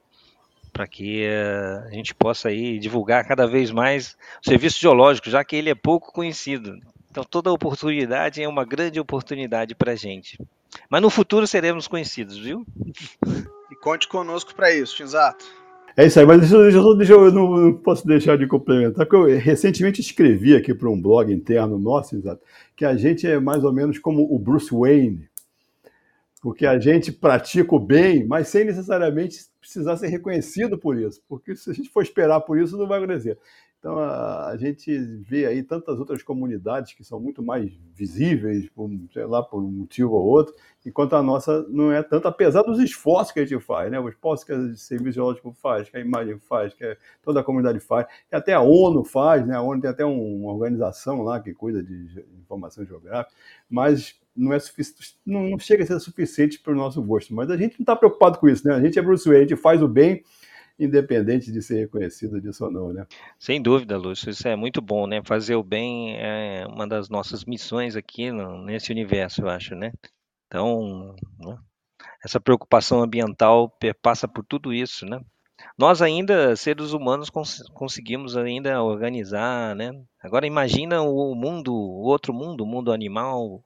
para 0.72 0.88
que 0.88 1.28
uh, 1.28 1.88
a 1.88 1.92
gente 1.92 2.16
possa 2.16 2.50
aí 2.50 2.80
divulgar 2.80 3.28
cada 3.28 3.46
vez 3.46 3.70
mais 3.70 4.18
o 4.44 4.50
serviço 4.50 4.82
geológico, 4.82 5.30
já 5.30 5.44
que 5.44 5.56
ele 5.56 5.70
é 5.70 5.76
pouco 5.76 6.12
conhecido. 6.12 6.80
Então, 7.12 7.24
toda 7.24 7.54
oportunidade 7.54 8.42
é 8.42 8.48
uma 8.48 8.66
grande 8.66 9.00
oportunidade 9.00 9.76
para 9.76 9.92
a 9.92 9.96
gente. 9.96 10.36
Mas 10.90 11.00
no 11.00 11.12
futuro 11.12 11.46
seremos 11.46 11.88
conhecidos, 11.88 12.36
viu? 12.40 12.66
E 13.74 13.76
conte 13.76 14.08
conosco 14.08 14.54
para 14.54 14.72
isso, 14.72 14.96
Tinzato. 14.96 15.44
É 15.98 16.06
isso 16.06 16.20
aí, 16.20 16.26
mas 16.28 16.42
deixa, 16.42 16.62
deixa, 16.62 16.96
deixa 16.96 17.14
eu 17.14 17.32
não, 17.32 17.50
não, 17.50 17.74
posso 17.74 18.06
deixar 18.06 18.38
de 18.38 18.46
complementar, 18.46 19.04
porque 19.04 19.16
eu 19.16 19.40
recentemente 19.40 20.00
escrevi 20.00 20.56
aqui 20.56 20.76
para 20.76 20.88
um 20.88 21.02
blog 21.02 21.34
interno 21.34 21.80
nosso, 21.80 22.16
exato, 22.16 22.44
que 22.76 22.86
a 22.86 22.96
gente 22.96 23.26
é 23.26 23.40
mais 23.40 23.64
ou 23.64 23.74
menos 23.74 23.98
como 23.98 24.32
o 24.32 24.38
Bruce 24.38 24.70
Wayne, 24.72 25.28
porque 26.40 26.68
a 26.68 26.78
gente 26.78 27.12
pratica 27.12 27.74
o 27.74 27.80
bem, 27.80 28.28
mas 28.28 28.48
sem 28.48 28.64
necessariamente 28.64 29.40
precisar 29.60 29.98
ser 29.98 30.10
reconhecido 30.10 30.78
por 30.78 30.96
isso, 30.96 31.20
porque 31.28 31.56
se 31.56 31.72
a 31.72 31.74
gente 31.74 31.90
for 31.90 32.04
esperar 32.04 32.42
por 32.42 32.60
isso, 32.60 32.78
não 32.78 32.88
vai 32.88 33.00
acontecer. 33.00 33.40
Então 33.84 34.00
a, 34.00 34.48
a, 34.48 34.56
gente 34.56 34.98
vê 34.98 35.46
aí 35.46 35.62
tantas 35.62 36.00
outras 36.00 36.24
comunidades 36.24 36.94
que 36.94 37.04
são 37.04 37.20
muito 37.20 37.44
mais 37.44 37.70
visíveis, 37.94 38.70
por, 38.70 38.90
sei 39.12 39.26
lá, 39.26 39.44
por 39.44 39.62
um 39.62 39.70
motivo 39.70 40.14
ou 40.14 40.26
outro, 40.26 40.56
enquanto 40.86 41.18
a 41.18 41.22
nossa 41.22 41.64
não 41.68 41.92
é 41.92 42.02
tanto, 42.02 42.26
apesar 42.26 42.62
dos 42.62 42.80
esforços 42.80 43.34
que 43.34 43.42
a 43.42 43.46
gente 43.46 43.62
faz, 43.62 43.92
né? 43.92 44.00
Os 44.00 44.14
esforços 44.14 44.46
que 44.46 44.54
o 44.54 44.78
Serviço 44.78 45.16
Geológico 45.16 45.52
faz, 45.62 45.90
que 45.90 45.98
a 45.98 46.00
imagem 46.00 46.40
faz, 46.40 46.74
que 46.74 46.98
toda 47.22 47.42
a 47.42 47.44
comunidade 47.44 47.82
faz, 47.82 48.08
que 48.30 48.34
até 48.34 48.54
a 48.54 48.62
ONU 48.62 49.04
faz, 49.04 49.46
né? 49.46 49.58
A 49.58 49.62
ONU 49.62 49.82
tem 49.82 49.90
até 49.90 50.06
uma 50.06 50.54
organização 50.54 51.22
lá 51.22 51.42
que 51.42 51.54
cuida 51.54 51.84
de 51.84 52.24
informação 52.40 52.86
geográfica, 52.86 53.36
mas 53.70 54.18
não 54.34 54.54
é 54.54 54.60
suficiente, 54.60 55.18
não, 55.26 55.50
não 55.50 55.60
chega 55.60 55.84
a 55.84 55.88
ser 55.88 56.00
suficiente 56.00 56.58
para 56.58 56.72
o 56.72 56.76
nosso 56.78 57.04
gosto. 57.04 57.36
Mas 57.36 57.52
a 57.52 57.58
gente 57.58 57.74
não 57.74 57.84
está 57.84 57.98
preocupado 57.98 58.40
com 58.40 58.48
isso, 58.48 58.66
né? 58.66 58.76
A 58.76 58.82
gente 58.82 58.98
é 58.98 59.02
Bruce 59.02 59.28
Wayne, 59.28 59.44
a 59.44 59.48
gente 59.50 59.62
faz 59.62 59.84
o 59.84 59.90
bem 59.90 60.24
independente 60.80 61.52
de 61.52 61.62
ser 61.62 61.80
reconhecido 61.80 62.42
disso 62.42 62.66
ou 62.66 62.72
não, 62.72 62.94
né? 62.94 63.06
Sem 63.40 63.62
dúvida, 63.62 63.98
Lúcio, 63.98 64.30
isso 64.30 64.48
é 64.48 64.56
muito 64.56 64.82
bom, 64.82 65.08
né? 65.08 65.22
Fazer 65.24 65.56
o 65.56 65.64
bem 65.64 66.18
é 66.18 66.66
uma 66.68 66.88
das 66.88 67.10
nossas 67.10 67.46
missões 67.46 67.96
aqui 67.96 68.32
no, 68.32 68.64
nesse 68.64 68.92
universo, 68.92 69.42
eu 69.42 69.50
acho, 69.50 69.76
né? 69.76 69.92
Então, 70.48 71.16
né? 71.40 71.58
essa 72.24 72.40
preocupação 72.40 73.02
ambiental 73.02 73.76
passa 74.02 74.28
por 74.28 74.46
tudo 74.46 74.74
isso, 74.74 75.06
né? 75.06 75.20
Nós 75.78 76.02
ainda, 76.02 76.56
seres 76.56 76.92
humanos, 76.94 77.30
cons 77.30 77.64
conseguimos 77.74 78.36
ainda 78.36 78.82
organizar, 78.82 79.76
né? 79.76 79.92
Agora 80.22 80.48
imagina 80.48 81.02
o 81.02 81.36
mundo, 81.36 81.74
o 81.74 82.04
outro 82.04 82.34
mundo, 82.34 82.64
o 82.64 82.68
mundo 82.68 82.92
animal, 82.92 83.64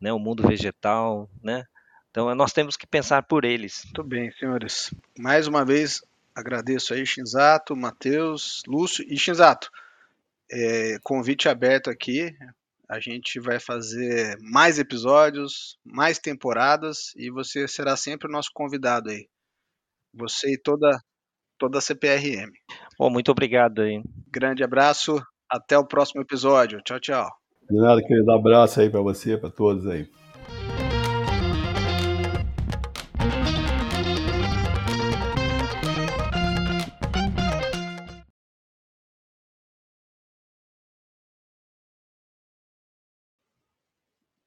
né? 0.00 0.12
O 0.12 0.18
mundo 0.18 0.46
vegetal, 0.46 1.28
né? 1.42 1.64
Então 2.10 2.34
nós 2.34 2.52
temos 2.52 2.76
que 2.76 2.86
pensar 2.86 3.22
por 3.22 3.44
eles. 3.44 3.82
Muito 3.84 4.04
bem, 4.04 4.30
senhores. 4.32 4.94
Mais 5.18 5.46
uma 5.46 5.64
vez, 5.64 6.00
Agradeço 6.38 6.94
aí, 6.94 7.04
Shinzato, 7.04 7.74
Matheus, 7.74 8.62
Lúcio 8.64 9.04
e 9.08 9.18
Shinzato. 9.18 9.68
É, 10.48 10.96
convite 11.02 11.48
aberto 11.48 11.90
aqui. 11.90 12.32
A 12.88 13.00
gente 13.00 13.40
vai 13.40 13.58
fazer 13.58 14.38
mais 14.40 14.78
episódios, 14.78 15.76
mais 15.84 16.20
temporadas 16.20 17.12
e 17.16 17.28
você 17.28 17.66
será 17.66 17.96
sempre 17.96 18.28
o 18.28 18.30
nosso 18.30 18.50
convidado 18.54 19.10
aí. 19.10 19.26
Você 20.14 20.52
e 20.52 20.56
toda, 20.56 21.02
toda 21.58 21.78
a 21.78 21.80
CPRM. 21.80 22.52
Bom, 22.96 23.10
muito 23.10 23.32
obrigado 23.32 23.82
aí. 23.82 24.00
Grande 24.30 24.62
abraço. 24.62 25.20
Até 25.50 25.76
o 25.76 25.84
próximo 25.84 26.22
episódio. 26.22 26.80
Tchau, 26.82 27.00
tchau. 27.00 27.28
De 27.68 27.80
nada, 27.80 28.00
querido. 28.00 28.30
Abraço 28.30 28.80
aí 28.80 28.88
para 28.88 29.00
você, 29.00 29.36
para 29.36 29.50
todos 29.50 29.88
aí. 29.88 30.08